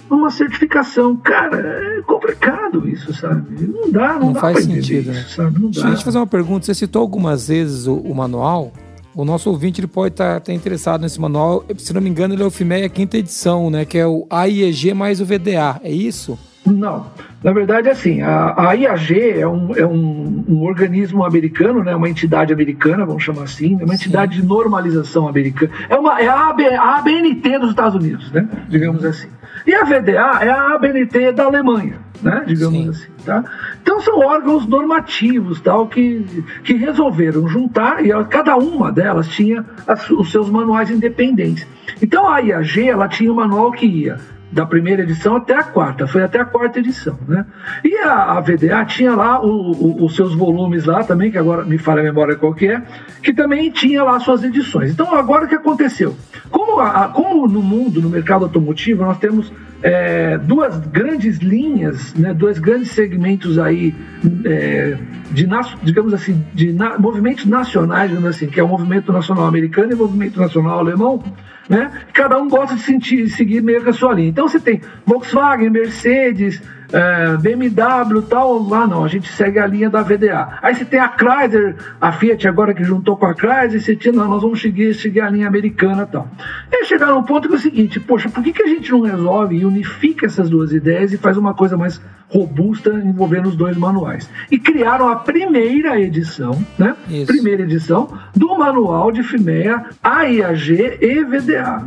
uma 0.09 0.29
certificação. 0.29 1.15
Cara, 1.17 1.57
é 1.97 2.01
complicado 2.01 2.87
isso, 2.87 3.13
sabe? 3.13 3.67
Não 3.67 3.91
dá, 3.91 4.13
não, 4.13 4.19
não 4.19 4.33
dá 4.33 4.41
faz 4.41 4.63
sentido, 4.63 5.11
né? 5.11 5.25
sabe? 5.27 5.59
Não 5.59 5.69
dá. 5.69 5.81
Deixa 5.81 5.87
eu 5.87 5.95
te 5.95 6.05
fazer 6.05 6.17
uma 6.17 6.27
pergunta. 6.27 6.65
Você 6.65 6.73
citou 6.73 7.01
algumas 7.01 7.47
vezes 7.47 7.87
o, 7.87 7.95
o 7.95 8.13
manual. 8.13 8.71
O 9.15 9.23
nosso 9.23 9.49
ouvinte 9.49 9.79
ele 9.79 9.87
pode 9.87 10.13
estar 10.13 10.35
tá, 10.35 10.39
tá 10.41 10.53
interessado 10.53 11.01
nesse 11.01 11.19
manual. 11.19 11.63
Se 11.77 11.93
não 11.93 12.01
me 12.01 12.09
engano, 12.09 12.33
ele 12.33 12.43
é 12.43 12.45
o 12.45 12.51
FIMEA 12.51 12.89
quinta 12.89 13.17
edição, 13.17 13.69
né? 13.69 13.85
Que 13.85 13.97
é 13.97 14.05
o 14.05 14.27
AIEG 14.29 14.93
mais 14.93 15.21
o 15.21 15.25
VDA. 15.25 15.79
É 15.83 15.89
isso? 15.89 16.37
Não. 16.65 17.05
Na 17.43 17.53
verdade, 17.53 17.89
assim, 17.89 18.21
a, 18.21 18.55
a 18.57 18.73
IAG 18.73 19.39
é, 19.39 19.47
um, 19.47 19.75
é 19.75 19.85
um, 19.85 20.43
um, 20.49 20.63
organismo 20.63 21.23
americano, 21.23 21.83
né, 21.83 21.95
uma 21.95 22.09
entidade 22.09 22.51
americana, 22.51 23.05
vamos 23.05 23.21
chamar 23.21 23.43
assim, 23.43 23.75
uma 23.75 23.93
entidade 23.93 24.35
Sim. 24.35 24.41
de 24.41 24.47
normalização 24.47 25.27
americana. 25.27 25.71
É, 25.87 25.95
uma, 25.95 26.19
é 26.19 26.27
a, 26.27 26.49
AB, 26.49 26.65
a 26.65 26.95
ABNT 26.97 27.59
dos 27.59 27.69
Estados 27.69 27.93
Unidos, 27.93 28.31
né, 28.31 28.49
digamos 28.67 29.05
assim. 29.05 29.27
E 29.67 29.75
a 29.75 29.83
VDA 29.83 30.39
é 30.41 30.49
a 30.49 30.73
ABNT 30.73 31.33
da 31.33 31.45
Alemanha, 31.45 31.97
né? 32.21 32.43
digamos 32.47 32.79
Sim. 32.79 32.89
assim. 32.89 33.14
Tá? 33.25 33.43
Então 33.81 33.99
são 33.99 34.19
órgãos 34.19 34.67
normativos 34.67 35.59
tal, 35.59 35.87
que, 35.87 36.43
que 36.63 36.73
resolveram 36.73 37.47
juntar 37.47 38.05
e 38.05 38.11
ela, 38.11 38.23
cada 38.23 38.55
uma 38.55 38.91
delas 38.91 39.27
tinha 39.27 39.65
as, 39.87 40.07
os 40.11 40.31
seus 40.31 40.49
manuais 40.49 40.91
independentes. 40.91 41.65
Então 42.01 42.27
a 42.27 42.39
IAG 42.39 42.87
ela 42.87 43.07
tinha 43.07 43.31
um 43.31 43.35
manual 43.35 43.71
que 43.71 43.87
ia 43.87 44.19
da 44.51 44.65
primeira 44.65 45.01
edição 45.01 45.35
até 45.35 45.53
a 45.53 45.63
quarta, 45.63 46.07
foi 46.07 46.23
até 46.23 46.39
a 46.39 46.45
quarta 46.45 46.79
edição, 46.79 47.17
né? 47.27 47.45
E 47.83 47.93
a, 47.97 48.37
a 48.37 48.39
VDA 48.39 48.85
tinha 48.85 49.13
lá 49.13 49.43
o, 49.43 49.71
o, 49.71 50.05
os 50.05 50.15
seus 50.15 50.33
volumes 50.33 50.85
lá 50.85 51.03
também, 51.03 51.29
que 51.29 51.37
agora 51.37 51.65
me 51.65 51.77
falha 51.77 51.99
a 51.99 52.03
memória 52.03 52.35
qual 52.35 52.53
que 52.53 52.67
é, 52.67 52.81
que 53.21 53.33
também 53.33 53.69
tinha 53.69 54.01
lá 54.03 54.17
suas 54.19 54.43
edições. 54.43 54.91
Então 54.91 55.13
agora 55.13 55.45
o 55.45 55.47
que 55.49 55.55
aconteceu? 55.55 56.15
Como, 56.49 56.79
a, 56.79 57.09
como 57.09 57.47
no 57.47 57.61
mundo, 57.61 58.01
no 58.01 58.09
mercado 58.09 58.45
automotivo, 58.45 59.03
nós 59.03 59.17
temos 59.17 59.51
é, 59.85 60.39
duas 60.39 60.79
grandes 60.87 61.37
linhas, 61.37 62.11
né, 62.15 62.33
dois 62.33 62.57
grandes 62.57 62.89
segmentos 62.89 63.59
aí 63.59 63.93
é, 64.43 64.97
de, 65.29 65.47
digamos 65.83 66.11
assim, 66.11 66.43
de 66.55 66.73
na, 66.73 66.97
movimentos 66.97 67.45
nacionais, 67.45 68.09
digamos 68.09 68.31
assim, 68.31 68.47
que 68.47 68.59
é 68.59 68.63
o 68.63 68.67
movimento 68.67 69.13
nacional 69.13 69.45
americano 69.45 69.91
e 69.91 69.93
o 69.93 69.97
movimento 69.99 70.39
nacional 70.39 70.79
alemão, 70.79 71.23
né? 71.69 71.91
Cada 72.13 72.35
um 72.39 72.49
gosta 72.49 72.75
de 72.75 72.81
sentir, 72.81 73.29
seguir 73.29 73.61
meio 73.61 73.83
que 73.83 73.89
a 73.89 73.93
sua 73.93 74.15
linha. 74.15 74.29
Então 74.29 74.47
você 74.47 74.59
tem 74.59 74.81
Volkswagen, 75.05 75.69
Mercedes, 75.69 76.59
é, 76.91 77.37
BMW 77.37 78.21
tal, 78.23 78.61
lá 78.67 78.87
não, 78.87 79.03
a 79.03 79.07
gente 79.07 79.31
segue 79.31 79.59
a 79.59 79.67
linha 79.67 79.89
da 79.89 80.01
VDA. 80.01 80.59
Aí 80.61 80.75
você 80.75 80.85
tem 80.85 80.99
a 80.99 81.09
Chrysler, 81.09 81.75
a 81.99 82.11
Fiat 82.11 82.47
agora 82.47 82.73
que 82.73 82.83
juntou 82.83 83.17
com 83.17 83.25
a 83.25 83.33
Chrysler, 83.33 83.81
você 83.81 83.95
tinha, 83.95 84.13
não, 84.13 84.27
nós 84.27 84.41
vamos 84.41 84.61
seguir, 84.61 84.93
seguir 84.93 85.21
a 85.21 85.29
linha 85.29 85.47
americana 85.47 86.05
tal. 86.05 86.27
E 86.71 86.75
aí 86.75 86.85
chegaram 86.85 87.15
a 87.15 87.17
um 87.17 87.23
ponto 87.23 87.47
que 87.47 87.55
é 87.55 87.57
o 87.57 87.61
seguinte, 87.61 87.99
poxa, 87.99 88.29
por 88.29 88.43
que, 88.43 88.53
que 88.53 88.63
a 88.63 88.67
gente 88.67 88.91
não 88.91 89.01
resolve 89.01 89.55
e 89.55 89.65
unifica 89.65 90.25
essas 90.25 90.49
duas 90.49 90.71
ideias 90.71 91.13
e 91.13 91.17
faz 91.17 91.37
uma 91.37 91.53
coisa 91.53 91.77
mais 91.77 92.01
robusta 92.27 92.91
envolvendo 92.91 93.49
os 93.49 93.55
dois 93.55 93.77
manuais? 93.77 94.29
E 94.51 94.59
criaram 94.59 95.09
a 95.09 95.15
primeira 95.15 95.99
edição, 95.99 96.65
né? 96.77 96.95
Isso. 97.09 97.27
Primeira 97.27 97.63
edição 97.63 98.09
do 98.35 98.57
manual 98.57 99.11
de 99.11 99.23
FIMEA, 99.23 99.85
AIAG 100.03 100.97
e 101.01 101.23
VDA. 101.23 101.85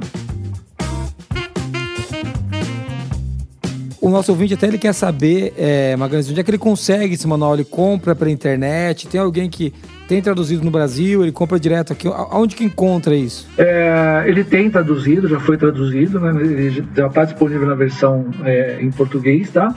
O 4.08 4.12
nosso 4.12 4.32
ouvinte 4.32 4.54
até 4.54 4.66
ele 4.66 4.78
quer 4.78 4.92
saber, 4.92 5.52
é, 5.56 5.94
Magalhães, 5.96 6.30
onde 6.30 6.40
é 6.40 6.42
que 6.42 6.50
ele 6.50 6.58
consegue 6.58 7.14
esse 7.14 7.26
manual? 7.26 7.54
Ele 7.54 7.64
compra 7.64 8.14
pela 8.14 8.30
internet? 8.30 9.06
Tem 9.06 9.20
alguém 9.20 9.48
que 9.50 9.72
tem 10.08 10.22
traduzido 10.22 10.64
no 10.64 10.70
Brasil? 10.70 11.22
Ele 11.22 11.32
compra 11.32 11.60
direto 11.60 11.92
aqui? 11.92 12.08
Aonde 12.08 12.56
que 12.56 12.64
encontra 12.64 13.14
isso? 13.14 13.46
É, 13.58 14.24
ele 14.26 14.44
tem 14.44 14.70
traduzido, 14.70 15.28
já 15.28 15.38
foi 15.38 15.56
traduzido, 15.56 16.18
né? 16.18 16.40
Ele 16.40 16.84
já 16.94 17.06
está 17.06 17.24
disponível 17.24 17.66
na 17.66 17.74
versão 17.74 18.26
é, 18.44 18.78
em 18.80 18.90
português, 18.90 19.50
tá? 19.50 19.74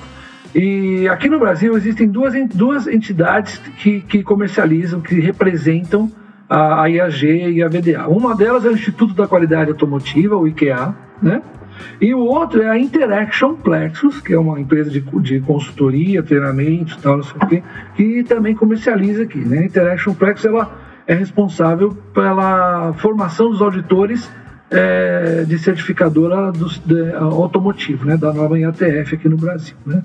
E 0.54 1.08
aqui 1.08 1.30
no 1.30 1.40
Brasil 1.40 1.76
existem 1.78 2.08
duas, 2.08 2.34
duas 2.54 2.88
entidades 2.88 3.58
que, 3.78 4.02
que 4.02 4.24
comercializam, 4.24 5.00
que 5.00 5.20
representam 5.20 6.12
a, 6.50 6.84
a 6.84 6.90
IAG 6.90 7.26
e 7.26 7.64
a 7.64 7.68
VDA. 7.68 8.08
Uma 8.08 8.36
delas 8.36 8.66
é 8.66 8.70
o 8.70 8.74
Instituto 8.74 9.14
da 9.14 9.28
Qualidade 9.28 9.72
Automotiva, 9.72 10.36
o 10.36 10.48
IQA, 10.48 10.94
né? 11.22 11.42
E 12.00 12.14
o 12.14 12.20
outro 12.20 12.62
é 12.62 12.70
a 12.70 12.78
Interaction 12.78 13.56
Plexus, 13.56 14.22
que 14.22 14.34
é 14.34 14.40
uma 14.40 14.60
empresa 14.60 14.90
de, 14.90 15.02
de 15.02 15.40
consultoria, 15.42 16.24
treinamento 16.24 16.98
tal, 17.02 17.18
não 17.18 17.24
sei 17.24 17.36
o 17.36 17.48
quê, 17.48 17.64
que 17.96 18.24
também 18.24 18.56
comercializa 18.56 19.24
aqui. 19.24 19.40
Né? 19.40 19.60
A 19.60 19.66
Interaction 19.66 20.14
Plexus 20.14 20.46
ela 20.46 20.72
é 21.08 21.14
responsável 21.14 21.92
pela 22.14 22.94
formação 22.94 23.50
dos 23.50 23.62
auditores 23.62 24.30
é, 24.72 25.44
de 25.46 25.60
certificadora 25.60 26.52
do, 26.52 26.70
de, 26.70 27.14
automotivo, 27.14 28.06
né, 28.06 28.16
da 28.16 28.34
nova 28.34 28.58
IATF 28.58 29.16
aqui 29.16 29.28
no 29.28 29.36
Brasil, 29.36 29.76
né, 29.86 30.02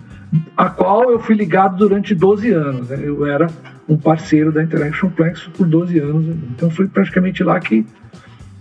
a 0.56 0.68
qual 0.68 1.08
eu 1.08 1.20
fui 1.20 1.36
ligado 1.36 1.76
durante 1.76 2.14
12 2.14 2.50
anos. 2.50 2.88
Né, 2.88 3.00
eu 3.04 3.24
era 3.24 3.46
um 3.88 3.96
parceiro 3.96 4.50
da 4.50 4.62
Interaction 4.64 5.08
Plexus 5.08 5.46
por 5.56 5.68
12 5.68 6.00
anos, 6.00 6.26
então 6.50 6.68
foi 6.68 6.88
praticamente 6.88 7.44
lá 7.44 7.60
que 7.60 7.86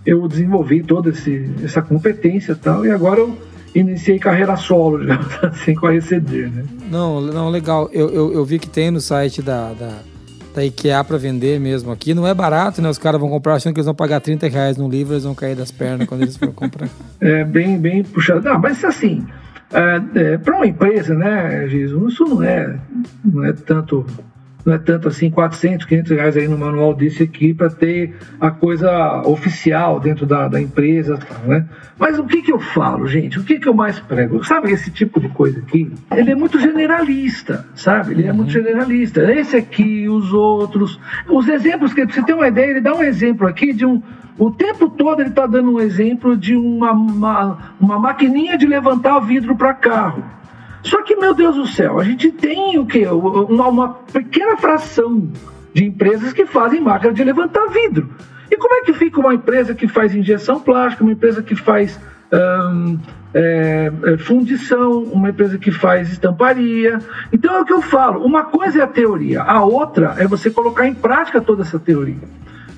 eu 0.06 0.26
desenvolvi 0.28 0.82
toda 0.82 1.10
esse, 1.10 1.50
essa 1.62 1.82
competência 1.82 2.52
e 2.52 2.56
tal, 2.56 2.86
e 2.86 2.90
agora 2.90 3.20
eu 3.20 3.36
iniciei 3.74 4.18
carreira 4.18 4.56
solo, 4.56 5.02
já, 5.04 5.18
assim, 5.42 5.74
com 5.74 5.86
a 5.86 5.94
ECD, 5.94 6.46
né? 6.46 6.64
Não, 6.90 7.20
não, 7.20 7.50
legal. 7.50 7.90
Eu, 7.92 8.08
eu, 8.10 8.32
eu 8.32 8.44
vi 8.44 8.58
que 8.58 8.68
tem 8.68 8.90
no 8.90 9.00
site 9.00 9.42
da, 9.42 9.72
da, 9.72 9.98
da 10.54 10.64
IKEA 10.64 11.02
para 11.02 11.18
vender 11.18 11.60
mesmo 11.60 11.90
aqui. 11.90 12.14
Não 12.14 12.26
é 12.26 12.32
barato, 12.32 12.80
né? 12.80 12.88
Os 12.88 12.98
caras 12.98 13.20
vão 13.20 13.28
comprar 13.28 13.54
achando 13.54 13.74
que 13.74 13.80
eles 13.80 13.86
vão 13.86 13.94
pagar 13.94 14.20
30 14.20 14.48
reais 14.48 14.76
no 14.76 14.88
livro, 14.88 15.14
eles 15.14 15.24
vão 15.24 15.34
cair 15.34 15.56
das 15.56 15.70
pernas 15.70 16.06
quando 16.08 16.22
eles 16.22 16.36
for 16.36 16.52
comprar. 16.52 16.88
É 17.20 17.44
bem, 17.44 17.78
bem 17.78 18.04
puxado. 18.04 18.42
Não, 18.42 18.58
mas 18.58 18.84
assim, 18.84 19.26
é, 19.72 20.34
é, 20.34 20.38
para 20.38 20.56
uma 20.56 20.66
empresa, 20.66 21.14
né, 21.14 21.66
Jesus, 21.68 22.12
isso 22.12 22.24
não 22.24 22.42
é, 22.42 22.78
não 23.24 23.44
é 23.44 23.52
tanto 23.52 24.06
não 24.66 24.74
é 24.74 24.78
tanto 24.78 25.06
assim, 25.06 25.30
400, 25.30 25.86
500 25.86 26.10
reais 26.10 26.36
aí 26.36 26.48
no 26.48 26.58
manual 26.58 26.92
desse 26.92 27.22
aqui 27.22 27.54
para 27.54 27.70
ter 27.70 28.16
a 28.40 28.50
coisa 28.50 29.22
oficial 29.24 30.00
dentro 30.00 30.26
da, 30.26 30.48
da 30.48 30.60
empresa, 30.60 31.16
né? 31.46 31.64
Mas 31.96 32.18
o 32.18 32.24
que 32.24 32.42
que 32.42 32.52
eu 32.52 32.58
falo, 32.58 33.06
gente? 33.06 33.38
O 33.38 33.44
que 33.44 33.60
que 33.60 33.68
eu 33.68 33.72
mais 33.72 34.00
prego? 34.00 34.44
Sabe 34.44 34.72
esse 34.72 34.90
tipo 34.90 35.20
de 35.20 35.28
coisa 35.28 35.60
aqui? 35.60 35.90
Ele 36.10 36.32
é 36.32 36.34
muito 36.34 36.58
generalista, 36.58 37.64
sabe? 37.76 38.12
Ele 38.12 38.26
é 38.26 38.32
muito 38.32 38.48
uhum. 38.48 38.64
generalista. 38.64 39.32
Esse 39.32 39.56
aqui, 39.56 40.08
os 40.08 40.32
outros, 40.32 41.00
os 41.28 41.46
exemplos 41.46 41.94
que 41.94 42.04
você 42.04 42.22
tem 42.22 42.34
uma 42.34 42.48
ideia, 42.48 42.72
ele 42.72 42.80
dá 42.80 42.92
um 42.92 43.02
exemplo 43.02 43.46
aqui 43.46 43.72
de 43.72 43.86
um 43.86 44.02
o 44.38 44.50
tempo 44.50 44.90
todo 44.90 45.20
ele 45.20 45.30
está 45.30 45.46
dando 45.46 45.72
um 45.72 45.80
exemplo 45.80 46.36
de 46.36 46.54
uma, 46.54 46.92
uma, 46.92 47.58
uma 47.80 47.98
maquininha 47.98 48.58
de 48.58 48.66
levantar 48.66 49.18
vidro 49.20 49.56
para 49.56 49.72
carro. 49.72 50.22
Só 50.82 51.02
que 51.02 51.16
meu 51.16 51.34
Deus 51.34 51.56
do 51.56 51.66
céu, 51.66 51.98
a 51.98 52.04
gente 52.04 52.30
tem 52.30 52.78
o 52.78 52.86
quê? 52.86 53.06
Uma, 53.06 53.68
uma 53.68 53.88
pequena 54.12 54.56
fração 54.56 55.28
de 55.74 55.84
empresas 55.84 56.32
que 56.32 56.46
fazem 56.46 56.80
máquina 56.80 57.12
de 57.12 57.24
levantar 57.24 57.66
vidro. 57.66 58.08
E 58.50 58.56
como 58.56 58.74
é 58.74 58.82
que 58.82 58.92
fica 58.92 59.18
uma 59.18 59.34
empresa 59.34 59.74
que 59.74 59.88
faz 59.88 60.14
injeção 60.14 60.60
plástica, 60.60 61.02
uma 61.02 61.12
empresa 61.12 61.42
que 61.42 61.56
faz 61.56 61.98
hum, 62.32 62.98
é, 63.36 63.90
fundição, 64.18 65.02
uma 65.02 65.28
empresa 65.28 65.58
que 65.58 65.70
faz 65.70 66.10
estamparia. 66.10 66.98
Então 67.30 67.54
é 67.54 67.60
o 67.60 67.64
que 67.64 67.72
eu 67.72 67.82
falo: 67.82 68.24
uma 68.24 68.44
coisa 68.44 68.80
é 68.80 68.82
a 68.82 68.86
teoria, 68.86 69.42
a 69.42 69.62
outra 69.62 70.14
é 70.18 70.26
você 70.26 70.50
colocar 70.50 70.86
em 70.86 70.94
prática 70.94 71.40
toda 71.40 71.62
essa 71.62 71.78
teoria. 71.78 72.28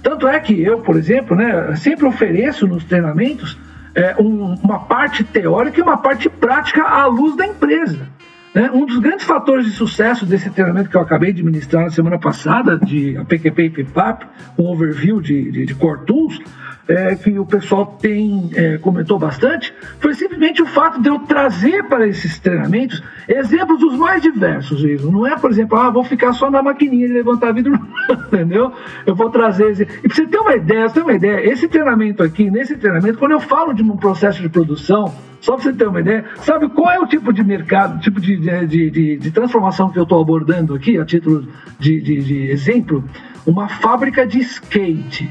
Tanto 0.03 0.27
é 0.27 0.39
que 0.41 0.61
eu, 0.61 0.79
por 0.79 0.97
exemplo, 0.97 1.37
né, 1.37 1.75
sempre 1.77 2.07
ofereço 2.07 2.67
nos 2.67 2.85
treinamentos 2.85 3.57
é, 3.95 4.15
um, 4.21 4.55
uma 4.55 4.81
parte 4.81 5.25
teórica 5.25 5.79
e 5.79 5.83
uma 5.83 5.97
parte 5.97 6.29
prática 6.29 6.83
à 6.83 7.07
luz 7.07 7.37
da 7.37 7.47
empresa. 7.47 8.09
Né? 8.55 8.71
Um 8.73 8.87
dos 8.87 8.99
grandes 8.99 9.25
fatores 9.25 9.67
de 9.67 9.73
sucesso 9.73 10.25
desse 10.25 10.51
treinamento 10.51 10.89
que 10.89 10.97
eu 10.97 11.01
acabei 11.01 11.33
de 11.33 11.43
ministrar 11.43 11.85
na 11.85 11.91
semana 11.91 12.19
passada, 12.19 12.79
de 12.79 13.17
PQP 13.29 13.63
e 13.63 13.71
PIPAP, 13.71 14.25
um 14.59 14.67
overview 14.67 15.21
de, 15.21 15.51
de, 15.51 15.67
de 15.67 15.75
Core 15.75 16.05
Tools, 16.07 16.41
é, 16.89 17.15
que 17.15 17.39
o 17.39 17.45
pessoal 17.45 17.87
tem 18.01 18.51
é, 18.55 18.79
comentou 18.79 19.19
bastante 19.19 19.75
foi 20.01 20.15
simplesmente 20.15 20.63
o 20.63 20.67
fato 20.67 21.01
de 21.01 21.09
eu 21.09 21.19
trazer 21.21 21.85
para 21.85 22.07
esses 22.07 22.39
treinamentos 22.39 23.03
exemplos 23.29 23.79
dos 23.79 23.97
mais 23.97 24.23
diversos. 24.23 24.83
Isso. 24.83 25.11
Não 25.11 25.27
é, 25.27 25.37
por 25.37 25.51
exemplo, 25.51 25.79
ah, 25.79 25.91
vou 25.91 26.03
ficar 26.03 26.33
só 26.33 26.51
na 26.51 26.63
maquininha 26.63 27.07
de 27.07 27.13
levantar 27.13 27.53
vidro, 27.53 27.79
entendeu? 28.33 28.73
Eu 29.05 29.15
vou 29.15 29.29
trazer. 29.29 29.71
Esse... 29.71 29.83
E 29.83 30.09
para 30.09 30.15
você 30.15 30.27
ter 30.27 30.39
uma 30.39 30.55
ideia, 30.55 30.89
você 30.89 30.95
ter 30.95 31.03
uma 31.03 31.13
ideia, 31.13 31.53
esse 31.53 31.69
treinamento 31.69 32.23
aqui, 32.23 32.51
nesse 32.51 32.77
treinamento, 32.77 33.19
quando 33.19 33.33
eu 33.33 33.41
falo 33.41 33.75
de 33.75 33.83
um 33.83 33.97
processo 33.97 34.41
de 34.41 34.49
produção, 34.49 35.13
só 35.41 35.55
para 35.55 35.65
você 35.65 35.73
ter 35.73 35.87
uma 35.87 36.01
ideia, 36.01 36.25
sabe 36.37 36.69
qual 36.71 36.91
é 36.91 36.99
o 36.99 37.07
tipo 37.07 37.33
de 37.33 37.45
mercado, 37.45 38.01
tipo 38.01 38.21
de, 38.21 38.37
de, 38.39 38.91
de, 38.91 39.17
de 39.17 39.31
transformação 39.31 39.91
que 39.91 39.99
eu 39.99 40.03
estou 40.03 40.21
abordando 40.21 40.75
aqui, 40.75 40.99
a 40.99 41.05
título 41.05 41.47
de, 41.79 42.01
de, 42.01 42.23
de 42.23 42.51
exemplo? 42.51 43.05
Uma 43.49 43.67
fábrica 43.67 44.27
de 44.27 44.41
skate. 44.41 45.31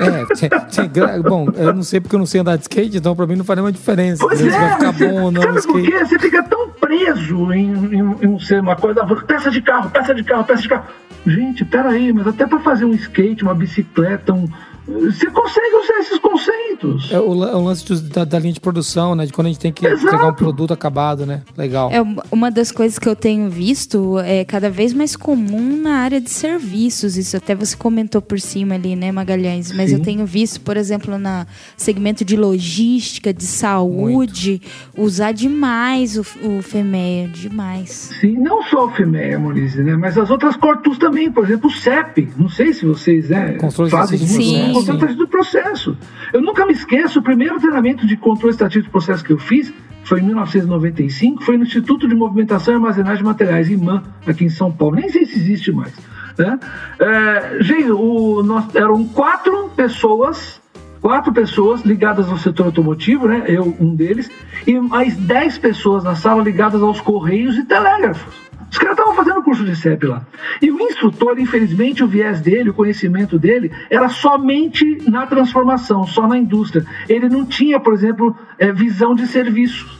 É, 0.00 0.34
tinha, 0.34 0.88
tinha, 0.88 1.22
bom, 1.22 1.46
eu 1.54 1.72
não 1.72 1.84
sei 1.84 2.00
porque 2.00 2.16
eu 2.16 2.18
não 2.18 2.26
sei 2.26 2.40
andar 2.40 2.56
de 2.56 2.62
skate, 2.62 2.96
então 2.96 3.14
para 3.14 3.28
mim 3.28 3.36
não 3.36 3.44
faria 3.44 3.62
uma 3.62 3.70
diferença. 3.70 4.26
Pois 4.26 4.40
é, 4.40 4.50
vai 4.50 4.70
ficar 4.72 4.92
bom 4.92 5.22
ou 5.22 5.30
não. 5.30 5.40
Sabe 5.40 5.62
por 5.62 5.82
quê? 5.82 6.04
Você 6.04 6.18
fica 6.18 6.42
tão 6.42 6.70
preso 6.70 7.52
em, 7.52 7.72
em, 7.94 8.16
em 8.22 8.40
ser 8.40 8.60
uma 8.60 8.74
coisa, 8.74 9.06
peça 9.24 9.52
de 9.52 9.62
carro, 9.62 9.88
peça 9.88 10.12
de 10.12 10.24
carro, 10.24 10.42
peça 10.42 10.62
de 10.62 10.68
carro. 10.68 10.86
Gente, 11.24 11.64
peraí, 11.64 12.12
mas 12.12 12.26
até 12.26 12.44
para 12.44 12.58
fazer 12.58 12.86
um 12.86 12.92
skate, 12.92 13.44
uma 13.44 13.54
bicicleta, 13.54 14.32
um, 14.32 14.48
você 14.86 15.30
consegue 15.30 15.76
usar 15.76 15.98
esses 16.00 16.18
conceitos. 16.18 17.10
É 17.10 17.18
o, 17.18 17.30
o 17.30 17.64
lance 17.64 17.84
de, 17.84 18.02
da, 18.02 18.24
da, 18.24 18.38
linha 18.38 18.52
de 18.52 18.60
produção, 18.60 19.14
né? 19.14 19.24
De 19.24 19.32
quando 19.32 19.46
a 19.46 19.50
gente 19.50 19.60
tem 19.60 19.72
que 19.72 19.86
Exato. 19.86 20.06
entregar 20.06 20.28
um 20.28 20.34
produto 20.34 20.74
acabado, 20.74 21.24
né? 21.24 21.42
Legal. 21.56 21.90
É 21.90 22.02
uma 22.30 22.50
das 22.50 22.70
coisas 22.70 22.98
que 22.98 23.08
eu 23.08 23.16
tenho 23.16 23.48
visto 23.48 24.18
é 24.18 24.44
cada 24.44 24.68
vez 24.68 24.92
mais 24.92 25.16
comum 25.16 25.80
na 25.80 25.96
área 25.96 26.20
de 26.20 26.28
serviços. 26.28 27.16
Isso 27.16 27.36
até 27.36 27.54
você 27.54 27.74
comentou 27.76 28.20
por 28.20 28.38
cima 28.38 28.74
ali, 28.74 28.94
né, 28.94 29.10
Magalhães? 29.10 29.72
Mas 29.72 29.90
Sim. 29.90 29.96
eu 29.96 30.02
tenho 30.02 30.26
visto, 30.26 30.60
por 30.60 30.76
exemplo, 30.76 31.16
na 31.16 31.46
segmento 31.76 32.24
de 32.24 32.36
logística, 32.36 33.32
de 33.32 33.44
saúde, 33.46 34.60
Muito. 34.94 35.06
usar 35.06 35.32
demais 35.32 36.18
o, 36.18 36.20
o 36.42 36.60
FEMEA, 36.60 37.28
demais. 37.28 38.12
Sim, 38.20 38.36
não 38.38 38.62
só 38.64 38.86
o 38.86 38.90
FEMEA, 38.90 39.38
Maurício, 39.38 39.82
né? 39.82 39.96
Mas 39.96 40.18
as 40.18 40.30
outras 40.30 40.56
cortus 40.56 40.98
também, 40.98 41.30
por 41.30 41.44
exemplo, 41.44 41.70
o 41.70 41.72
CEP. 41.72 42.28
Não 42.36 42.50
sei 42.50 42.74
se 42.74 42.84
vocês 42.84 43.30
né, 43.30 43.56
fazem 43.90 44.18
Sim 44.18 44.73
controle 44.74 44.98
estatístico 44.98 45.24
do 45.24 45.28
processo. 45.28 45.96
Eu 46.32 46.42
nunca 46.42 46.66
me 46.66 46.72
esqueço, 46.72 47.18
o 47.18 47.22
primeiro 47.22 47.58
treinamento 47.58 48.06
de 48.06 48.16
controle 48.16 48.52
estatístico 48.52 48.88
do 48.88 48.92
processo 48.92 49.24
que 49.24 49.32
eu 49.32 49.38
fiz 49.38 49.72
foi 50.04 50.20
em 50.20 50.24
1995, 50.24 51.42
foi 51.42 51.56
no 51.56 51.64
Instituto 51.64 52.06
de 52.06 52.14
Movimentação 52.14 52.74
e 52.74 52.76
Armazenagem 52.76 53.18
de 53.18 53.24
Materiais, 53.24 53.70
IMAN, 53.70 54.02
aqui 54.26 54.44
em 54.44 54.50
São 54.50 54.70
Paulo. 54.70 54.96
Nem 54.96 55.08
sei 55.08 55.24
se 55.24 55.36
existe 55.36 55.72
mais. 55.72 55.92
Né? 56.38 56.58
É, 56.98 57.58
gente, 57.60 57.90
o, 57.90 58.42
nós, 58.42 58.74
eram 58.74 59.04
quatro 59.06 59.70
pessoas, 59.70 60.60
quatro 61.00 61.32
pessoas 61.32 61.82
ligadas 61.82 62.28
ao 62.28 62.36
setor 62.36 62.66
automotivo, 62.66 63.26
né? 63.26 63.44
eu 63.46 63.74
um 63.80 63.94
deles, 63.94 64.30
e 64.66 64.78
mais 64.78 65.16
dez 65.16 65.56
pessoas 65.56 66.04
na 66.04 66.14
sala 66.14 66.42
ligadas 66.42 66.82
aos 66.82 67.00
correios 67.00 67.56
e 67.56 67.64
telégrafos. 67.64 68.34
Os 68.74 68.78
caras 68.78 68.98
estavam 68.98 69.14
fazendo 69.14 69.40
curso 69.40 69.64
de 69.64 69.76
CEP 69.76 70.04
lá. 70.04 70.26
E 70.60 70.68
o 70.68 70.80
instrutor, 70.80 71.38
infelizmente, 71.38 72.02
o 72.02 72.08
viés 72.08 72.40
dele, 72.40 72.70
o 72.70 72.74
conhecimento 72.74 73.38
dele, 73.38 73.70
era 73.88 74.08
somente 74.08 75.08
na 75.08 75.24
transformação, 75.28 76.04
só 76.08 76.26
na 76.26 76.36
indústria. 76.36 76.84
Ele 77.08 77.28
não 77.28 77.46
tinha, 77.46 77.78
por 77.78 77.94
exemplo, 77.94 78.36
é, 78.58 78.72
visão 78.72 79.14
de 79.14 79.28
serviços. 79.28 79.96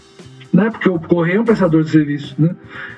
Né? 0.53 0.71
Porque 0.71 0.89
o 0.89 0.99
correio 0.99 1.39
é 1.39 1.41
um 1.43 1.45
prestador 1.45 1.85
de 1.85 1.91
serviço. 1.91 2.35
Né? 2.37 2.57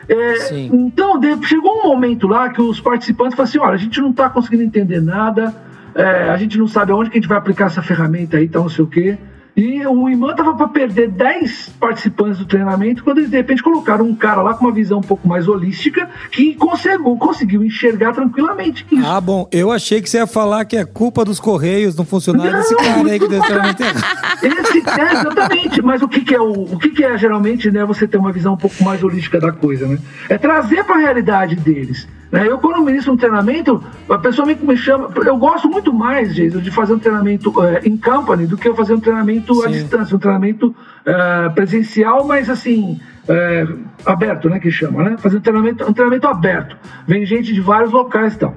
É, 0.09 0.59
então, 0.73 1.21
chegou 1.43 1.81
um 1.81 1.89
momento 1.89 2.27
lá 2.27 2.49
que 2.49 2.63
os 2.63 2.81
participantes 2.81 3.37
falaram 3.37 3.51
assim: 3.51 3.59
olha, 3.59 3.75
a 3.75 3.77
gente 3.77 4.01
não 4.01 4.13
está 4.13 4.31
conseguindo 4.31 4.63
entender 4.63 5.03
nada, 5.03 5.55
é, 5.95 6.31
a 6.31 6.39
gente 6.39 6.57
não 6.57 6.67
sabe 6.67 6.91
aonde 6.93 7.11
que 7.11 7.19
a 7.19 7.21
gente 7.21 7.29
vai 7.29 7.37
aplicar 7.37 7.67
essa 7.67 7.83
ferramenta 7.83 8.39
aí, 8.39 8.49
tal, 8.49 8.63
não 8.63 8.71
sei 8.71 8.83
o 8.83 8.89
quê. 8.89 9.19
E 9.57 9.87
o 9.87 10.07
Imã 10.07 10.35
tava 10.35 10.55
para 10.55 10.69
perder 10.69 11.09
10 11.09 11.71
participantes 11.81 12.39
do 12.39 12.45
treinamento 12.45 13.03
quando 13.03 13.19
eles 13.19 13.31
de 13.31 13.39
repente 13.39 13.63
colocaram 13.63 14.05
um 14.05 14.15
cara 14.15 14.43
lá 14.43 14.53
com 14.53 14.67
uma 14.67 14.73
visão 14.73 14.99
um 14.99 15.03
pouco 15.03 15.27
mais 15.27 15.49
holística 15.49 16.11
que 16.31 16.55
conseguiu, 16.55 17.17
conseguiu 17.17 17.65
enxergar 17.65 18.13
tranquilamente 18.13 18.85
isso. 18.93 19.07
Ah, 19.07 19.19
bom, 19.19 19.49
eu 19.51 19.73
achei 19.73 20.03
que 20.03 20.11
você 20.11 20.19
ia 20.19 20.27
falar 20.27 20.67
que 20.67 20.77
é 20.77 20.85
culpa 20.85 21.25
dos 21.25 21.41
Correios 21.41 21.97
não 21.97 22.05
funcionar 22.05 22.45
não, 22.45 22.53
desse 22.53 22.77
cara 22.77 23.11
aí 23.11 23.19
que 23.19 23.29
deu 23.29 23.41
treinamento. 23.41 23.83
Esse, 24.43 24.79
é, 24.79 25.13
exatamente, 25.13 25.81
mas 25.81 26.03
o 26.03 26.09
que, 26.09 26.21
que 26.21 26.35
é 26.35 26.41
o, 26.41 26.53
o 26.75 26.79
que, 26.79 26.91
que 26.91 27.03
é 27.03 27.17
geralmente 27.17 27.71
né, 27.71 27.83
você 27.87 28.07
ter 28.07 28.19
uma 28.19 28.33
visão 28.33 28.53
um 28.53 28.59
pouco 28.59 28.85
mais 28.85 29.03
holística 29.03 29.41
da 29.41 29.51
coisa, 29.53 29.89
né? 29.89 29.99
É 30.29 30.37
trazer 30.37 30.85
para 30.85 30.97
a 30.97 30.99
realidade 30.99 31.57
deles. 31.57 32.07
Né? 32.37 32.47
Eu, 32.47 32.59
quando 32.59 32.85
ministro 32.85 33.15
um 33.15 33.17
treinamento, 33.17 33.83
a 34.11 34.19
pessoa 34.19 34.47
me 34.47 34.77
chama. 34.77 35.09
Eu 35.25 35.39
gosto 35.39 35.71
muito 35.71 35.91
mais, 35.91 36.35
Jesus, 36.35 36.63
de 36.63 36.71
fazer 36.71 36.93
um 36.93 36.99
treinamento 36.99 37.65
é, 37.65 37.81
em 37.83 37.97
company 37.97 38.47
do 38.47 38.59
que 38.59 38.69
eu 38.69 38.77
fazer 38.77 38.93
um 38.93 39.01
treinamento 39.01 39.55
Sim. 39.55 39.65
à 39.65 39.69
distância, 39.69 40.15
um 40.15 40.19
treinamento 40.19 40.77
é, 41.07 41.49
presencial, 41.51 42.27
mas 42.27 42.51
assim. 42.51 43.01
É, 43.29 43.67
aberto, 44.05 44.49
né? 44.49 44.61
Que 44.61 44.71
chama, 44.71 45.03
né? 45.03 45.17
Fazer 45.19 45.39
um 45.39 45.41
treinamento, 45.41 45.85
um 45.85 45.93
treinamento 45.93 46.29
aberto. 46.29 46.77
Vem 47.09 47.25
gente 47.25 47.53
de 47.53 47.61
vários 47.61 47.91
locais 47.91 48.35
e 48.35 48.39
tal. 48.39 48.55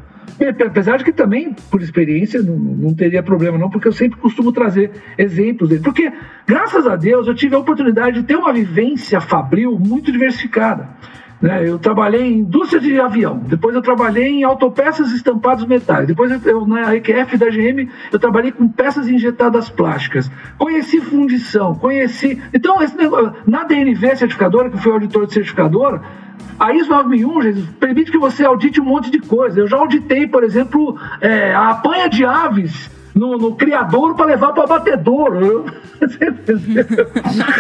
Apesar 0.66 0.98
de 0.98 1.04
que 1.04 1.12
também, 1.12 1.56
por 1.72 1.82
experiência, 1.82 2.42
não, 2.42 2.56
não, 2.56 2.94
teria 2.94 3.24
problema, 3.24 3.58
não, 3.58 3.70
porque 3.70 3.88
eu 3.88 3.92
sempre 3.92 4.20
costumo 4.20 4.52
trazer 4.52 4.92
exemplos 5.18 5.70
dele. 5.70 5.82
Porque, 5.82 6.12
graças 6.46 6.86
a 6.86 6.96
Deus, 6.96 7.28
eu 7.28 7.34
tive 7.34 7.56
a 7.56 7.60
oportunidade 7.60 8.22
de 8.22 8.28
ter 8.28 8.36
uma 8.36 8.54
vivência 8.54 9.20
fabril 9.20 9.78
muito 9.80 10.12
diversificada. 10.12 10.90
Né? 11.42 11.70
Eu 11.70 11.80
trabalhei 11.80 12.22
em 12.22 12.40
indústria 12.40 12.82
de 12.82 13.00
avião, 13.00 13.38
depois 13.38 13.74
eu 13.74 13.82
trabalhei 13.82 14.28
em 14.28 14.44
autopeças 14.44 15.12
estampadas 15.14 15.66
metais, 15.66 16.06
depois 16.06 16.46
eu, 16.46 16.68
na 16.68 16.94
EQF 16.96 17.38
da 17.38 17.50
GM 17.50 17.90
eu 18.12 18.20
trabalhei 18.20 18.52
com 18.52 18.68
peças 18.68 19.08
injetadas 19.08 19.70
plásticas, 19.70 20.30
conheci 20.58 21.00
fundição, 21.00 21.76
conheci. 21.76 22.42
Então, 22.54 22.82
esse 22.82 22.98
negócio, 22.98 23.34
na 23.48 23.64
DNV 23.64 24.18
certificadora, 24.18 24.70
que 24.70 24.78
foi 24.78 24.92
auditor 24.92 25.28
de 25.28 25.34
certificadora, 25.34 26.02
a 26.60 26.74
ISO 26.74 26.90
9001 26.90 27.42
Jesus, 27.42 27.70
permite 27.80 28.12
que 28.12 28.18
você 28.18 28.44
audite 28.44 28.82
um 28.82 28.86
monte 28.86 29.10
de 29.10 29.20
coisa. 29.20 29.62
Eu 29.62 29.68
já 29.68 29.78
auditei, 29.78 30.28
por 30.28 30.44
exemplo, 30.44 31.00
é, 31.22 31.54
a 31.54 31.70
apanha 31.70 32.10
de 32.10 32.26
aves 32.26 32.92
no, 33.16 33.38
no 33.38 33.56
criador 33.56 34.14
para 34.16 34.26
levar 34.26 34.52
para 34.52 34.64
abatedouro. 34.66 35.66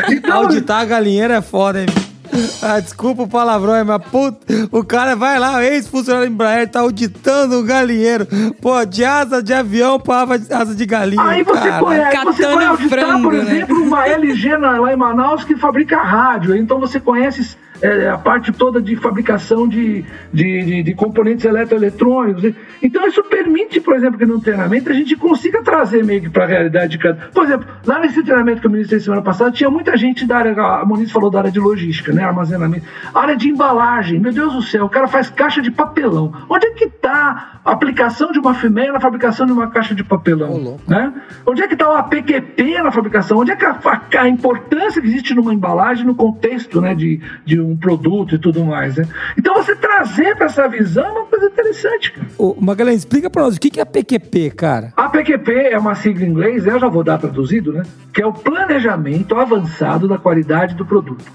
então, 0.10 0.36
Auditar 0.44 0.82
a 0.82 0.86
galinheira 0.86 1.36
é 1.36 1.42
foda, 1.42 1.82
hein? 1.82 1.88
Ah, 2.62 2.80
desculpa 2.80 3.24
o 3.24 3.28
palavrão, 3.28 3.84
mas 3.86 4.02
puta, 4.04 4.46
o 4.72 4.84
cara 4.84 5.16
vai 5.16 5.40
lá, 5.40 5.64
ex-funcionário 5.64 6.28
Embraer, 6.28 6.68
tá 6.68 6.82
auditando 6.82 7.60
um 7.60 7.66
galinheiro. 7.66 8.28
Pô, 8.62 8.84
de 8.86 9.06
asa 9.06 9.42
de 9.42 9.54
avião 9.54 10.00
pra 10.00 10.24
asa 10.24 10.76
de 10.76 10.86
galinha. 10.86 11.24
Aí 11.24 11.44
você, 11.44 11.70
cara. 11.70 11.80
conhece, 11.80 12.18
você 12.26 12.48
vai 12.48 12.66
auditar, 12.66 12.90
frango, 12.90 13.24
por 13.24 13.34
né? 13.34 13.40
exemplo, 13.40 13.80
né? 13.80 13.88
uma 13.88 14.08
LG 14.08 14.58
lá 14.58 14.94
em 14.94 14.98
Manaus 14.98 15.44
que 15.44 15.56
fabrica 15.56 16.02
rádio. 16.02 16.56
Então 16.56 16.80
você 16.80 17.00
conhece 17.00 17.58
é, 17.82 18.10
a 18.10 18.18
parte 18.18 18.52
toda 18.52 18.82
de 18.82 18.96
fabricação 18.96 19.68
de, 19.68 20.04
de, 20.34 20.64
de, 20.64 20.84
de, 20.84 20.94
componentes 20.94 21.46
eletroeletrônicos. 21.46 22.54
Então, 22.82 23.08
isso 23.08 23.24
permite, 23.24 23.80
por 23.80 23.96
exemplo, 23.96 24.18
que 24.18 24.26
no 24.26 24.40
treinamento 24.40 24.90
a 24.90 24.94
gente 24.94 25.16
consiga 25.16 25.64
trazer 25.64 26.04
meio 26.04 26.22
que 26.22 26.30
para 26.30 26.44
a 26.44 26.48
realidade 26.48 26.92
de 26.92 26.98
cada. 26.98 27.30
Por 27.34 27.46
exemplo, 27.46 27.68
lá 27.86 28.00
nesse 28.00 28.24
treinamento 28.24 28.62
que 28.62 28.68
eu 28.68 28.72
ministrei 28.72 29.00
semana 29.00 29.22
passada, 29.22 29.52
tinha 29.52 29.70
muita 29.70 29.96
gente 29.98 30.26
da 30.26 30.38
área, 30.38 30.54
a 30.62 30.86
Moniz 30.86 31.12
falou 31.12 31.30
da 31.30 31.40
área 31.40 31.52
de 31.52 31.60
logística, 31.60 32.12
né? 32.12 32.24
Armazenamento, 32.24 32.86
área 33.14 33.36
de 33.36 33.50
embalagem. 33.50 34.20
Meu 34.20 34.32
Deus 34.32 34.54
do 34.54 34.62
céu, 34.62 34.86
o 34.86 34.90
cara 34.90 35.08
faz 35.08 35.30
caixa 35.30 35.62
de 35.62 35.72
papelão. 35.72 36.34
Onde 36.50 36.68
é 36.68 36.72
que 36.72 36.86
está 36.86 37.60
a 37.64 37.72
aplicação 37.72 38.32
de 38.32 38.40
uma 38.40 38.54
FIMEA 38.54 38.92
na 38.92 39.00
fabricação 39.00 39.46
de 39.46 39.52
uma 39.52 39.68
caixa 39.68 39.96
de 39.96 40.04
papelão? 40.04 40.78
Oh, 40.88 40.90
né? 40.90 41.14
Onde 41.46 41.62
é 41.62 41.68
que 41.68 41.74
está 41.74 41.90
o 41.90 41.96
APQP 41.96 42.82
na 42.82 42.92
fabricação? 42.92 43.38
Onde 43.38 43.52
é 43.52 43.56
que 43.56 43.66
a, 43.66 43.72
a, 43.72 44.22
a 44.22 44.30
importância 44.30 45.02
que 45.02 45.08
existe 45.08 45.34
numa 45.34 45.54
embalagem 45.54 46.06
no 46.06 46.16
contexto 46.16 46.82
né, 46.82 46.94
de, 46.94 47.22
de 47.46 47.60
um 47.60 47.69
um 47.72 47.78
produto 47.78 48.36
e 48.36 48.40
tudo 48.40 48.64
mais, 48.66 48.96
né? 48.98 49.06
Então 49.38 49.56
você 49.56 49.76
trazer 49.76 50.36
para 50.36 50.46
essa 50.48 50.68
visão 50.68 51.06
é 51.06 51.12
uma 51.12 51.26
coisa 51.26 51.46
interessante, 51.48 52.12
cara. 52.14 52.28
Ô, 52.38 52.56
Magalhães, 52.60 53.00
explica 53.00 53.30
para 53.30 53.44
nós 53.44 53.56
o 53.56 53.60
que 53.60 53.80
é 53.80 53.86
PQP, 53.86 54.52
cara. 54.52 54.94
A 54.98 55.10
PQP 55.10 55.52
é 55.72 55.78
uma 55.78 55.96
sigla 55.96 56.26
em 56.26 56.30
inglês, 56.30 56.66
eu 56.66 56.80
já 56.80 56.88
vou 56.88 57.04
dar 57.04 57.18
traduzido, 57.18 57.72
né? 57.74 57.84
Que 58.14 58.22
é 58.22 58.26
o 58.26 58.34
planejamento 58.34 59.36
avançado 59.36 60.08
da 60.08 60.18
qualidade 60.18 60.76
do 60.76 60.86
produto. 60.86 61.26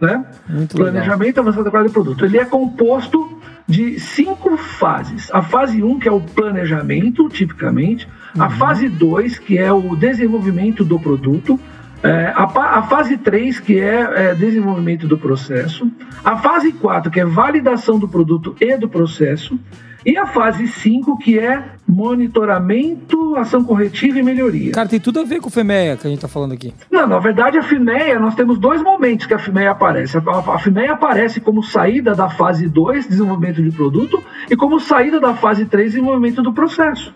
né? 0.00 0.24
Muito 0.48 0.76
Planejamento 0.76 1.26
legal. 1.38 1.42
avançado 1.42 1.64
da 1.64 1.70
qualidade 1.72 1.92
do 1.92 2.02
produto. 2.04 2.24
Ele 2.24 2.38
é 2.38 2.44
composto 2.44 3.36
de 3.66 3.98
cinco 3.98 4.56
fases. 4.56 5.28
A 5.32 5.42
fase 5.42 5.82
1, 5.82 5.90
um, 5.90 5.98
que 5.98 6.08
é 6.08 6.12
o 6.12 6.20
planejamento, 6.20 7.28
tipicamente. 7.28 8.08
A 8.38 8.44
Uhum. 8.44 8.50
fase 8.52 8.88
2, 8.88 9.38
que 9.40 9.58
é 9.58 9.72
o 9.72 9.96
desenvolvimento 9.96 10.84
do 10.84 10.98
produto. 11.00 11.58
É, 12.02 12.32
a, 12.34 12.44
a 12.44 12.82
fase 12.82 13.16
3, 13.18 13.58
que 13.60 13.78
é, 13.78 14.30
é, 14.30 14.34
desenvolvimento 14.34 15.08
do 15.08 15.18
processo. 15.18 15.90
A 16.24 16.36
fase 16.36 16.72
4, 16.72 17.10
que 17.10 17.20
é 17.20 17.24
validação 17.24 17.98
do 17.98 18.08
produto 18.08 18.54
e 18.60 18.76
do 18.76 18.88
processo. 18.88 19.58
E 20.06 20.16
a 20.16 20.26
fase 20.26 20.68
5, 20.68 21.18
que 21.18 21.38
é 21.38 21.62
monitoramento, 21.86 23.34
ação 23.36 23.64
corretiva 23.64 24.18
e 24.18 24.22
melhoria. 24.22 24.72
Cara, 24.72 24.88
tem 24.88 25.00
tudo 25.00 25.18
a 25.20 25.24
ver 25.24 25.40
com 25.40 25.48
o 25.48 25.50
FEMEA 25.50 25.96
que 25.96 26.06
a 26.06 26.10
gente 26.10 26.20
tá 26.20 26.28
falando 26.28 26.52
aqui. 26.52 26.72
Não, 26.90 27.06
na 27.06 27.18
verdade, 27.18 27.58
a 27.58 27.62
FIMEA, 27.62 28.18
nós 28.18 28.34
temos 28.36 28.58
dois 28.58 28.80
momentos 28.80 29.26
que 29.26 29.34
a 29.34 29.38
FIMEA 29.38 29.72
aparece. 29.72 30.16
A, 30.16 30.20
a, 30.20 30.92
aparece 30.92 31.40
como 31.40 31.62
saída 31.64 32.14
da 32.14 32.30
fase 32.30 32.68
2, 32.68 33.08
desenvolvimento 33.08 33.62
de 33.62 33.72
produto, 33.72 34.22
e 34.48 34.56
como 34.56 34.78
saída 34.78 35.18
da 35.18 35.34
fase 35.34 35.66
3, 35.66 35.92
desenvolvimento 35.92 36.42
do 36.42 36.52
processo. 36.52 37.12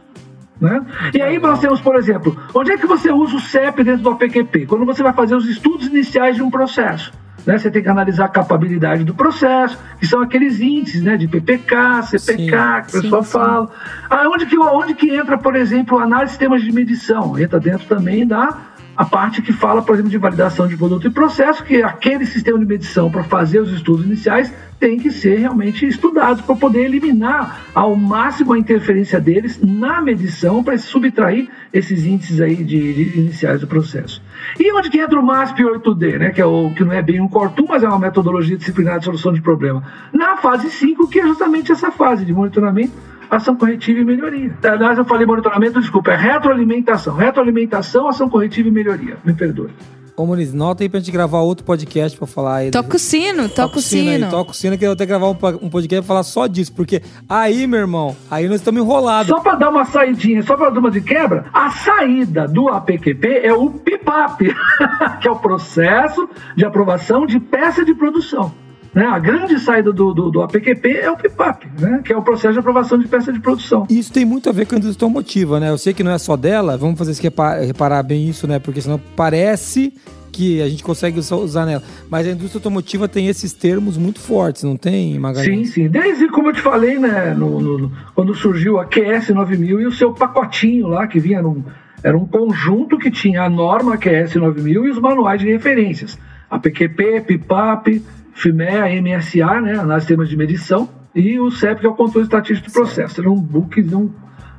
Né? 0.63 0.81
E 1.13 1.21
aí 1.21 1.41
nós 1.41 1.59
temos, 1.59 1.81
por 1.81 1.97
exemplo, 1.97 2.41
onde 2.55 2.71
é 2.71 2.79
que 2.79 2.87
você 2.87 3.11
usa 3.11 3.35
o 3.35 3.41
CEP 3.41 3.83
dentro 3.83 4.03
do 4.05 4.11
APQP? 4.11 4.67
Quando 4.67 4.87
você 4.87 5.03
vai 5.03 5.13
fazer 5.13 5.35
os 5.35 5.49
estudos 5.49 5.89
iniciais 5.89 6.37
de 6.37 6.43
um 6.43 6.53
processo. 6.53 7.13
Né? 7.45 7.59
Você 7.59 7.69
tem 7.69 7.83
que 7.83 7.89
analisar 7.89 8.27
a 8.27 8.29
capabilidade 8.29 9.03
do 9.03 9.13
processo, 9.13 9.77
que 9.99 10.07
são 10.07 10.23
aqueles 10.23 10.61
índices 10.61 11.03
né? 11.03 11.17
de 11.17 11.27
PPK, 11.27 12.03
CPK, 12.03 12.21
Sim. 12.21 12.91
que 12.93 12.99
o 12.99 13.03
pessoal 13.03 13.23
fala. 13.25 13.71
Ah, 14.09 14.29
onde, 14.29 14.47
que, 14.47 14.57
onde 14.57 14.95
que 14.95 15.11
entra, 15.11 15.37
por 15.37 15.57
exemplo, 15.57 15.99
a 15.99 16.05
análise 16.05 16.27
de 16.27 16.31
sistemas 16.31 16.63
de 16.63 16.71
medição? 16.71 17.37
Entra 17.37 17.59
dentro 17.59 17.85
também 17.89 18.25
da 18.25 18.57
a 19.03 19.05
parte 19.05 19.43
que 19.43 19.53
fala, 19.53 19.83
por 19.83 19.95
exemplo, 19.95 20.13
de 20.13 20.17
validação 20.17 20.69
de 20.69 20.77
produto 20.77 21.09
e 21.09 21.11
processo, 21.11 21.65
que 21.65 21.83
aquele 21.83 22.25
sistema 22.25 22.57
de 22.57 22.65
medição 22.65 23.11
para 23.11 23.25
fazer 23.25 23.59
os 23.59 23.73
estudos 23.73 24.07
iniciais 24.07 24.55
tem 24.79 24.97
que 24.97 25.11
ser 25.11 25.39
realmente 25.41 25.85
estudado 25.85 26.45
para 26.45 26.55
poder 26.55 26.85
eliminar 26.85 27.67
ao 27.75 27.97
máximo 27.97 28.53
a 28.53 28.59
interferência 28.59 29.21
deles 29.21 29.59
na 29.61 30.01
medição 30.01 30.63
para 30.63 30.79
subtrair 30.79 31.49
esses 31.73 32.07
índices 32.07 32.41
aí 32.41 32.55
de, 32.63 32.93
de 32.93 33.19
iniciais 33.19 33.61
do 33.61 33.67
processo. 33.67 34.23
E 34.59 34.73
onde 34.73 34.89
que 34.89 35.01
entra 35.01 35.19
o 35.19 35.23
MASP 35.23 35.65
8D, 35.65 36.19
né, 36.19 36.31
que, 36.31 36.41
é 36.41 36.47
o, 36.47 36.71
que 36.71 36.85
não 36.85 36.93
é 36.93 37.03
bem 37.03 37.21
um 37.21 37.27
Cortum, 37.27 37.67
mas 37.69 37.83
é 37.83 37.89
uma 37.89 37.99
metodologia 37.99 38.57
disciplinar 38.57 39.01
de 39.01 39.07
solução 39.07 39.33
de 39.33 39.43
problema? 39.43 39.83
Na 40.13 40.37
fase 40.37 40.71
5, 40.71 41.09
que 41.09 41.19
é 41.19 41.27
justamente 41.27 41.73
essa 41.73 41.91
fase 41.91 42.25
de 42.25 42.33
monitoramento 42.33 42.93
ação 43.37 43.57
corretiva 43.57 44.01
e 44.01 44.05
melhoria. 44.05 44.57
Aliás, 44.63 44.99
eu 44.99 45.05
falei 45.05 45.27
monitoramento, 45.27 45.81
desculpa, 45.81 46.13
é 46.13 46.17
retroalimentação. 46.17 47.17
Retroalimentação, 47.17 48.09
ação 48.09 48.29
corretiva 48.29 48.69
e 48.69 48.73
melhoria. 48.73 49.17
Me 49.25 49.33
perdoe. 49.33 49.71
Ô, 50.15 50.27
Muniz, 50.27 50.53
nota 50.53 50.85
aí 50.85 50.91
pra 50.91 51.01
gente 51.01 51.11
gravar 51.11 51.41
outro 51.41 51.65
podcast 51.65 52.19
pra 52.19 52.27
falar 52.27 52.57
aí. 52.57 52.71
Toca 52.71 52.97
o 52.97 52.99
sino, 52.99 53.49
toca 53.49 53.79
o 53.79 53.81
sino. 53.81 54.29
Toca 54.29 54.51
o 54.51 54.55
sino 54.55 54.77
que 54.77 54.85
eu 54.85 54.91
vou 54.91 54.97
que 54.97 55.07
gravar 55.07 55.29
um, 55.29 55.37
um 55.63 55.71
podcast 55.71 56.03
pra 56.03 56.09
falar 56.09 56.23
só 56.23 56.47
disso. 56.47 56.73
Porque 56.75 57.03
aí, 57.27 57.67
meu 57.67 57.81
irmão, 57.81 58.15
aí 58.31 58.47
nós 58.47 58.57
estamos 58.57 58.83
enrolados. 58.83 59.29
Só 59.29 59.41
para 59.41 59.55
dar 59.55 59.71
uma 59.71 59.87
saidinha, 59.87 60.43
só 60.43 60.55
para 60.55 60.69
dar 60.69 60.81
uma 60.81 60.91
de 60.91 61.01
quebra, 61.01 61.47
a 61.53 61.71
saída 61.71 62.47
do 62.47 62.69
APQP 62.69 63.41
é 63.43 63.55
o 63.55 63.71
PIPAP, 63.71 64.55
que 65.23 65.29
é 65.29 65.31
o 65.31 65.37
processo 65.37 66.29
de 66.55 66.65
aprovação 66.67 67.25
de 67.25 67.41
peça 67.41 67.83
de 67.83 67.95
produção. 67.95 68.53
Né? 68.95 69.07
A 69.07 69.19
grande 69.19 69.59
saída 69.59 69.93
do, 69.93 70.13
do, 70.13 70.31
do 70.31 70.43
APQP 70.43 70.89
é 70.99 71.11
o 71.11 71.17
PIPAP, 71.17 71.65
né? 71.81 72.03
que 72.05 72.13
é 72.13 72.17
o 72.17 72.23
processo 72.23 72.53
de 72.53 72.59
aprovação 72.59 72.99
de 72.99 73.09
peça 73.09 73.33
de 73.33 73.41
produção. 73.41 73.87
Isso 73.89 74.13
tem 74.13 74.25
muito 74.25 74.51
a 74.51 74.53
ver 74.53 74.67
com 74.67 74.75
a 74.75 74.79
indústria 74.79 75.07
automotiva, 75.07 75.59
né? 75.59 75.71
Eu 75.71 75.79
sei 75.79 75.95
que 75.95 76.03
não 76.05 76.13
é 76.13 76.19
só 76.19 76.37
dela, 76.37 76.77
vamos 76.77 76.99
fazer 76.99 77.13
isso 77.13 77.23
repa- 77.23 77.57
reparar 77.61 78.03
bem 78.03 78.29
isso, 78.29 78.47
né? 78.47 78.59
Porque 78.59 78.83
senão 78.83 79.01
parece 79.17 79.95
que 80.31 80.61
a 80.63 80.69
gente 80.69 80.83
consegue 80.83 81.19
usar, 81.19 81.67
nela. 81.67 81.83
Mas 82.11 82.27
a 82.27 82.31
indústria 82.31 82.59
automotiva 82.59 83.07
tem 83.09 83.29
esses 83.29 83.53
termos 83.53 83.97
muito 83.99 84.19
fortes, 84.19 84.63
não 84.63 84.77
tem, 84.77 85.13
Sim, 85.15 85.19
Magalhães? 85.19 85.71
sim. 85.71 85.89
Desde, 85.89 86.29
como 86.29 86.49
eu 86.49 86.53
te 86.55 86.61
falei, 86.61 86.99
né, 86.99 87.35
no, 87.37 87.61
no- 87.61 87.79
no- 87.79 87.93
quando 88.15 88.35
surgiu 88.35 88.79
a 88.79 88.85
QS 88.87 89.31
9000 89.31 89.81
e 89.81 89.87
o 89.87 89.93
seu 89.93 90.13
pacotinho 90.13 90.89
lá, 90.89 91.07
que 91.07 91.19
vinha 91.21 91.41
num. 91.43 91.63
Era 92.05 92.17
um 92.17 92.27
conjunto 92.27 92.99
que 92.99 93.11
tinha 93.11 93.43
a 93.45 93.49
norma 93.49 93.97
QS 93.97 94.35
9000 94.37 94.87
e 94.87 94.91
os 94.91 94.99
manuais 94.99 95.41
de 95.41 95.47
referências. 95.51 96.19
A 96.51 96.59
PQP, 96.59 97.21
PIPAP, 97.27 98.03
FIMEA, 98.35 98.85
MSA, 99.03 99.61
né, 99.61 99.73
análise 99.75 99.95
de 99.95 100.01
sistemas 100.01 100.29
de 100.29 100.37
medição, 100.37 100.89
e 101.15 101.39
o 101.39 101.51
CEP, 101.51 101.81
que 101.81 101.87
é 101.87 101.89
o 101.89 101.95
controle 101.95 102.25
estatístico 102.25 102.69
do 102.71 102.73
processo. 102.73 103.21
Era 103.21 103.31
um 103.31 103.39
book, 103.39 103.81
um, 103.95 104.11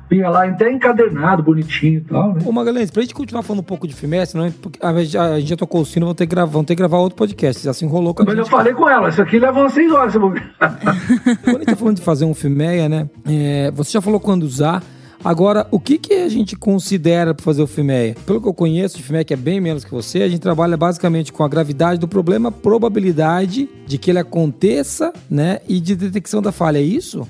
vinha 0.08 0.28
lá 0.28 0.46
até 0.46 0.70
encadernado, 0.70 1.42
bonitinho 1.42 1.98
e 1.98 2.00
tal, 2.02 2.34
né? 2.34 2.42
Ô, 2.44 2.52
Magalhães, 2.52 2.90
pra 2.90 3.02
gente 3.02 3.14
continuar 3.14 3.42
falando 3.42 3.60
um 3.60 3.64
pouco 3.64 3.88
de 3.88 3.94
FIMES, 3.94 4.30
senão 4.30 4.44
a 4.44 4.48
gente 4.48 5.10
já, 5.10 5.24
a 5.24 5.40
gente 5.40 5.48
já 5.48 5.56
tocou 5.56 5.80
o 5.80 5.86
sino, 5.86 6.06
vamos 6.06 6.16
ter 6.16 6.26
que 6.26 6.30
gravar, 6.34 6.52
vamos 6.52 6.66
ter 6.66 6.74
que 6.74 6.78
gravar 6.78 6.98
outro 6.98 7.16
podcast. 7.16 7.64
Já 7.64 7.72
se 7.72 7.84
enrolou 7.84 8.14
com 8.14 8.22
a 8.22 8.26
Mas 8.26 8.36
eu 8.36 8.44
gente. 8.44 8.50
falei 8.50 8.72
com 8.72 8.88
ela, 8.88 9.08
isso 9.08 9.20
aqui 9.20 9.38
leva 9.38 9.60
umas 9.60 9.72
seis 9.72 9.90
horas. 9.90 10.14
Quando 10.14 10.36
a 10.36 11.52
gente 11.52 11.66
tá 11.66 11.76
falando 11.76 11.96
de 11.96 12.02
fazer 12.02 12.24
um 12.24 12.34
FIMEA, 12.34 12.88
né? 12.88 13.08
é, 13.26 13.70
você 13.72 13.92
já 13.92 14.00
falou 14.00 14.20
quando 14.20 14.44
usar. 14.44 14.82
Agora, 15.24 15.66
o 15.70 15.80
que, 15.80 15.96
que 15.96 16.12
a 16.12 16.28
gente 16.28 16.54
considera 16.54 17.32
para 17.32 17.42
fazer 17.42 17.62
o 17.62 17.66
FIMEA? 17.66 18.14
Pelo 18.26 18.42
que 18.42 18.46
eu 18.46 18.52
conheço 18.52 18.98
de 18.98 19.02
FIMEA, 19.02 19.24
que 19.24 19.32
é 19.32 19.36
bem 19.36 19.58
menos 19.58 19.82
que 19.82 19.90
você, 19.90 20.22
a 20.22 20.28
gente 20.28 20.40
trabalha 20.40 20.76
basicamente 20.76 21.32
com 21.32 21.42
a 21.42 21.48
gravidade 21.48 21.98
do 21.98 22.06
problema, 22.06 22.52
probabilidade 22.52 23.66
de 23.86 23.96
que 23.96 24.10
ele 24.10 24.18
aconteça, 24.18 25.14
né? 25.30 25.60
E 25.66 25.80
de 25.80 25.96
detecção 25.96 26.42
da 26.42 26.52
falha, 26.52 26.76
é 26.76 26.82
isso? 26.82 27.26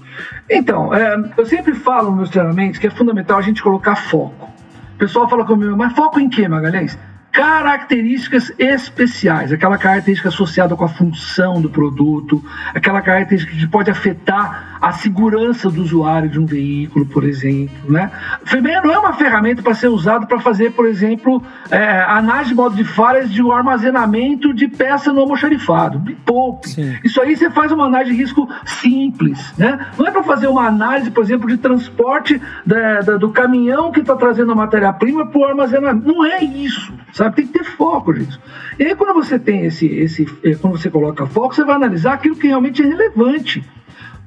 Então, 0.51 0.93
é, 0.93 1.15
eu 1.39 1.47
sempre 1.47 1.73
falo 1.73 2.11
meus 2.11 2.31
treinamentos 2.31 2.81
que 2.81 2.89
é 2.89 2.91
fundamental 2.91 3.39
a 3.39 3.43
gente 3.43 3.63
colocar 3.63 3.95
foco. 3.95 4.49
O 4.97 4.99
pessoal 4.99 5.29
fala 5.29 5.45
comigo, 5.45 5.77
mas 5.77 5.93
foco 5.95 6.19
em 6.19 6.29
quê, 6.29 6.49
Magalhães? 6.49 6.99
Características 7.35 8.53
especiais, 8.59 9.53
aquela 9.53 9.77
característica 9.77 10.29
associada 10.29 10.77
com 10.77 10.85
a 10.85 10.89
função 10.89 11.61
do 11.61 11.69
produto, 11.69 12.43
aquela 12.75 13.03
característica 13.03 13.53
que 13.57 13.67
pode 13.67 13.91
afetar 13.91 14.79
a 14.81 14.93
segurança 14.93 15.71
do 15.71 15.83
usuário 15.83 16.29
de 16.29 16.39
um 16.39 16.47
veículo, 16.47 17.07
por 17.07 17.25
exemplo. 17.25 17.91
Né? 17.91 18.11
O 18.43 18.49
FEMEA 18.49 18.81
não 18.83 18.93
é 18.93 18.99
uma 18.99 19.15
ferramenta 19.15 19.63
para 19.63 19.75
ser 19.75 19.89
usado 19.89 20.27
para 20.27 20.39
fazer, 20.41 20.73
por 20.73 20.87
exemplo, 20.87 21.43
é, 21.71 22.03
análise 22.03 22.51
de 22.51 22.55
modo 22.55 22.77
de 22.77 22.85
falhas 22.85 23.31
de 23.31 23.43
um 23.43 23.51
armazenamento 23.51 24.53
de 24.55 24.69
peça 24.69 25.13
no 25.13 25.21
almoxarifado. 25.21 25.99
Me 26.01 26.15
poupe. 26.15 26.69
Sim. 26.69 26.97
Isso 27.03 27.21
aí 27.21 27.35
você 27.37 27.51
faz 27.51 27.73
uma 27.73 27.87
análise 27.87 28.13
de 28.15 28.17
risco 28.21 28.49
simples, 28.65 29.53
né? 29.59 29.87
Não 29.99 30.07
é 30.07 30.11
para 30.11 30.23
fazer 30.23 30.47
uma 30.49 30.67
análise, 30.67 31.11
por 31.11 31.25
exemplo, 31.25 31.49
de 31.49 31.57
transporte 31.57 32.41
da- 32.65 33.01
da- 33.01 33.17
do 33.17 33.31
caminhão 33.31 33.91
que 33.91 34.01
está 34.01 34.15
trazendo 34.15 34.53
a 34.53 34.55
matéria-prima 34.55 35.27
para 35.27 35.41
o 35.41 35.45
armazenamento. 35.47 36.07
Não 36.07 36.25
é 36.25 36.45
isso, 36.45 36.93
sabe? 37.13 37.24
Tem 37.31 37.47
que 37.47 37.53
ter 37.59 37.65
foco, 37.65 38.13
gente. 38.15 38.39
E 38.79 38.85
aí 38.85 38.95
quando 38.95 39.15
você 39.15 39.39
tem 39.39 39.65
esse, 39.67 39.87
esse, 39.87 40.27
eh, 40.43 40.55
quando 40.55 40.77
você 40.79 40.91
coloca 40.91 41.27
foco, 41.27 41.55
você 41.55 41.65
vai 41.65 41.75
analisar 41.77 42.15
aquilo 42.15 42.37
que 42.37 42.47
realmente 42.49 42.83
é 42.83 42.87
relevante. 42.87 43.65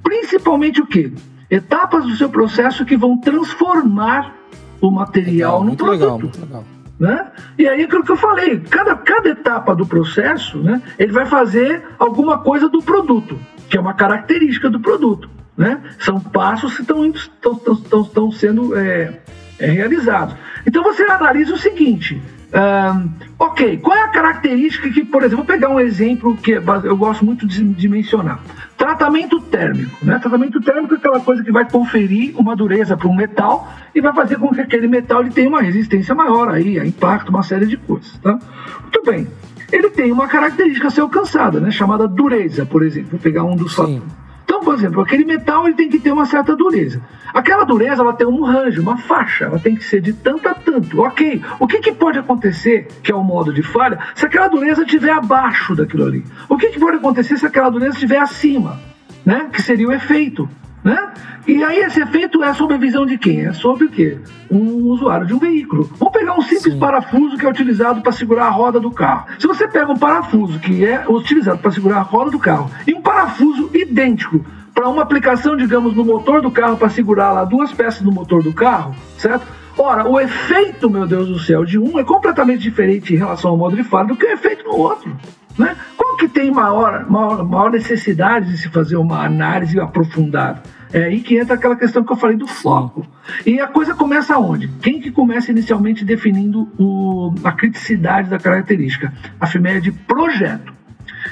Principalmente 0.04 0.82
o 0.82 0.86
quê? 0.86 1.12
Etapas 1.50 2.06
do 2.06 2.16
seu 2.16 2.30
processo 2.30 2.86
que 2.86 2.96
vão 2.98 3.20
transformar 3.20 4.34
o 4.82 4.92
material 4.92 5.60
no 5.60 5.68
muito 5.68 5.84
produto 5.84 6.02
legal, 6.02 6.20
muito 6.20 6.42
legal. 6.42 6.64
né? 7.00 7.32
E 7.58 7.68
aí 7.68 7.84
aquilo 7.84 8.04
que 8.04 8.12
eu 8.12 8.18
falei, 8.18 8.60
cada, 8.60 8.96
cada 8.96 9.30
etapa 9.30 9.76
do 9.76 9.86
processo, 9.86 10.58
né, 10.60 10.82
ele 11.00 11.12
vai 11.12 11.26
fazer 11.26 11.84
alguma 11.98 12.38
coisa 12.40 12.70
do 12.70 12.82
produto, 12.82 13.40
que 13.70 13.78
é 13.78 13.80
uma 13.82 13.94
característica 13.94 14.70
do 14.70 14.80
produto, 14.80 15.30
né? 15.58 15.82
São 16.00 16.20
passos 16.20 16.76
que 16.76 16.82
estão- 16.82 17.06
estão- 17.08 17.54
estão- 17.54 18.02
estão 18.02 18.32
sendo 18.32 18.78
é, 18.78 19.20
é, 19.60 19.68
realizados. 19.68 20.36
Então 20.66 20.84
você 20.84 21.04
analisa 21.04 21.54
o 21.54 21.58
seguinte. 21.58 22.22
Ahn, 22.54 23.10
ok, 23.38 23.78
qual 23.78 23.98
é 23.98 24.04
a 24.04 24.08
característica 24.08 24.90
que, 24.90 25.04
por 25.04 25.22
exemplo, 25.24 25.38
vou 25.38 25.46
pegar 25.46 25.70
um 25.70 25.80
exemplo 25.80 26.36
que 26.38 26.54
é 26.54 26.64
eu 26.84 26.98
gosto 26.98 27.26
muito 27.26 27.46
de, 27.46 27.64
de 27.64 27.90
mencionar. 27.90 28.40
Tratamento 28.78 29.40
térmico. 29.42 29.98
Né? 30.06 30.20
Tratamento 30.20 30.62
térmico 30.62 30.94
é 30.94 30.98
aquela 30.98 31.20
coisa 31.20 31.44
que 31.44 31.52
vai 31.52 31.70
conferir 31.70 32.38
uma 32.38 32.56
dureza 32.56 32.96
para 32.96 33.08
um 33.08 33.16
metal 33.16 33.72
e 33.94 34.02
vai 34.02 34.14
fazer 34.14 34.38
com 34.38 34.54
que 34.54 34.62
aquele 34.62 34.88
metal 34.88 35.22
ele 35.22 35.32
tenha 35.32 35.50
uma 35.50 35.62
resistência 35.62 36.14
maior 36.14 36.50
aí, 36.50 36.80
a 36.80 36.86
impacto, 36.86 37.30
uma 37.30 37.44
série 37.44 37.66
de 37.66 37.78
coisas. 37.78 38.18
Tá? 38.20 38.40
Muito 38.82 39.04
bem. 39.06 39.28
Ele 39.72 39.90
tem 39.90 40.12
uma 40.12 40.28
característica 40.28 40.88
a 40.88 40.92
ser 40.92 41.02
alcançada, 41.02 41.60
né? 41.60 41.72
chamada 41.72 42.08
dureza, 42.08 42.66
por 42.66 42.84
exemplo. 42.84 43.12
Vou 43.12 43.20
pegar 43.20 43.44
um 43.44 43.56
dos 43.56 43.74
fatores. 43.74 44.27
Então, 44.58 44.66
por 44.66 44.74
exemplo, 44.74 45.02
aquele 45.02 45.24
metal 45.24 45.68
ele 45.68 45.76
tem 45.76 45.88
que 45.88 46.00
ter 46.00 46.12
uma 46.12 46.26
certa 46.26 46.56
dureza. 46.56 47.00
Aquela 47.32 47.64
dureza 47.64 48.02
ela 48.02 48.14
tem 48.14 48.26
um 48.26 48.44
range, 48.44 48.80
uma 48.80 48.98
faixa, 48.98 49.46
ela 49.46 49.60
tem 49.60 49.76
que 49.76 49.84
ser 49.84 50.02
de 50.02 50.14
tanto 50.14 50.50
a 50.50 50.56
tanto. 50.56 51.00
Ok, 51.00 51.44
o 51.60 51.68
que, 51.68 51.78
que 51.78 51.92
pode 51.92 52.18
acontecer, 52.18 52.88
que 53.04 53.12
é 53.12 53.16
o 53.16 53.24
modo 53.24 53.54
de 53.54 53.62
falha, 53.62 54.00
se 54.16 54.26
aquela 54.26 54.48
dureza 54.48 54.82
estiver 54.82 55.12
abaixo 55.12 55.76
daquilo 55.76 56.06
ali? 56.06 56.26
O 56.50 56.58
que, 56.58 56.70
que 56.70 56.80
pode 56.80 56.98
acontecer 56.98 57.38
se 57.38 57.46
aquela 57.46 57.70
dureza 57.70 57.94
estiver 57.94 58.18
acima? 58.18 58.80
Né? 59.24 59.48
Que 59.54 59.62
seria 59.62 59.88
o 59.88 59.94
efeito. 59.94 60.50
Né? 60.84 61.14
E 61.48 61.64
aí 61.64 61.80
esse 61.80 62.02
efeito 62.02 62.44
é 62.44 62.54
sob 62.54 62.74
a 62.74 62.78
visão 62.78 63.06
de 63.06 63.18
quem? 63.18 63.46
É 63.46 63.54
sobre 63.54 63.86
o 63.86 63.90
quê? 63.90 64.18
Um 64.50 64.86
usuário 64.86 65.26
de 65.26 65.34
um 65.34 65.40
veículo. 65.40 65.90
Vamos 65.98 66.14
pegar 66.14 66.38
um 66.38 66.42
simples 66.42 66.74
Sim. 66.74 66.80
parafuso 66.80 67.38
que 67.38 67.46
é 67.46 67.50
utilizado 67.50 68.02
para 68.02 68.12
segurar 68.12 68.46
a 68.46 68.50
roda 68.50 68.80
do 68.80 68.92
carro. 68.92 69.26
Se 69.40 69.48
você 69.48 69.68
pega 69.68 69.92
um 69.92 69.98
parafuso 69.98 70.60
que 70.60 70.86
é 70.86 71.06
utilizado 71.08 71.60
para 71.60 71.72
segurar 71.72 71.98
a 71.98 72.02
roda 72.02 72.32
do 72.32 72.40
carro 72.40 72.70
e 72.86 72.94
um 72.94 73.02
parafuso 73.02 73.70
idêntico 73.74 74.46
para 74.74 74.88
uma 74.88 75.02
aplicação, 75.02 75.58
digamos, 75.58 75.96
no 75.96 76.06
motor 76.06 76.42
do 76.42 76.52
carro 76.52 76.78
para 76.78 76.90
segurar 76.90 77.32
lá 77.32 77.44
duas 77.44 77.72
peças 77.72 78.02
do 78.02 78.12
motor 78.12 78.44
do 78.44 78.54
carro, 78.54 78.96
certo? 79.18 79.48
Ora, 79.78 80.08
o 80.08 80.20
efeito, 80.20 80.90
meu 80.90 81.06
Deus 81.06 81.28
do 81.28 81.40
céu, 81.40 81.64
de 81.64 81.78
um 81.78 82.00
é 82.00 82.04
completamente 82.04 82.62
diferente 82.62 83.14
em 83.14 83.18
relação 83.18 83.52
ao 83.52 83.58
modo 83.58 83.76
de 83.76 83.84
fala 83.84 84.08
do 84.08 84.16
que 84.16 84.26
o 84.26 84.32
efeito 84.32 84.64
no 84.64 84.76
outro. 84.76 85.16
Né? 85.58 85.76
Qual 85.96 86.18
que 86.18 86.28
tem 86.28 86.52
maior, 86.52 87.10
maior, 87.10 87.48
maior 87.48 87.72
necessidade 87.72 88.50
de 88.50 88.58
se 88.58 88.70
fazer 88.70 88.98
uma 88.98 89.24
análise 89.24 89.80
aprofundada? 89.80 90.64
É 90.92 91.04
aí 91.04 91.20
que 91.20 91.38
entra 91.38 91.56
aquela 91.56 91.76
questão 91.76 92.04
que 92.04 92.12
eu 92.12 92.18
falei 92.18 92.38
do 92.38 92.48
foco. 92.48 93.06
E 93.46 93.60
a 93.60 93.68
coisa 93.68 93.94
começa 93.94 94.38
onde? 94.38 94.68
Quem 94.82 95.00
que 95.00 95.12
começa 95.12 95.52
inicialmente 95.52 96.06
definindo 96.06 96.70
o, 96.78 97.34
a 97.44 97.52
criticidade 97.52 98.30
da 98.30 98.40
característica? 98.40 99.14
A 99.40 99.46
FIMEA 99.46 99.82
de 99.82 99.92
projeto. 99.92 100.77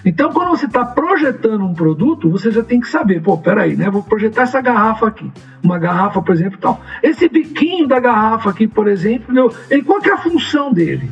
Então, 0.05 0.31
quando 0.31 0.49
você 0.49 0.67
está 0.67 0.85
projetando 0.85 1.65
um 1.65 1.73
produto, 1.73 2.29
você 2.29 2.51
já 2.51 2.61
tem 2.61 2.79
que 2.79 2.87
saber, 2.87 3.23
pô, 3.23 3.35
peraí, 3.39 3.75
né? 3.75 3.89
Vou 3.89 4.03
projetar 4.03 4.43
essa 4.43 4.61
garrafa 4.61 5.07
aqui. 5.07 5.31
Uma 5.63 5.79
garrafa, 5.79 6.21
por 6.21 6.35
exemplo, 6.35 6.59
tal. 6.59 6.79
Esse 7.01 7.27
biquinho 7.27 7.87
da 7.87 7.99
garrafa 7.99 8.51
aqui, 8.51 8.67
por 8.67 8.87
exemplo, 8.87 9.51
ele, 9.67 9.81
qual 9.81 9.99
que 9.99 10.09
é 10.09 10.13
a 10.13 10.17
função 10.19 10.71
dele? 10.71 11.11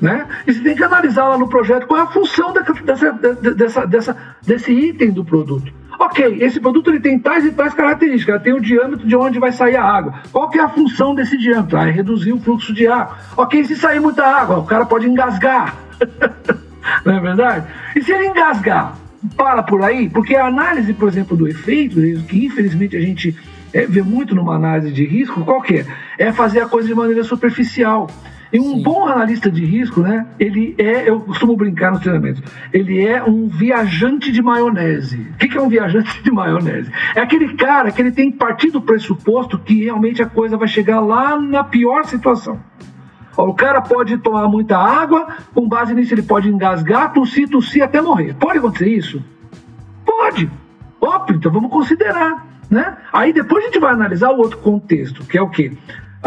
Né? 0.00 0.28
E 0.46 0.52
você 0.52 0.60
tem 0.60 0.76
que 0.76 0.84
analisar 0.84 1.26
lá 1.26 1.36
no 1.36 1.48
projeto 1.48 1.88
qual 1.88 1.98
é 1.98 2.04
a 2.04 2.06
função 2.06 2.52
dessa, 2.52 3.12
dessa, 3.56 3.86
dessa, 3.86 4.16
desse 4.46 4.72
item 4.72 5.10
do 5.10 5.24
produto. 5.24 5.72
Ok, 5.98 6.38
esse 6.40 6.60
produto 6.60 6.90
ele 6.90 7.00
tem 7.00 7.18
tais 7.18 7.44
e 7.44 7.50
tais 7.50 7.74
características, 7.74 8.40
tem 8.40 8.52
o 8.52 8.60
diâmetro 8.60 9.04
de 9.04 9.16
onde 9.16 9.40
vai 9.40 9.50
sair 9.50 9.74
a 9.74 9.82
água. 9.82 10.14
Qual 10.30 10.48
que 10.48 10.60
é 10.60 10.62
a 10.62 10.68
função 10.68 11.12
desse 11.12 11.36
diâmetro? 11.36 11.76
Ah, 11.76 11.88
é 11.88 11.90
reduzir 11.90 12.32
o 12.32 12.38
fluxo 12.38 12.72
de 12.72 12.86
água. 12.86 13.16
Ok, 13.36 13.64
se 13.64 13.74
sair 13.74 13.98
muita 13.98 14.24
água, 14.24 14.58
o 14.58 14.64
cara 14.64 14.86
pode 14.86 15.08
engasgar. 15.08 15.74
Não 17.04 17.16
é 17.16 17.20
verdade? 17.20 17.66
E 17.94 18.02
se 18.02 18.12
ele 18.12 18.28
engasgar, 18.28 18.96
para 19.36 19.62
por 19.62 19.82
aí, 19.82 20.08
porque 20.08 20.36
a 20.36 20.46
análise, 20.46 20.92
por 20.94 21.08
exemplo, 21.08 21.36
do 21.36 21.48
efeito, 21.48 22.00
que 22.24 22.46
infelizmente 22.46 22.96
a 22.96 23.00
gente 23.00 23.36
é, 23.72 23.86
vê 23.86 24.02
muito 24.02 24.34
numa 24.34 24.54
análise 24.54 24.92
de 24.92 25.04
risco, 25.04 25.44
qual 25.44 25.60
que 25.60 25.78
é? 25.78 25.86
É 26.18 26.32
fazer 26.32 26.60
a 26.60 26.68
coisa 26.68 26.88
de 26.88 26.94
maneira 26.94 27.24
superficial. 27.24 28.08
E 28.50 28.58
um 28.58 28.76
Sim. 28.76 28.82
bom 28.82 29.06
analista 29.06 29.50
de 29.50 29.62
risco, 29.62 30.00
né? 30.00 30.26
Ele 30.40 30.74
é, 30.78 31.08
eu 31.08 31.20
costumo 31.20 31.54
brincar 31.54 31.90
nos 31.90 32.00
treinamentos, 32.00 32.42
ele 32.72 33.04
é 33.06 33.22
um 33.22 33.46
viajante 33.46 34.32
de 34.32 34.40
maionese. 34.40 35.26
O 35.34 35.36
que 35.36 35.58
é 35.58 35.60
um 35.60 35.68
viajante 35.68 36.22
de 36.22 36.30
maionese? 36.30 36.90
É 37.14 37.20
aquele 37.20 37.54
cara 37.54 37.90
que 37.90 38.00
ele 38.00 38.10
tem 38.10 38.32
partir 38.32 38.70
do 38.70 38.80
pressuposto 38.80 39.58
que 39.58 39.84
realmente 39.84 40.22
a 40.22 40.26
coisa 40.26 40.56
vai 40.56 40.68
chegar 40.68 41.00
lá 41.00 41.38
na 41.38 41.62
pior 41.62 42.06
situação. 42.06 42.58
O 43.46 43.54
cara 43.54 43.80
pode 43.80 44.18
tomar 44.18 44.48
muita 44.48 44.76
água, 44.76 45.28
com 45.54 45.68
base 45.68 45.94
nisso 45.94 46.12
ele 46.12 46.22
pode 46.22 46.48
engasgar, 46.48 47.12
tossir, 47.12 47.48
tossir 47.48 47.82
até 47.84 48.00
morrer. 48.00 48.34
Pode 48.34 48.58
acontecer 48.58 48.88
isso? 48.88 49.22
Pode. 50.04 50.50
Óbvio, 51.00 51.36
então 51.36 51.52
vamos 51.52 51.70
considerar. 51.70 52.46
Né? 52.68 52.96
Aí 53.12 53.32
depois 53.32 53.62
a 53.62 53.66
gente 53.68 53.78
vai 53.78 53.92
analisar 53.92 54.30
o 54.30 54.38
outro 54.38 54.58
contexto, 54.58 55.24
que 55.24 55.38
é 55.38 55.42
o 55.42 55.48
quê? 55.48 55.72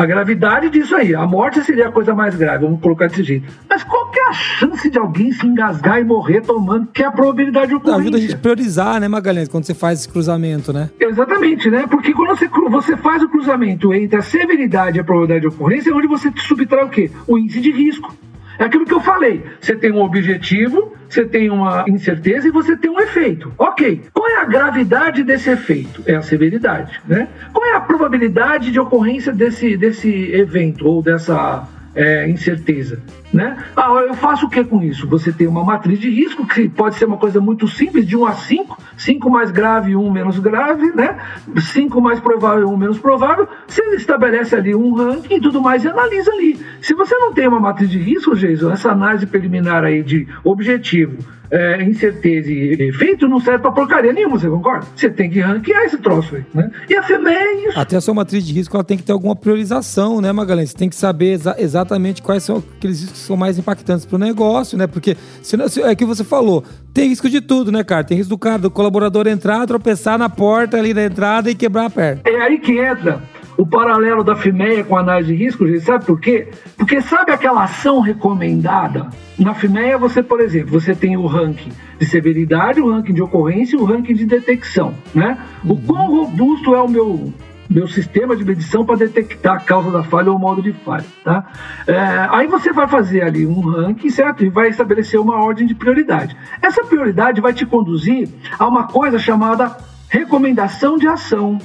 A 0.01 0.05
gravidade 0.05 0.69
disso 0.69 0.95
aí. 0.95 1.13
A 1.13 1.27
morte 1.27 1.63
seria 1.63 1.87
a 1.87 1.91
coisa 1.91 2.13
mais 2.15 2.35
grave, 2.35 2.65
vamos 2.65 2.81
colocar 2.81 3.07
desse 3.07 3.23
jeito. 3.23 3.47
Mas 3.69 3.83
qual 3.83 4.09
que 4.09 4.19
é 4.19 4.29
a 4.29 4.33
chance 4.33 4.89
de 4.89 4.97
alguém 4.97 5.31
se 5.31 5.45
engasgar 5.45 5.99
e 5.99 6.03
morrer 6.03 6.41
tomando? 6.41 6.87
Que 6.87 7.03
é 7.03 7.05
a 7.05 7.11
probabilidade 7.11 7.67
de 7.67 7.75
ocorrência? 7.75 8.01
Ajuda 8.01 8.17
a 8.17 8.19
gente 8.19 8.33
a 8.33 8.37
priorizar, 8.37 8.99
né, 8.99 9.07
Magalhães, 9.07 9.47
quando 9.47 9.65
você 9.65 9.73
faz 9.73 9.99
esse 9.99 10.09
cruzamento, 10.09 10.73
né? 10.73 10.89
Exatamente, 10.99 11.69
né? 11.69 11.85
Porque 11.87 12.13
quando 12.13 12.29
você, 12.29 12.47
você 12.47 12.97
faz 12.97 13.21
o 13.21 13.29
cruzamento 13.29 13.93
entre 13.93 14.17
a 14.17 14.21
severidade 14.21 14.97
e 14.97 15.01
a 15.01 15.03
probabilidade 15.03 15.41
de 15.41 15.47
ocorrência, 15.47 15.91
é 15.91 15.93
onde 15.93 16.07
você 16.07 16.31
subtrai 16.35 16.83
o 16.83 16.89
quê? 16.89 17.11
O 17.27 17.37
índice 17.37 17.61
de 17.61 17.71
risco. 17.71 18.15
É 18.57 18.65
aquilo 18.65 18.85
que 18.85 18.93
eu 18.93 18.99
falei. 18.99 19.43
Você 19.59 19.75
tem 19.75 19.91
um 19.91 20.01
objetivo, 20.01 20.90
você 21.11 21.25
tem 21.25 21.49
uma 21.49 21.85
incerteza 21.87 22.47
e 22.47 22.51
você 22.51 22.75
tem 22.77 22.89
um 22.89 22.99
efeito. 22.99 23.51
Ok. 23.57 24.01
Qual 24.13 24.27
é 24.29 24.37
a 24.37 24.45
gravidade 24.45 25.23
desse 25.23 25.49
efeito? 25.49 26.01
É 26.05 26.15
a 26.15 26.21
severidade, 26.21 27.01
né? 27.07 27.27
Qual 27.53 27.65
é 27.65 27.75
a 27.75 27.81
probabilidade 27.81 28.71
de 28.71 28.79
ocorrência 28.79 29.33
desse, 29.33 29.75
desse 29.75 30.09
evento 30.33 30.87
ou 30.87 31.01
dessa 31.01 31.67
é, 31.95 32.27
incerteza. 32.29 32.99
Né? 33.33 33.57
Ah, 33.77 33.89
eu 34.07 34.13
faço 34.13 34.45
o 34.45 34.49
que 34.49 34.63
com 34.63 34.83
isso? 34.83 35.07
Você 35.07 35.31
tem 35.31 35.47
uma 35.47 35.63
matriz 35.63 35.99
de 35.99 36.09
risco, 36.09 36.45
que 36.45 36.67
pode 36.67 36.95
ser 36.95 37.05
uma 37.05 37.17
coisa 37.17 37.39
muito 37.39 37.67
simples, 37.67 38.05
de 38.05 38.17
1 38.17 38.25
a 38.25 38.33
5, 38.33 38.77
5 38.97 39.29
mais 39.29 39.51
grave 39.51 39.91
e 39.91 39.95
1 39.95 40.11
menos 40.11 40.37
grave, 40.39 40.91
né? 40.93 41.17
5 41.57 42.01
mais 42.01 42.19
provável 42.19 42.63
e 42.63 42.65
1 42.65 42.77
menos 42.77 42.99
provável. 42.99 43.47
Você 43.67 43.81
estabelece 43.95 44.55
ali 44.55 44.75
um 44.75 44.93
ranking 44.93 45.35
e 45.35 45.41
tudo 45.41 45.61
mais 45.61 45.83
e 45.83 45.87
analisa 45.87 46.31
ali. 46.31 46.59
Se 46.81 46.93
você 46.93 47.15
não 47.15 47.33
tem 47.33 47.47
uma 47.47 47.59
matriz 47.59 47.89
de 47.89 47.99
risco, 47.99 48.35
Jason, 48.35 48.71
essa 48.71 48.91
análise 48.91 49.25
preliminar 49.25 49.83
aí 49.83 50.03
de 50.03 50.27
objetivo, 50.43 51.17
é, 51.51 51.83
incerteza 51.83 52.49
e 52.49 52.87
efeito 52.87 53.27
não 53.27 53.39
serve 53.39 53.59
pra 53.59 53.71
porcaria 53.71 54.13
nenhuma, 54.13 54.39
você 54.39 54.49
concorda? 54.49 54.87
Você 54.95 55.09
tem 55.09 55.29
que 55.29 55.41
ranquear 55.41 55.83
esse 55.83 55.97
troço 55.97 56.37
aí, 56.37 56.45
né? 56.53 56.71
E 56.89 56.95
a 56.95 57.03
FEME 57.03 57.29
é 57.29 57.67
isso. 57.67 57.79
Até 57.79 57.97
a 57.97 58.01
sua 58.01 58.13
matriz 58.13 58.45
de 58.45 58.53
risco 58.53 58.75
ela 58.75 58.83
tem 58.83 58.97
que 58.97 59.03
ter 59.03 59.11
alguma 59.11 59.35
priorização, 59.35 60.21
né, 60.21 60.31
Magalhães? 60.31 60.71
Você 60.71 60.77
tem 60.77 60.89
que 60.89 60.95
saber 60.95 61.33
exa 61.33 61.55
exatamente 61.59 62.21
quais 62.21 62.43
são 62.43 62.63
aqueles 62.77 63.01
riscos 63.01 63.19
são 63.21 63.37
mais 63.37 63.57
impactantes 63.57 64.05
para 64.05 64.15
o 64.15 64.19
negócio, 64.19 64.77
né? 64.77 64.87
Porque 64.87 65.15
se, 65.41 65.57
se, 65.69 65.81
é 65.81 65.95
que 65.95 66.05
você 66.05 66.23
falou, 66.23 66.63
tem 66.93 67.09
risco 67.09 67.29
de 67.29 67.41
tudo, 67.41 67.71
né, 67.71 67.83
cara? 67.83 68.03
Tem 68.03 68.17
risco 68.17 68.29
do 68.29 68.37
cara, 68.37 68.59
do 68.59 68.71
colaborador 68.71 69.27
entrar, 69.27 69.65
tropeçar 69.65 70.17
na 70.17 70.29
porta 70.29 70.77
ali 70.77 70.93
da 70.93 71.03
entrada 71.03 71.49
e 71.49 71.55
quebrar 71.55 71.85
a 71.85 71.89
perna. 71.89 72.21
É 72.25 72.41
aí 72.41 72.59
que 72.59 72.79
entra 72.79 73.21
o 73.57 73.65
paralelo 73.65 74.23
da 74.23 74.35
FIMEA 74.35 74.83
com 74.83 74.97
a 74.97 75.01
análise 75.01 75.35
de 75.35 75.43
risco, 75.43 75.67
gente, 75.67 75.81
sabe 75.81 76.05
por 76.05 76.19
quê? 76.19 76.47
Porque 76.75 77.01
sabe 77.01 77.31
aquela 77.31 77.63
ação 77.63 77.99
recomendada? 77.99 79.09
Na 79.37 79.53
FIMEA, 79.53 79.97
você, 79.97 80.23
por 80.23 80.39
exemplo, 80.39 80.71
você 80.71 80.95
tem 80.95 81.15
o 81.15 81.25
ranking 81.27 81.71
de 81.99 82.05
severidade, 82.07 82.81
o 82.81 82.91
ranking 82.91 83.13
de 83.13 83.21
ocorrência 83.21 83.75
e 83.75 83.79
o 83.79 83.83
ranking 83.83 84.15
de 84.15 84.25
detecção, 84.25 84.95
né? 85.13 85.37
Uhum. 85.63 85.73
O 85.73 85.81
quão 85.81 86.07
robusto 86.07 86.73
é 86.73 86.81
o 86.81 86.87
meu 86.87 87.31
meu 87.71 87.87
sistema 87.87 88.35
de 88.35 88.43
medição 88.43 88.85
para 88.85 88.97
detectar 88.97 89.55
a 89.55 89.59
causa 89.59 89.89
da 89.89 90.03
falha 90.03 90.29
ou 90.29 90.35
o 90.35 90.39
modo 90.39 90.61
de 90.61 90.73
falha, 90.73 91.05
tá? 91.23 91.45
É, 91.87 92.27
aí 92.29 92.45
você 92.45 92.73
vai 92.73 92.87
fazer 92.87 93.21
ali 93.21 93.47
um 93.47 93.61
ranking, 93.61 94.09
certo? 94.09 94.43
E 94.43 94.49
vai 94.49 94.69
estabelecer 94.69 95.19
uma 95.19 95.41
ordem 95.41 95.65
de 95.65 95.73
prioridade. 95.73 96.35
Essa 96.61 96.83
prioridade 96.83 97.39
vai 97.39 97.53
te 97.53 97.65
conduzir 97.65 98.27
a 98.59 98.67
uma 98.67 98.87
coisa 98.87 99.17
chamada 99.17 99.77
recomendação 100.09 100.97
de 100.97 101.07
ação. 101.07 101.57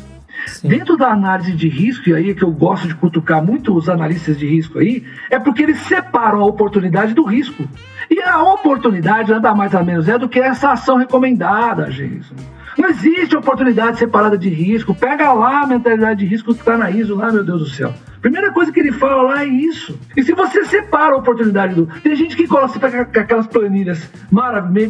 Sim. 0.46 0.68
Dentro 0.68 0.96
da 0.96 1.08
análise 1.08 1.52
de 1.52 1.68
risco, 1.68 2.08
e 2.08 2.14
aí 2.14 2.30
é 2.30 2.34
que 2.34 2.44
eu 2.44 2.52
gosto 2.52 2.86
de 2.86 2.94
cutucar 2.94 3.44
muito 3.44 3.74
os 3.74 3.88
analistas 3.88 4.38
de 4.38 4.46
risco 4.46 4.78
aí, 4.78 5.04
é 5.28 5.40
porque 5.40 5.62
eles 5.62 5.80
separam 5.80 6.40
a 6.40 6.46
oportunidade 6.46 7.14
do 7.14 7.24
risco. 7.24 7.68
E 8.08 8.20
a 8.20 8.40
oportunidade 8.44 9.32
nada 9.32 9.52
mais 9.54 9.72
nada 9.72 9.84
menos 9.84 10.08
é 10.08 10.16
do 10.16 10.28
que 10.28 10.38
essa 10.38 10.70
ação 10.70 10.98
recomendada, 10.98 11.90
gente. 11.90 12.32
Não 12.76 12.90
existe 12.90 13.36
oportunidade 13.36 13.98
separada 13.98 14.36
de 14.36 14.48
risco. 14.48 14.94
Pega 14.94 15.32
lá 15.32 15.62
a 15.62 15.66
mentalidade 15.66 16.20
de 16.20 16.26
risco 16.26 16.52
que 16.54 16.60
está 16.60 16.76
na 16.76 16.90
ISO 16.90 17.14
lá, 17.14 17.32
meu 17.32 17.42
Deus 17.42 17.60
do 17.60 17.68
céu. 17.68 17.94
Primeira 18.26 18.50
coisa 18.50 18.72
que 18.72 18.80
ele 18.80 18.90
fala 18.90 19.22
lá 19.22 19.44
é 19.44 19.46
isso. 19.46 19.96
E 20.16 20.22
se 20.24 20.32
você 20.32 20.64
separa 20.64 21.14
a 21.14 21.18
oportunidade 21.18 21.76
do. 21.76 21.86
Tem 22.02 22.16
gente 22.16 22.36
que 22.36 22.48
coloca, 22.48 22.84
aquelas 23.20 23.46
planilhas 23.46 24.10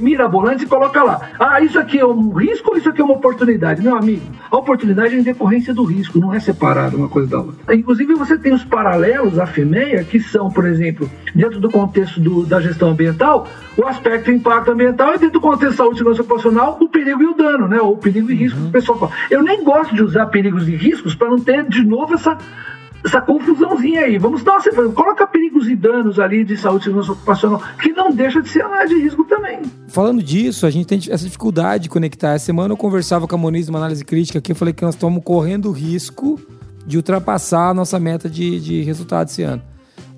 mirabolantes 0.01 0.62
e 0.64 0.66
coloca 0.66 1.03
lá. 1.03 1.20
Ah, 1.39 1.61
isso 1.61 1.78
aqui 1.78 1.99
é 1.99 2.07
um 2.07 2.30
risco 2.30 2.70
ou 2.70 2.78
isso 2.78 2.89
aqui 2.89 3.03
é 3.03 3.05
uma 3.05 3.12
oportunidade? 3.12 3.82
Meu 3.82 3.95
amigo, 3.95 4.22
a 4.51 4.57
oportunidade 4.57 5.14
é 5.14 5.18
em 5.18 5.22
decorrência 5.22 5.74
do 5.74 5.84
risco, 5.84 6.18
não 6.18 6.32
é 6.32 6.41
separado 6.41 6.97
uma 6.97 7.11
coisa 7.11 7.28
da 7.28 7.41
outra. 7.41 7.74
Inclusive, 7.74 8.14
você 8.14 8.39
tem 8.39 8.55
os 8.55 8.64
paralelos 8.64 9.39
à 9.39 9.45
FEMEA, 9.45 10.03
que 10.03 10.18
são, 10.18 10.51
por 10.51 10.64
exemplo, 10.64 11.07
dentro 11.34 11.61
do 11.61 11.70
contexto 11.70 12.18
do, 12.18 12.47
da 12.47 12.59
gestão 12.59 12.93
ambiental, 12.93 13.47
o 13.76 13.87
aspecto 13.87 14.30
impacto 14.30 14.70
ambiental 14.70 15.11
e 15.11 15.18
dentro 15.18 15.32
do 15.32 15.41
contexto 15.43 15.72
de 15.72 15.76
saúde 15.76 15.97
e 15.97 15.99
segurança 15.99 16.22
ocupacional, 16.22 16.78
o 16.80 16.89
perigo 16.89 17.22
e 17.22 17.26
o 17.26 17.34
dano, 17.34 17.68
né? 17.68 17.78
Ou 17.82 17.93
o 17.93 17.99
perigo 17.99 18.30
e 18.30 18.34
risco. 18.34 18.59
Uhum. 18.59 18.68
O 18.68 18.72
pessoal 18.72 18.99
fala. 18.99 19.12
Eu 19.30 19.43
nem 19.43 19.62
gosto 19.62 19.95
de 19.95 20.03
usar 20.03 20.24
perigos 20.24 20.66
e 20.66 20.74
riscos 20.74 21.14
para 21.14 21.28
não 21.28 21.39
ter 21.39 21.64
de 21.64 21.84
novo 21.84 22.14
essa 22.14 22.39
essa 23.07 23.20
confusãozinha 23.20 24.02
aí. 24.02 24.18
Vamos 24.18 24.42
dar 24.42 24.59
uma 24.59 24.92
coloca 24.92 25.26
perigos 25.26 25.68
e 25.68 25.76
danos 25.76 26.18
ali 26.18 26.44
de 26.44 26.57
saúde 26.57 26.82
e 26.82 26.84
segurança 26.84 27.12
ocupacional, 27.12 27.62
que 27.80 27.92
não 27.92 28.11
deixa 28.11 28.42
de 28.42 28.48
ser 28.48 28.62
análise 28.62 28.94
de 28.94 29.00
risco 29.00 29.24
também. 29.24 29.61
Falando 29.88 30.22
disso, 30.22 30.66
a 30.66 30.70
gente 30.70 30.86
tem 30.86 30.98
essa 30.98 31.24
dificuldade 31.24 31.84
de 31.84 31.88
conectar. 31.88 32.34
Essa 32.34 32.46
semana 32.46 32.74
eu 32.74 32.76
conversava 32.76 33.26
com 33.26 33.34
a 33.34 33.38
Moniz 33.38 33.68
numa 33.68 33.78
análise 33.78 34.04
crítica 34.04 34.38
aqui, 34.38 34.52
eu 34.52 34.57
falei 34.57 34.74
que 34.74 34.82
nós 34.82 34.94
estamos 34.94 35.22
correndo 35.24 35.70
risco 35.70 36.38
de 36.86 36.96
ultrapassar 36.96 37.70
a 37.70 37.74
nossa 37.74 37.98
meta 37.98 38.28
de, 38.28 38.61
de 38.61 38.82
resultado 38.82 39.28
esse 39.28 39.42
ano. 39.42 39.62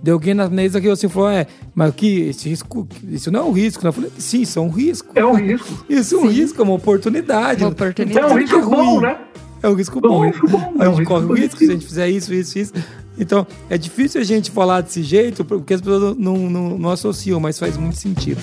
Deu 0.01 0.15
alguém 0.15 0.33
na 0.33 0.49
mesa 0.49 0.81
que 0.81 0.89
você 0.89 1.09
falou, 1.09 1.29
é, 1.29 1.47
mas 1.75 1.93
que 1.93 2.29
esse 2.29 2.49
risco, 2.49 2.87
isso 3.09 3.33
não 3.33 3.41
é 3.41 3.45
um 3.45 3.53
risco. 3.53 3.85
Eu 3.85 3.93
falei, 3.93 4.11
sim, 4.17 4.43
isso 4.43 4.59
é 4.59 4.63
um 4.63 4.69
risco. 4.69 5.13
É 5.15 5.25
um 5.25 5.35
risco. 5.35 5.85
Isso 5.89 6.15
é 6.15 6.19
um 6.19 6.29
sim. 6.29 6.29
risco, 6.29 6.61
é 6.61 6.65
uma 6.65 6.75
oportunidade. 6.75 7.65
Uma 7.65 7.71
oportunidade. 7.71 8.27
É 8.27 8.35
um 8.35 8.39
risco 8.39 8.61
bom, 8.63 9.01
né? 9.01 9.19
É 9.63 9.69
um 9.69 9.75
risco 9.75 10.01
bom. 10.01 10.25
É 10.25 10.29
um 10.29 10.31
risco 10.31 10.49
bom. 10.49 10.75
A 10.79 10.85
gente 10.87 11.05
corre 11.05 11.25
o 11.27 11.35
risco 11.35 11.59
se 11.59 11.65
a 11.65 11.73
gente 11.73 11.87
fizer 11.87 12.09
isso, 12.09 12.33
isso, 12.33 12.59
isso. 12.59 12.73
Então, 13.19 13.47
é 13.69 13.77
difícil 13.77 14.21
a 14.21 14.25
gente 14.25 14.51
falar 14.51 14.81
desse 14.81 15.03
jeito 15.03 15.45
porque 15.45 15.75
as 15.75 15.81
pessoas 15.81 16.17
não, 16.17 16.37
não, 16.37 16.79
não 16.79 16.91
associam, 16.91 17.41
mas 17.41 17.59
faz 17.59 17.77
muito 17.77 17.97
sentido. 17.97 18.41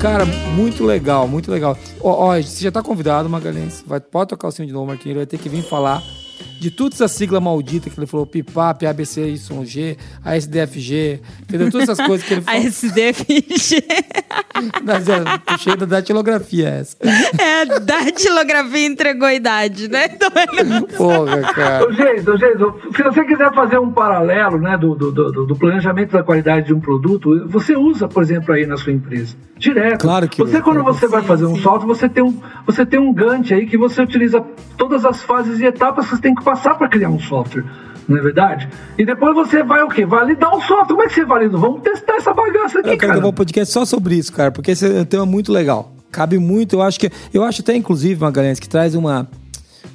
Cara, 0.00 0.26
muito 0.54 0.84
legal, 0.84 1.26
muito 1.26 1.50
legal. 1.50 1.76
Ó, 2.00 2.30
ó 2.30 2.40
você 2.40 2.64
já 2.64 2.70
tá 2.70 2.82
convidado, 2.82 3.28
Magalhães. 3.28 3.82
Vai, 3.86 4.00
pode 4.00 4.30
tocar 4.30 4.48
o 4.48 4.50
sino 4.50 4.66
de 4.66 4.72
novo, 4.72 4.86
Marquinhos. 4.86 5.10
Ele 5.10 5.18
vai 5.20 5.26
ter 5.26 5.38
que 5.38 5.48
vir 5.48 5.62
falar 5.62 6.02
de 6.60 6.70
todas 6.70 7.00
essas 7.00 7.12
siglas 7.12 7.42
malditas 7.42 7.92
que 7.92 7.98
ele 7.98 8.06
falou, 8.06 8.26
PIPAP, 8.26 8.86
ABC, 8.86 9.28
YG, 9.28 9.96
ASDFG, 10.24 11.20
entendeu? 11.42 11.70
Todas 11.70 11.88
essas 11.88 12.06
coisas 12.06 12.26
que 12.26 12.34
ele 12.34 12.40
falou. 12.42 12.60
ASDFG. 12.60 13.84
Mas 14.84 15.08
é, 15.08 15.22
puxei 15.44 15.76
da 15.76 15.86
datilografia 15.86 16.68
essa. 16.68 16.96
É, 17.38 17.80
datilografia 17.80 18.86
entregou 18.86 19.28
a 19.28 19.34
idade, 19.34 19.88
né? 19.88 20.06
Então 20.06 20.30
é... 20.34 20.80
Porra, 20.96 21.40
cara. 21.52 21.86
Ô, 21.86 21.92
Geis, 21.92 22.26
ô, 22.26 22.36
Geis, 22.36 22.58
se 22.94 23.02
você 23.02 23.24
quiser 23.24 23.52
fazer 23.54 23.78
um 23.78 23.92
paralelo 23.92 24.58
né, 24.58 24.76
do, 24.76 24.94
do, 24.94 25.12
do, 25.12 25.46
do 25.46 25.56
planejamento 25.56 26.12
da 26.12 26.22
qualidade 26.22 26.66
de 26.66 26.74
um 26.74 26.80
produto, 26.80 27.46
você 27.48 27.76
usa, 27.76 28.08
por 28.08 28.22
exemplo, 28.22 28.54
aí 28.54 28.66
na 28.66 28.76
sua 28.76 28.92
empresa. 28.92 29.36
Direto. 29.58 30.02
Claro 30.02 30.28
que 30.28 30.42
Você, 30.42 30.60
quando 30.60 30.82
você 30.82 31.08
vai 31.08 31.22
Sim, 31.22 31.26
fazer 31.26 31.46
um 31.46 31.56
sim. 31.56 31.62
software, 31.62 31.86
você 31.86 32.08
tem 32.08 32.22
um, 32.22 32.38
você 32.66 32.84
tem 32.84 33.00
um 33.00 33.12
Gantt 33.12 33.54
aí 33.54 33.66
que 33.66 33.78
você 33.78 34.02
utiliza 34.02 34.44
todas 34.76 35.06
as 35.06 35.22
fases 35.22 35.60
e 35.60 35.64
etapas 35.64 36.04
que 36.04 36.16
você 36.16 36.22
tem 36.22 36.34
que 36.34 36.44
passar 36.46 36.76
para 36.76 36.88
criar 36.88 37.10
um 37.10 37.18
software. 37.18 37.64
Não 38.08 38.16
é 38.16 38.20
verdade? 38.20 38.68
E 38.96 39.04
depois 39.04 39.34
você 39.34 39.64
vai 39.64 39.82
o 39.82 39.88
quê? 39.88 40.06
Validar 40.06 40.54
um 40.56 40.60
software. 40.60 40.86
Como 40.86 41.02
é 41.02 41.06
que 41.08 41.14
você 41.14 41.24
valida? 41.24 41.58
Vamos 41.58 41.82
testar 41.82 42.14
essa 42.14 42.32
bagaça 42.32 42.78
aqui, 42.78 42.90
Eu 42.90 42.92
quero 42.92 42.98
cara. 42.98 43.12
gravar 43.14 43.28
um 43.28 43.32
podcast 43.32 43.72
só 43.74 43.84
sobre 43.84 44.14
isso, 44.14 44.32
cara, 44.32 44.52
porque 44.52 44.70
esse 44.70 44.86
é 44.86 45.00
um 45.00 45.04
tema 45.04 45.26
muito 45.26 45.52
legal. 45.52 45.92
Cabe 46.12 46.38
muito, 46.38 46.76
eu 46.76 46.82
acho 46.82 47.00
que. 47.00 47.10
Eu 47.34 47.42
acho 47.42 47.62
até, 47.62 47.74
inclusive, 47.74 48.20
Magalhães, 48.20 48.60
que 48.60 48.68
traz 48.68 48.94
uma, 48.94 49.28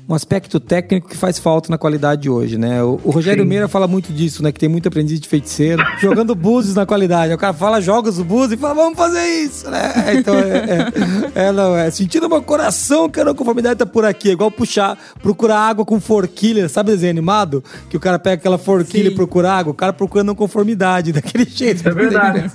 um 0.08 0.14
aspecto 0.14 0.60
técnico 0.60 1.10
que 1.10 1.18
faz 1.18 1.40
falta 1.40 1.70
na 1.70 1.78
qualidade 1.78 2.30
hoje, 2.30 2.58
né? 2.58 2.84
O, 2.84 3.00
o 3.04 3.12
Rogério 3.12 3.44
Sim. 3.44 3.50
Meira 3.50 3.68
fala 3.68 3.88
muito 3.88 4.12
disso, 4.12 4.44
né? 4.44 4.52
Que 4.52 4.60
tem 4.60 4.70
muito 4.70 4.88
aprendiz 4.88 5.20
de 5.20 5.28
feiticeiro, 5.28 5.84
jogando 6.00 6.36
búzios 6.36 6.76
na 6.76 6.86
qualidade. 6.86 7.34
O 7.34 7.38
cara 7.38 7.54
fala, 7.54 7.82
joga 7.82 8.10
os 8.10 8.20
búzios 8.20 8.54
e 8.54 8.58
fala, 8.58 8.74
vamos 8.74 8.98
fazer 8.98 9.26
isso, 9.26 9.70
né? 9.70 9.92
Então, 10.22 10.36
é, 10.36 10.92
é, 11.36 11.48
é, 11.48 11.52
não, 11.52 11.76
é 11.76 11.90
sentindo 11.90 12.30
meu 12.30 12.42
coração 12.42 13.10
que 13.10 13.20
a 13.20 13.26
não 13.26 13.34
conformidade 13.34 13.80
tá 13.80 13.86
por 13.86 14.06
aqui. 14.06 14.30
É 14.30 14.34
igual 14.34 14.52
puxar, 14.52 14.98
procurar 15.22 15.60
água 15.60 15.86
com 15.86 16.00
forquilha, 16.00 16.68
sabe 16.68 16.92
desenho 16.92 17.12
animado? 17.12 17.64
Que 17.90 17.98
o 17.98 18.00
cara 18.00 18.20
pega 18.20 18.36
aquela 18.36 18.58
forquilha 18.58 19.08
Sim. 19.08 19.14
e 19.14 19.16
procura 19.16 19.52
água, 19.52 19.72
o 19.72 19.76
cara 19.76 19.94
procura 19.94 20.24
não 20.24 20.36
conformidade, 20.36 21.12
daquele 21.14 21.46
jeito. 21.46 21.88
É 21.88 21.92
verdade. 21.92 22.52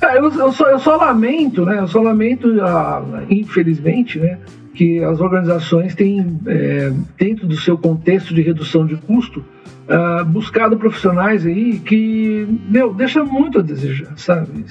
É, 0.00 0.18
eu, 0.18 0.30
eu 0.30 0.52
só, 0.52 0.70
eu 0.70 0.78
só 0.78 0.96
lamento, 0.96 1.64
né? 1.64 1.78
Eu 1.80 1.88
só 1.88 2.00
lamento, 2.00 2.48
ah, 2.62 3.02
infelizmente, 3.30 4.18
né? 4.18 4.38
Que 4.76 5.02
as 5.02 5.20
organizações 5.20 5.94
têm, 5.94 6.38
é, 6.46 6.92
dentro 7.18 7.46
do 7.46 7.56
seu 7.56 7.76
contexto 7.78 8.34
de 8.34 8.42
redução 8.42 8.86
de 8.86 8.94
custo, 8.96 9.42
ah, 9.88 10.24
buscado 10.24 10.76
profissionais 10.76 11.46
aí 11.46 11.78
que, 11.78 12.46
meu, 12.68 12.92
deixa 12.92 13.24
muito 13.24 13.60
a 13.60 13.62
desejar, 13.62 14.12
sabe? 14.16 14.64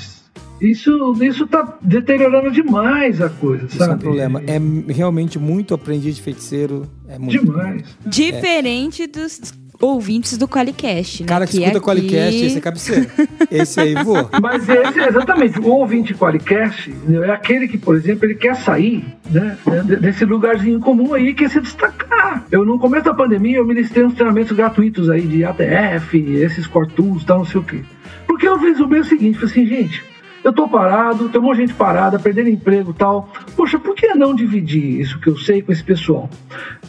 Isso, 0.60 1.14
isso 1.22 1.48
tá 1.48 1.78
deteriorando 1.82 2.52
demais 2.52 3.22
a 3.22 3.30
coisa, 3.30 3.66
Isso 3.66 3.76
é 3.76 3.86
sabe? 3.88 3.96
um 3.96 3.98
problema. 3.98 4.42
É 4.46 4.60
realmente 4.92 5.38
muito 5.38 5.74
aprendiz 5.74 6.16
de 6.16 6.22
feiticeiro. 6.22 6.88
É 7.08 7.18
muito. 7.18 7.46
Demais. 7.46 7.98
Diferente 8.06 9.08
dos 9.08 9.54
ouvintes 9.82 10.38
do 10.38 10.48
Qualicast, 10.48 11.22
né? 11.24 11.26
O 11.26 11.30
cara 11.30 11.46
que, 11.48 11.54
escuta 11.58 11.78
aqui- 11.78 11.86
Qualicast, 11.86 12.46
esse 12.46 12.58
é 12.58 12.62
cabeceira. 12.62 13.08
Esse 13.52 13.80
aí 13.80 13.94
voa. 14.04 14.30
Mas 14.42 14.68
esse, 14.68 15.00
exatamente, 15.00 15.60
o 15.60 15.68
ouvinte 15.68 16.14
Qualicast 16.14 16.90
né, 17.08 17.28
é 17.28 17.32
aquele 17.32 17.68
que, 17.68 17.78
por 17.78 17.96
exemplo, 17.96 18.26
ele 18.26 18.36
quer 18.36 18.56
sair 18.56 19.04
né, 19.30 19.58
de- 19.86 19.96
desse 19.98 20.26
lugarzinho 20.26 20.80
comum 20.80 21.14
aí, 21.14 21.34
quer 21.34 21.50
se 21.50 21.60
destacar. 21.62 22.46
Eu, 22.52 22.66
no 22.66 22.78
começo 22.80 23.06
da 23.06 23.14
pandemia, 23.14 23.58
eu 23.58 23.66
ministrei 23.66 24.04
uns 24.06 24.14
treinamentos 24.14 24.56
gratuitos 24.56 25.10
aí 25.10 25.22
de 25.22 25.44
ATF, 25.44 26.18
esses 26.18 26.68
core 26.68 26.90
tools, 26.90 27.24
tal, 27.24 27.40
não 27.40 27.46
sei 27.46 27.62
o 27.62 27.64
quê. 27.64 27.82
Porque 28.28 28.48
eu 28.48 28.58
resolvi 28.58 29.00
o 29.00 29.04
seguinte, 29.04 29.38
falei 29.38 29.52
assim, 29.52 29.66
gente, 29.68 30.04
eu 30.46 30.54
tô 30.54 30.68
parado, 30.68 31.28
tem 31.28 31.42
um 31.42 31.44
monte 31.44 31.56
de 31.56 31.62
gente 31.64 31.74
parada, 31.74 32.20
perdendo 32.20 32.50
emprego 32.50 32.92
e 32.92 32.94
tal. 32.94 33.34
Poxa, 33.56 33.80
por 33.80 33.96
que 33.96 34.14
não 34.14 34.36
dividir 34.36 35.02
isso 35.02 35.20
que 35.20 35.28
eu 35.28 35.36
sei 35.36 35.64
com 35.64 35.72
esse 35.72 35.84
pessoal? 35.84 36.30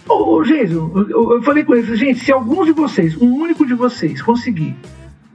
Ô, 0.07 0.37
ô 0.37 0.45
Geison, 0.45 0.93
eu, 1.09 1.33
eu 1.33 1.43
falei 1.43 1.65
com 1.65 1.75
eles, 1.75 1.99
gente, 1.99 2.21
se 2.21 2.31
alguns 2.31 2.67
de 2.67 2.73
vocês, 2.73 3.17
um 3.17 3.35
único 3.35 3.67
de 3.67 3.73
vocês, 3.73 4.21
conseguir 4.21 4.77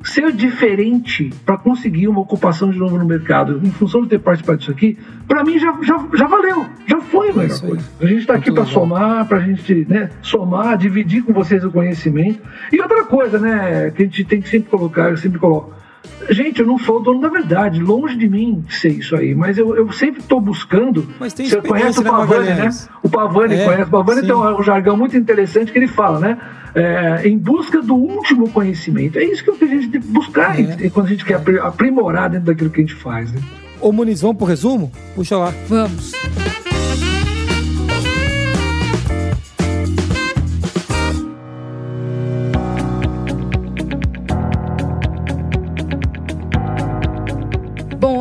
ser 0.04 0.32
diferente 0.32 1.32
para 1.44 1.58
conseguir 1.58 2.08
uma 2.08 2.20
ocupação 2.20 2.70
de 2.70 2.78
novo 2.78 2.96
no 2.96 3.06
mercado, 3.06 3.60
em 3.64 3.72
função 3.72 4.04
de 4.04 4.10
ter 4.10 4.20
participado 4.20 4.60
disso 4.60 4.72
aqui, 4.72 5.00
para 5.28 5.44
mim 5.44 5.58
já, 5.58 5.76
já, 5.82 6.06
já 6.14 6.28
valeu, 6.28 6.68
já 6.86 7.02
foi 7.02 7.32
a 7.32 7.34
melhor 7.34 7.60
coisa. 7.60 7.90
A 8.00 8.06
gente 8.06 8.20
está 8.20 8.36
aqui 8.36 8.52
Muito 8.52 8.62
para 8.62 8.72
somar, 8.72 9.28
para 9.28 9.38
a 9.38 9.42
gente 9.42 9.86
né, 9.90 10.12
somar, 10.22 10.78
dividir 10.78 11.24
com 11.24 11.34
vocês 11.34 11.64
o 11.64 11.72
conhecimento. 11.72 12.40
E 12.72 12.80
outra 12.80 13.04
coisa, 13.04 13.40
né, 13.40 13.90
que 13.90 14.04
a 14.04 14.06
gente 14.06 14.24
tem 14.26 14.42
que 14.42 14.50
sempre 14.50 14.70
colocar, 14.70 15.10
eu 15.10 15.18
sempre 15.18 15.40
coloco. 15.40 15.81
Gente, 16.30 16.60
eu 16.62 16.68
não 16.68 16.78
sou 16.78 16.98
o 16.98 17.00
dono 17.00 17.20
da 17.20 17.30
verdade, 17.30 17.80
longe 17.82 18.16
de 18.16 18.30
mim 18.30 18.64
ser 18.70 18.90
isso 18.90 19.16
aí, 19.16 19.34
mas 19.36 19.58
eu, 19.58 19.76
eu 19.76 19.92
sempre 19.92 20.22
estou 20.22 20.40
buscando. 20.40 21.08
Mas 21.20 21.34
tem 21.34 21.48
Você 21.48 21.60
conhece 21.62 22.00
o 22.00 22.04
né, 22.04 22.10
Pavani, 22.10 22.48
né? 22.54 22.70
O 23.04 23.10
Pavani 23.10 23.56
É, 23.56 23.66
conhece. 23.66 23.84
O 23.84 23.88
Pavani 23.92 24.22
sim. 24.22 24.28
tem 24.28 24.36
um, 24.36 24.60
um 24.60 24.64
jargão 24.64 24.96
muito 24.96 25.18
interessante 25.18 25.72
que 25.72 25.78
ele 25.80 25.88
fala, 25.88 26.20
né? 26.20 26.38
É, 26.74 27.28
em 27.28 27.38
busca 27.38 27.82
do 27.82 27.96
último 27.96 28.50
conhecimento. 28.50 29.18
É 29.20 29.24
isso 29.24 29.44
que 29.44 29.64
a 29.64 29.68
gente 29.68 29.90
tem 29.90 30.00
que 30.02 30.08
buscar 30.08 30.58
É. 30.60 30.90
quando 30.90 31.08
a 31.08 31.10
gente 31.10 31.26
quer 31.26 31.36
apri- 31.36 31.60
aprimorar 31.60 32.30
dentro 32.30 32.46
daquilo 32.46 32.70
que 32.70 32.80
a 32.80 32.84
gente 32.84 32.96
faz. 32.96 33.32
Né? 33.32 33.42
Ô, 33.82 33.92
Muniz, 33.92 34.22
vamos 34.22 34.38
pro 34.38 34.46
resumo? 34.46 34.92
Puxa 35.16 35.36
lá. 35.38 35.54
Vamos. 35.68 36.12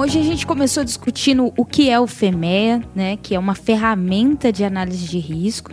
Hoje 0.00 0.18
a 0.18 0.22
gente 0.22 0.46
começou 0.46 0.82
discutindo 0.82 1.52
o 1.58 1.64
que 1.64 1.90
é 1.90 2.00
o 2.00 2.06
FEMEA, 2.06 2.82
né, 2.94 3.18
que 3.18 3.34
é 3.34 3.38
uma 3.38 3.54
ferramenta 3.54 4.50
de 4.50 4.64
análise 4.64 5.06
de 5.06 5.18
risco. 5.18 5.72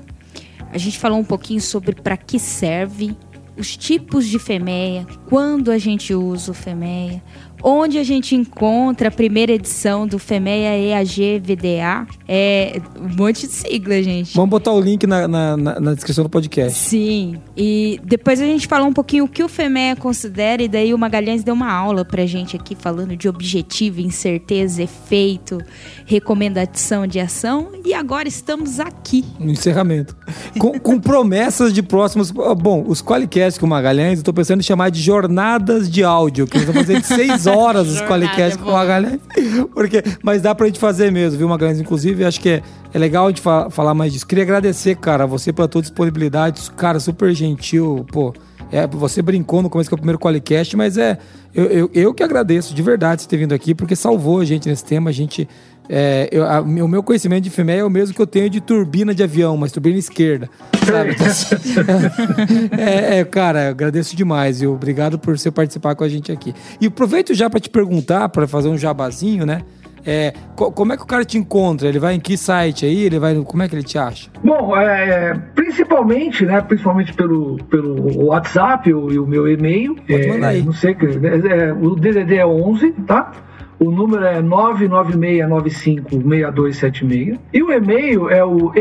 A 0.70 0.78
gente 0.78 1.00
falou 1.00 1.18
um 1.18 1.24
pouquinho 1.24 1.62
sobre 1.62 1.96
para 1.96 2.18
que 2.18 2.38
serve, 2.38 3.16
os 3.58 3.78
tipos 3.78 4.28
de 4.28 4.38
FEMEA, 4.38 5.08
quando 5.30 5.72
a 5.72 5.78
gente 5.78 6.14
usa 6.14 6.52
o 6.52 6.54
FEMEA, 6.54 7.24
onde 7.64 7.98
a 7.98 8.04
gente 8.04 8.36
encontra 8.36 9.08
a 9.08 9.12
primeira 9.12 9.52
edição 9.52 10.06
do 10.08 10.20
FEMEA 10.20 10.78
EAG 10.78 11.40
VDA. 11.40 12.08
É 12.28 12.80
um 13.00 13.16
monte 13.16 13.48
de 13.48 13.54
sigla, 13.54 14.02
gente. 14.04 14.34
Vamos 14.36 14.50
botar 14.50 14.72
o 14.74 14.80
link 14.82 15.06
na, 15.08 15.28
na, 15.28 15.58
na- 15.58 15.80
na 15.80 15.94
descrição 15.94 16.24
do 16.24 16.30
podcast. 16.30 16.78
Sim, 16.78 17.38
e 17.56 18.00
depois 18.04 18.42
a 18.42 18.46
gente 18.46 18.68
falou 18.68 18.88
um 18.88 18.94
pouquinho 18.94 19.26
o 19.26 19.28
que 19.28 19.44
o 19.44 19.48
FEMEA 19.50 19.96
considera, 19.96 20.62
e 20.62 20.68
daí 20.68 20.94
o 20.94 20.98
Magalhães 20.98 21.44
deu 21.44 21.54
uma 21.54 21.72
aula 21.72 22.04
pra 22.06 22.26
gente 22.26 22.56
aqui 22.56 22.76
falando 22.76 23.16
de 23.16 23.28
objetivo, 23.30 24.02
incerteza, 24.02 24.84
efeito, 24.84 25.58
recomendação 26.06 27.08
de 27.08 27.20
ação, 27.20 27.70
e 27.86 27.94
agora 27.94 28.28
estamos 28.28 28.80
aqui. 28.80 29.24
No 29.40 29.52
encerramento. 29.52 30.16
Com, 30.60 30.78
com 30.80 31.00
promessas 31.00 31.72
de 31.74 31.82
próximos. 31.82 32.32
Bom, 32.32 32.84
os 32.88 33.02
Qualicasts 33.02 33.58
com 33.58 33.66
o 33.66 33.70
Magalhães, 33.70 34.20
eu 34.20 34.24
tô 34.26 34.34
pensando 34.34 34.60
em 34.60 34.64
chamar 34.64 34.90
de 34.90 35.02
jornadas 35.02 35.90
de 35.90 36.04
áudio, 36.04 36.46
que 36.48 36.58
nós 36.58 36.66
vamos 36.66 36.82
fazer 36.82 37.00
de 37.02 37.08
seis 37.08 37.47
horas 37.48 37.88
os 37.88 37.94
Jornada 37.98 38.14
Qualicasts 38.14 38.62
é 38.62 38.64
com 38.64 38.70
o 38.70 38.74
Magalhães. 38.74 39.20
Porque, 39.74 40.04
mas 40.24 40.42
dá 40.42 40.54
pra 40.54 40.68
gente 40.68 40.80
fazer 40.80 41.12
mesmo, 41.12 41.38
viu, 41.38 41.48
Magalhães? 41.48 41.80
Inclusive, 41.80 42.24
acho 42.26 42.40
que 42.40 42.50
é, 42.50 42.62
é 42.94 42.98
legal 43.00 43.26
a 43.26 43.30
gente 43.30 43.42
fa- 43.42 43.70
falar 43.70 43.94
mais 43.94 44.14
disso. 44.14 44.26
Queria 44.28 44.44
agradecer, 44.44 44.96
cara, 44.96 45.24
a 45.24 45.28
você 45.28 45.52
pela 45.54 45.68
tua 45.68 45.82
disponibilidade. 45.82 46.70
Cara, 46.72 47.00
super 47.00 47.34
gentil, 47.34 48.06
pô. 48.12 48.34
É, 48.72 48.86
você 48.86 49.22
brincou 49.22 49.62
no 49.62 49.70
começo 49.70 49.90
que 49.90 49.94
é 49.94 49.96
o 49.96 49.98
primeiro 49.98 50.20
Qualicast, 50.20 50.76
mas 50.76 50.98
é. 50.98 51.18
Eu, 51.56 51.66
eu, 51.66 51.92
eu 51.94 52.14
que 52.14 52.22
agradeço 52.22 52.76
de 52.76 52.82
verdade 52.84 53.22
você 53.22 53.28
ter 53.28 53.38
vindo 53.38 53.54
aqui, 53.54 53.74
porque 53.74 53.96
salvou 53.96 54.42
a 54.42 54.46
gente 54.46 54.68
nesse 54.68 54.84
tema. 54.84 55.10
A 55.10 55.14
gente. 55.14 55.48
É, 55.90 56.28
eu- 56.32 56.46
a- 56.46 56.62
o 56.62 56.88
meu 56.88 57.02
conhecimento 57.02 57.44
de 57.44 57.50
FEMEA 57.50 57.78
é 57.80 57.84
o 57.84 57.90
mesmo 57.90 58.14
que 58.16 58.22
eu 58.22 58.28
tenho 58.28 58.50
de 58.50 58.60
turbina 58.60 59.16
de 59.16 59.24
avião, 59.24 59.56
mas 59.56 59.72
turbina 59.72 59.98
esquerda. 59.98 60.50
Sabe? 60.86 61.16
É, 62.78 63.20
é, 63.20 63.24
cara, 63.26 63.66
eu 63.66 63.70
agradeço 63.72 64.16
demais 64.16 64.62
e 64.62 64.68
obrigado 64.68 65.18
por 65.20 65.38
você 65.38 65.50
participar 65.52 65.96
com 65.96 66.04
a 66.04 66.10
gente 66.10 66.32
aqui. 66.32 66.54
E 66.82 66.88
aproveito 66.88 67.34
já 67.34 67.50
para 67.50 67.60
te 67.60 67.70
perguntar, 67.70 68.30
para 68.30 68.48
fazer 68.48 68.68
um 68.70 68.78
jabazinho, 68.78 69.46
né? 69.46 69.62
É, 70.06 70.34
co- 70.56 70.72
como 70.72 70.94
é 70.94 70.98
que 70.98 71.04
o 71.04 71.06
cara 71.08 71.26
te 71.26 71.38
encontra? 71.38 71.88
Ele 71.90 72.00
vai 72.00 72.14
em 72.16 72.20
que 72.20 72.38
site 72.38 72.86
aí? 72.86 73.04
Ele 73.04 73.20
vai 73.20 73.34
no, 73.34 73.44
como 73.44 73.62
é 73.64 73.68
que 73.68 73.76
ele 73.76 73.84
te 73.84 73.98
acha? 73.98 74.30
Bom, 74.42 74.76
é, 74.78 75.34
principalmente, 75.54 76.46
né? 76.46 76.62
Principalmente 76.62 77.14
pelo, 77.14 77.58
pelo 77.70 78.26
WhatsApp 78.28 78.94
o- 78.94 79.12
e 79.12 79.20
o 79.20 79.28
meu 79.28 79.50
e-mail. 79.52 79.96
Pode 79.96 80.14
é, 80.14 80.28
mandar 80.32 80.48
aí. 80.50 80.64
Não 80.64 80.72
sei, 80.72 80.92
é, 80.92 81.66
é, 81.68 81.74
o 81.74 81.96
DDD 81.96 82.36
é 82.38 82.46
11, 82.46 82.92
tá? 83.06 83.32
O 83.80 83.90
número 83.92 84.26
é 84.26 84.42
996956276. 84.42 87.38
E 87.54 87.62
o 87.64 87.72
e-mail 87.72 88.30
é 88.30 88.44
o 88.44 88.74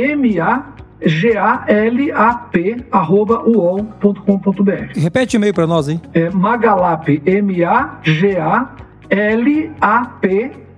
magalap.uol.com.br. 3.66 4.98
Repete 5.00 5.36
o 5.36 5.38
e-mail 5.38 5.54
para 5.54 5.66
nós, 5.66 5.88
hein? 5.88 6.00
É 6.14 6.30
Magalap, 6.30 7.08
M-A-G-A-L-A-P 7.26 8.80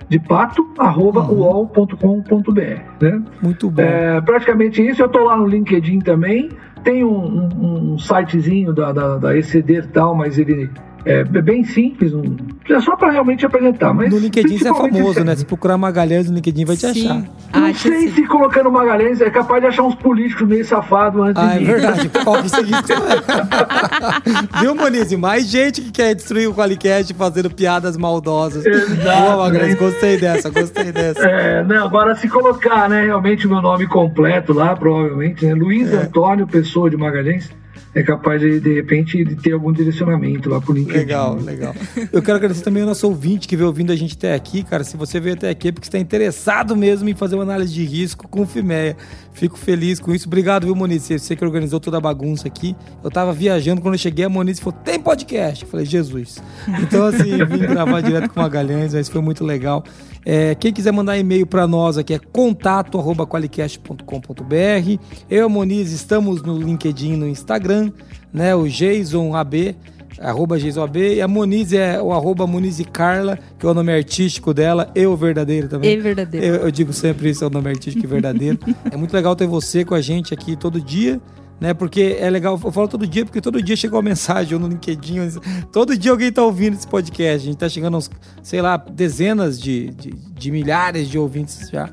de 0.09 0.19
pato, 0.19 0.67
arroba 0.79 1.21
uol.com.br, 1.21 2.61
né? 3.01 3.23
Muito 3.43 3.71
bom. 3.71 3.83
É, 3.83 4.21
praticamente 4.23 4.81
isso. 4.87 5.03
Eu 5.03 5.07
estou 5.07 5.25
lá 5.25 5.37
no 5.37 5.47
LinkedIn 5.47 5.99
também. 6.01 6.49
Tem 6.83 7.05
um, 7.05 7.11
um- 7.11 7.93
um 7.95 7.99
sitezinho 7.99 8.73
da, 8.73 8.93
da, 8.93 9.17
da 9.19 9.37
ECD 9.37 9.79
e 9.79 9.83
tal, 9.83 10.15
mas 10.15 10.39
ele, 10.39 10.71
É 11.05 11.25
bem 11.25 11.65
simples, 11.65 12.13
um, 12.13 12.37
é 12.69 12.81
só 12.81 12.95
para 12.97 13.11
realmente 13.13 13.47
apresentar. 13.47 13.95
Mas 13.95 14.11
no 14.11 14.19
LinkedIn 14.19 14.59
você 14.59 14.69
é 14.69 14.75
famoso, 14.75 15.25
né? 15.25 15.35
Se 15.37 15.45
procurar 15.45 15.79
Magalhães 15.79 16.29
no 16.29 16.35
LinkedIn 16.35 16.65
vai 16.67 16.77
te 16.77 16.93
Sim. 16.93 17.07
achar. 17.07 17.23
Não 17.55 17.65
Acho 17.67 17.89
sei 17.89 17.97
assim. 18.07 18.13
se 18.15 18.27
colocando 18.27 18.71
Magalhães 18.71 19.21
é 19.21 19.31
capaz 19.31 19.63
de 19.63 19.69
achar 19.69 19.85
uns 19.85 19.95
políticos 19.95 20.47
meio 20.47 20.65
safados 20.65 21.21
antes 21.21 21.43
Ah, 21.43 21.51
de 21.53 21.57
é 21.57 21.61
mim. 21.61 21.65
verdade. 21.67 22.11
Qual 22.25 22.43
que 22.43 22.49
seguir 22.51 22.75
Viu, 24.61 24.75
Moniz? 24.75 25.13
Mais 25.15 25.47
gente 25.49 25.81
que 25.81 25.91
quer 25.93 26.15
destruir 26.15 26.49
o 26.49 26.55
Qualicast 26.55 27.15
fazendo 27.15 27.51
piadas 27.51 27.97
maldosas. 27.97 28.67
Exato, 28.67 29.03
Boa, 29.33 29.45
Magalhães. 29.47 29.71
né? 29.75 29.77
Gostei 29.77 30.17
dessa, 30.19 30.51
gostei 30.51 30.93
dessa. 30.93 31.21
É, 31.23 31.65
não, 31.65 31.87
agora 31.87 32.15
se 32.17 32.29
colocar, 32.29 32.89
né, 32.89 33.05
realmente 33.05 33.47
o 33.47 33.51
meu 33.51 33.63
nome 33.63 33.87
completo 33.87 34.53
lá, 34.53 34.77
provavelmente, 34.77 35.45
né, 35.47 35.55
Luiz 35.55 35.91
É. 35.93 35.97
Antônio 36.03 36.47
Pessoa 36.47 36.91
de 36.91 36.97
Magalhães, 36.97 37.51
é 37.99 38.03
capaz 38.05 38.41
de, 38.41 38.61
de 38.61 38.75
repente, 38.75 39.25
de 39.25 39.35
ter 39.35 39.53
algum 39.53 39.73
direcionamento 39.73 40.49
lá 40.49 40.61
por 40.61 40.77
LinkedIn. 40.77 40.99
Legal, 40.99 41.35
legal. 41.35 41.75
Eu 42.13 42.23
quero 42.23 42.37
agradecer 42.37 42.63
também 42.63 42.83
ao 42.83 42.89
nosso 42.89 43.09
ouvinte 43.09 43.49
que 43.49 43.57
veio 43.57 43.67
ouvindo 43.67 43.91
a 43.91 43.97
gente 43.97 44.15
até 44.15 44.35
aqui, 44.35 44.63
cara. 44.63 44.85
Se 44.85 44.97
você 44.97 45.19
veio 45.19 45.35
até 45.35 45.51
aqui 45.51 45.69
é 45.69 45.73
porque 45.73 45.89
está 45.89 45.99
interessado 45.99 46.77
mesmo 46.77 47.09
em 47.09 47.17
fazer 47.17 47.35
uma 47.35 47.43
análise 47.43 47.75
de 47.75 47.85
risco 47.85 48.29
com 48.29 48.43
o 48.43 48.47
Fimeia. 48.47 48.97
Fico 49.33 49.59
feliz 49.59 49.99
com 49.99 50.15
isso. 50.15 50.29
Obrigado, 50.29 50.65
viu, 50.65 50.77
Moniz? 50.77 51.03
Você 51.05 51.35
que 51.35 51.45
organizou 51.45 51.81
toda 51.81 51.97
a 51.97 52.01
bagunça 52.01 52.47
aqui. 52.47 52.77
Eu 53.03 53.11
tava 53.11 53.33
viajando, 53.33 53.81
quando 53.81 53.95
eu 53.95 53.99
cheguei, 53.99 54.25
a 54.25 54.29
Moniz 54.29 54.61
falou: 54.61 54.79
tem 54.85 55.01
podcast? 55.01 55.65
Eu 55.65 55.71
falei, 55.71 55.87
Jesus. 55.87 56.41
Então, 56.83 57.05
assim, 57.05 57.37
vim 57.47 57.59
gravar 57.59 58.01
direto 58.01 58.31
com 58.31 58.39
o 58.39 58.43
Magalhães, 58.43 58.95
mas 58.95 59.09
foi 59.09 59.21
muito 59.21 59.45
legal. 59.45 59.83
É, 60.25 60.55
quem 60.55 60.73
quiser 60.73 60.93
mandar 60.93 61.17
e-mail 61.17 61.47
para 61.47 61.67
nós 61.67 61.97
aqui 61.97 62.13
é 62.15 62.19
contato@qualicast.com.br. 62.19 64.99
Eu 65.31 65.39
e 65.39 65.41
a 65.41 65.49
Moniz 65.49 65.93
estamos 65.93 66.43
no 66.43 66.59
LinkedIn, 66.59 67.17
no 67.17 67.29
Instagram, 67.29 67.88
né? 68.33 68.55
O 68.55 68.69
Jason 68.69 69.35
AB 69.35 69.77
arroba 70.21 70.59
GeisoAB, 70.59 70.97
e 70.97 71.23
a 71.23 71.29
Moniz 71.29 71.73
é 71.73 72.01
o 72.01 72.13
arroba 72.13 72.47
Moniz 72.47 72.83
Carla, 72.93 73.39
que 73.59 73.65
é 73.65 73.69
o 73.69 73.75
nome 73.75 73.93
artístico 73.93 74.53
dela, 74.53 74.91
e 74.95 75.07
o 75.07 75.17
verdadeiro 75.17 75.69
também. 75.69 75.93
E 75.93 75.97
verdadeiro. 76.01 76.45
Eu, 76.45 76.55
eu 76.57 76.71
digo 76.71 76.93
sempre 76.93 77.31
isso, 77.31 77.45
é 77.45 77.47
o 77.47 77.51
nome 77.51 77.71
artístico 77.71 78.05
e 78.05 78.09
verdadeiro. 78.09 78.59
é 78.91 78.97
muito 78.97 79.13
legal 79.15 79.35
ter 79.37 79.47
você 79.47 79.85
com 79.85 79.95
a 79.95 80.01
gente 80.01 80.35
aqui 80.35 80.57
todo 80.57 80.81
dia, 80.81 81.21
né? 81.61 81.73
Porque 81.73 82.17
é 82.19 82.29
legal, 82.31 82.61
eu 82.63 82.73
falo 82.73 82.89
todo 82.89 83.07
dia, 83.07 83.25
porque 83.25 83.41
todo 83.41 83.63
dia 83.63 83.77
chega 83.77 83.95
uma 83.95 84.03
mensagem 84.03 84.55
ou 84.55 84.61
no 84.61 84.69
LinkedIn, 84.69 85.39
todo 85.73 85.97
dia 85.97 86.11
alguém 86.11 86.33
tá 86.33 86.43
ouvindo 86.43 86.75
esse 86.75 86.87
podcast. 86.87 87.47
A 87.47 87.51
gente 87.51 87.59
tá 87.59 87.69
chegando 87.69 87.95
aos, 87.95 88.11
sei 88.43 88.61
lá, 88.61 88.77
dezenas 88.77 89.61
de, 89.61 89.91
de, 89.91 90.11
de 90.11 90.51
milhares 90.51 91.09
de 91.09 91.19
ouvintes 91.19 91.69
já. 91.71 91.89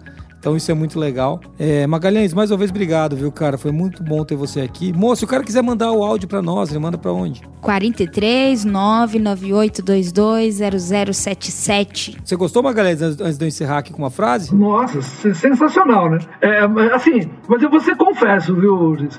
Então 0.45 0.55
isso 0.55 0.69
é 0.69 0.75
muito 0.75 0.99
legal. 0.99 1.41
É, 1.57 1.87
Magalhães, 1.87 2.31
mais 2.31 2.51
uma 2.51 2.57
vez 2.59 2.69
obrigado, 2.69 3.15
viu, 3.15 3.31
cara? 3.31 3.57
Foi 3.57 3.71
muito 3.71 4.03
bom 4.03 4.23
ter 4.23 4.35
você 4.35 4.61
aqui. 4.61 4.93
Moço, 4.93 5.21
se 5.21 5.25
o 5.25 5.27
cara 5.27 5.43
quiser 5.43 5.63
mandar 5.63 5.91
o 5.91 6.03
áudio 6.03 6.27
pra 6.27 6.39
nós, 6.39 6.69
ele 6.69 6.77
manda 6.77 6.99
pra 6.99 7.11
onde? 7.11 7.41
43 7.61 8.63
99822 8.63 10.57
0077. 11.17 12.17
Você 12.23 12.35
gostou, 12.35 12.61
Magalhães, 12.61 13.01
antes 13.01 13.19
antes 13.19 13.39
de 13.39 13.45
eu 13.45 13.47
encerrar 13.47 13.79
aqui 13.79 13.91
com 13.91 14.03
uma 14.03 14.11
frase? 14.11 14.53
Nossa, 14.55 15.01
se- 15.01 15.33
sensacional, 15.33 16.11
né? 16.11 16.19
É, 16.41 16.67
mas, 16.67 16.91
assim, 16.93 17.27
mas 17.47 17.63
eu 17.63 17.69
vou 17.71 17.79
ser 17.79 17.95
confesso, 17.97 18.53
viu, 18.53 18.75
Luiz? 18.75 19.17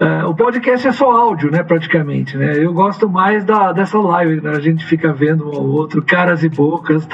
É, 0.00 0.24
o 0.24 0.34
podcast 0.34 0.86
é 0.86 0.92
só 0.92 1.10
áudio, 1.10 1.50
né, 1.50 1.62
praticamente, 1.64 2.36
né? 2.36 2.56
Eu 2.56 2.72
gosto 2.72 3.08
mais 3.08 3.44
da, 3.44 3.72
dessa 3.72 3.98
live, 3.98 4.40
né? 4.40 4.50
A 4.50 4.60
gente 4.60 4.84
fica 4.86 5.12
vendo 5.12 5.50
um 5.50 5.56
ao 5.56 5.66
outro, 5.66 6.00
caras 6.02 6.44
e 6.44 6.48
bocas. 6.48 7.06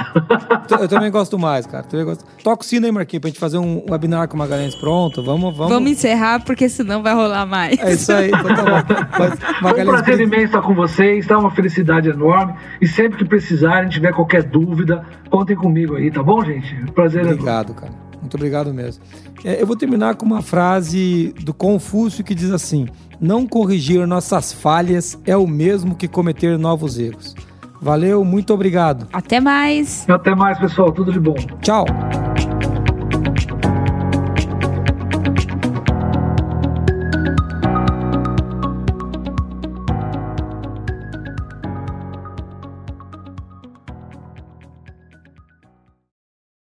Eu 0.79 0.89
também 0.89 1.11
gosto 1.11 1.39
mais, 1.39 1.67
cara. 1.67 1.85
Também 1.85 2.05
gosto. 2.05 2.25
Toca 2.43 2.63
o 2.63 2.65
sino 2.65 2.85
aí, 2.85 2.93
Marquinhos, 2.93 3.21
pra 3.23 3.29
gente 3.31 3.41
fazer 3.41 3.57
um 3.57 3.83
webinar 3.91 4.29
com 4.29 4.35
o 4.35 4.39
Magalhães 4.39 4.75
pronto. 4.75 5.23
Vamos, 5.23 5.57
vamos. 5.57 5.73
Vamos 5.73 5.91
encerrar, 5.91 6.45
porque 6.45 6.69
senão 6.69 7.03
vai 7.03 7.15
rolar 7.15 7.47
mais. 7.47 7.79
É 7.79 7.93
isso 7.93 8.13
aí, 8.13 8.29
então 8.29 8.55
tá 8.55 8.63
bom. 8.63 9.07
Mas, 9.19 9.35
Foi 9.75 9.83
um 9.83 9.87
prazer 9.87 10.21
imenso 10.21 10.45
estar 10.45 10.63
com 10.63 10.75
vocês, 10.75 11.27
tá? 11.27 11.39
Uma 11.39 11.51
felicidade 11.51 12.11
enorme. 12.11 12.55
E 12.81 12.87
sempre 12.87 13.19
que 13.19 13.25
precisarem, 13.25 13.89
tiver 13.89 14.13
qualquer 14.13 14.43
dúvida, 14.43 15.05
contem 15.31 15.57
comigo 15.57 15.97
aí, 15.97 16.11
tá 16.11 16.23
bom, 16.23 16.45
gente? 16.45 16.75
Prazer 16.93 17.23
enorme. 17.23 17.41
Obrigado, 17.41 17.75
cara. 17.75 18.04
Muito 18.25 18.37
obrigado 18.37 18.73
mesmo. 18.73 19.05
É, 19.45 19.61
eu 19.61 19.67
vou 19.67 19.77
terminar 19.77 20.17
com 20.17 20.25
uma 20.25 20.41
frase 20.41 21.35
do 21.43 21.53
Confúcio 21.53 22.25
que 22.25 22.35
diz 22.35 22.51
assim: 22.51 22.89
Não 23.21 23.47
corrigir 23.47 24.07
nossas 24.07 24.51
falhas 24.51 25.19
é 25.27 25.37
o 25.37 25.47
mesmo 25.47 25.95
que 25.95 26.09
cometer 26.09 26.59
novos 26.59 26.99
erros. 26.99 27.35
Valeu, 27.83 28.25
muito 28.25 28.55
obrigado. 28.55 29.07
Até 29.13 29.41
mais! 29.41 30.09
Até 30.09 30.35
mais, 30.35 30.59
pessoal. 30.59 30.91
Tudo 30.91 31.13
de 31.13 31.21
bom. 31.21 31.35
Tchau. 31.61 31.85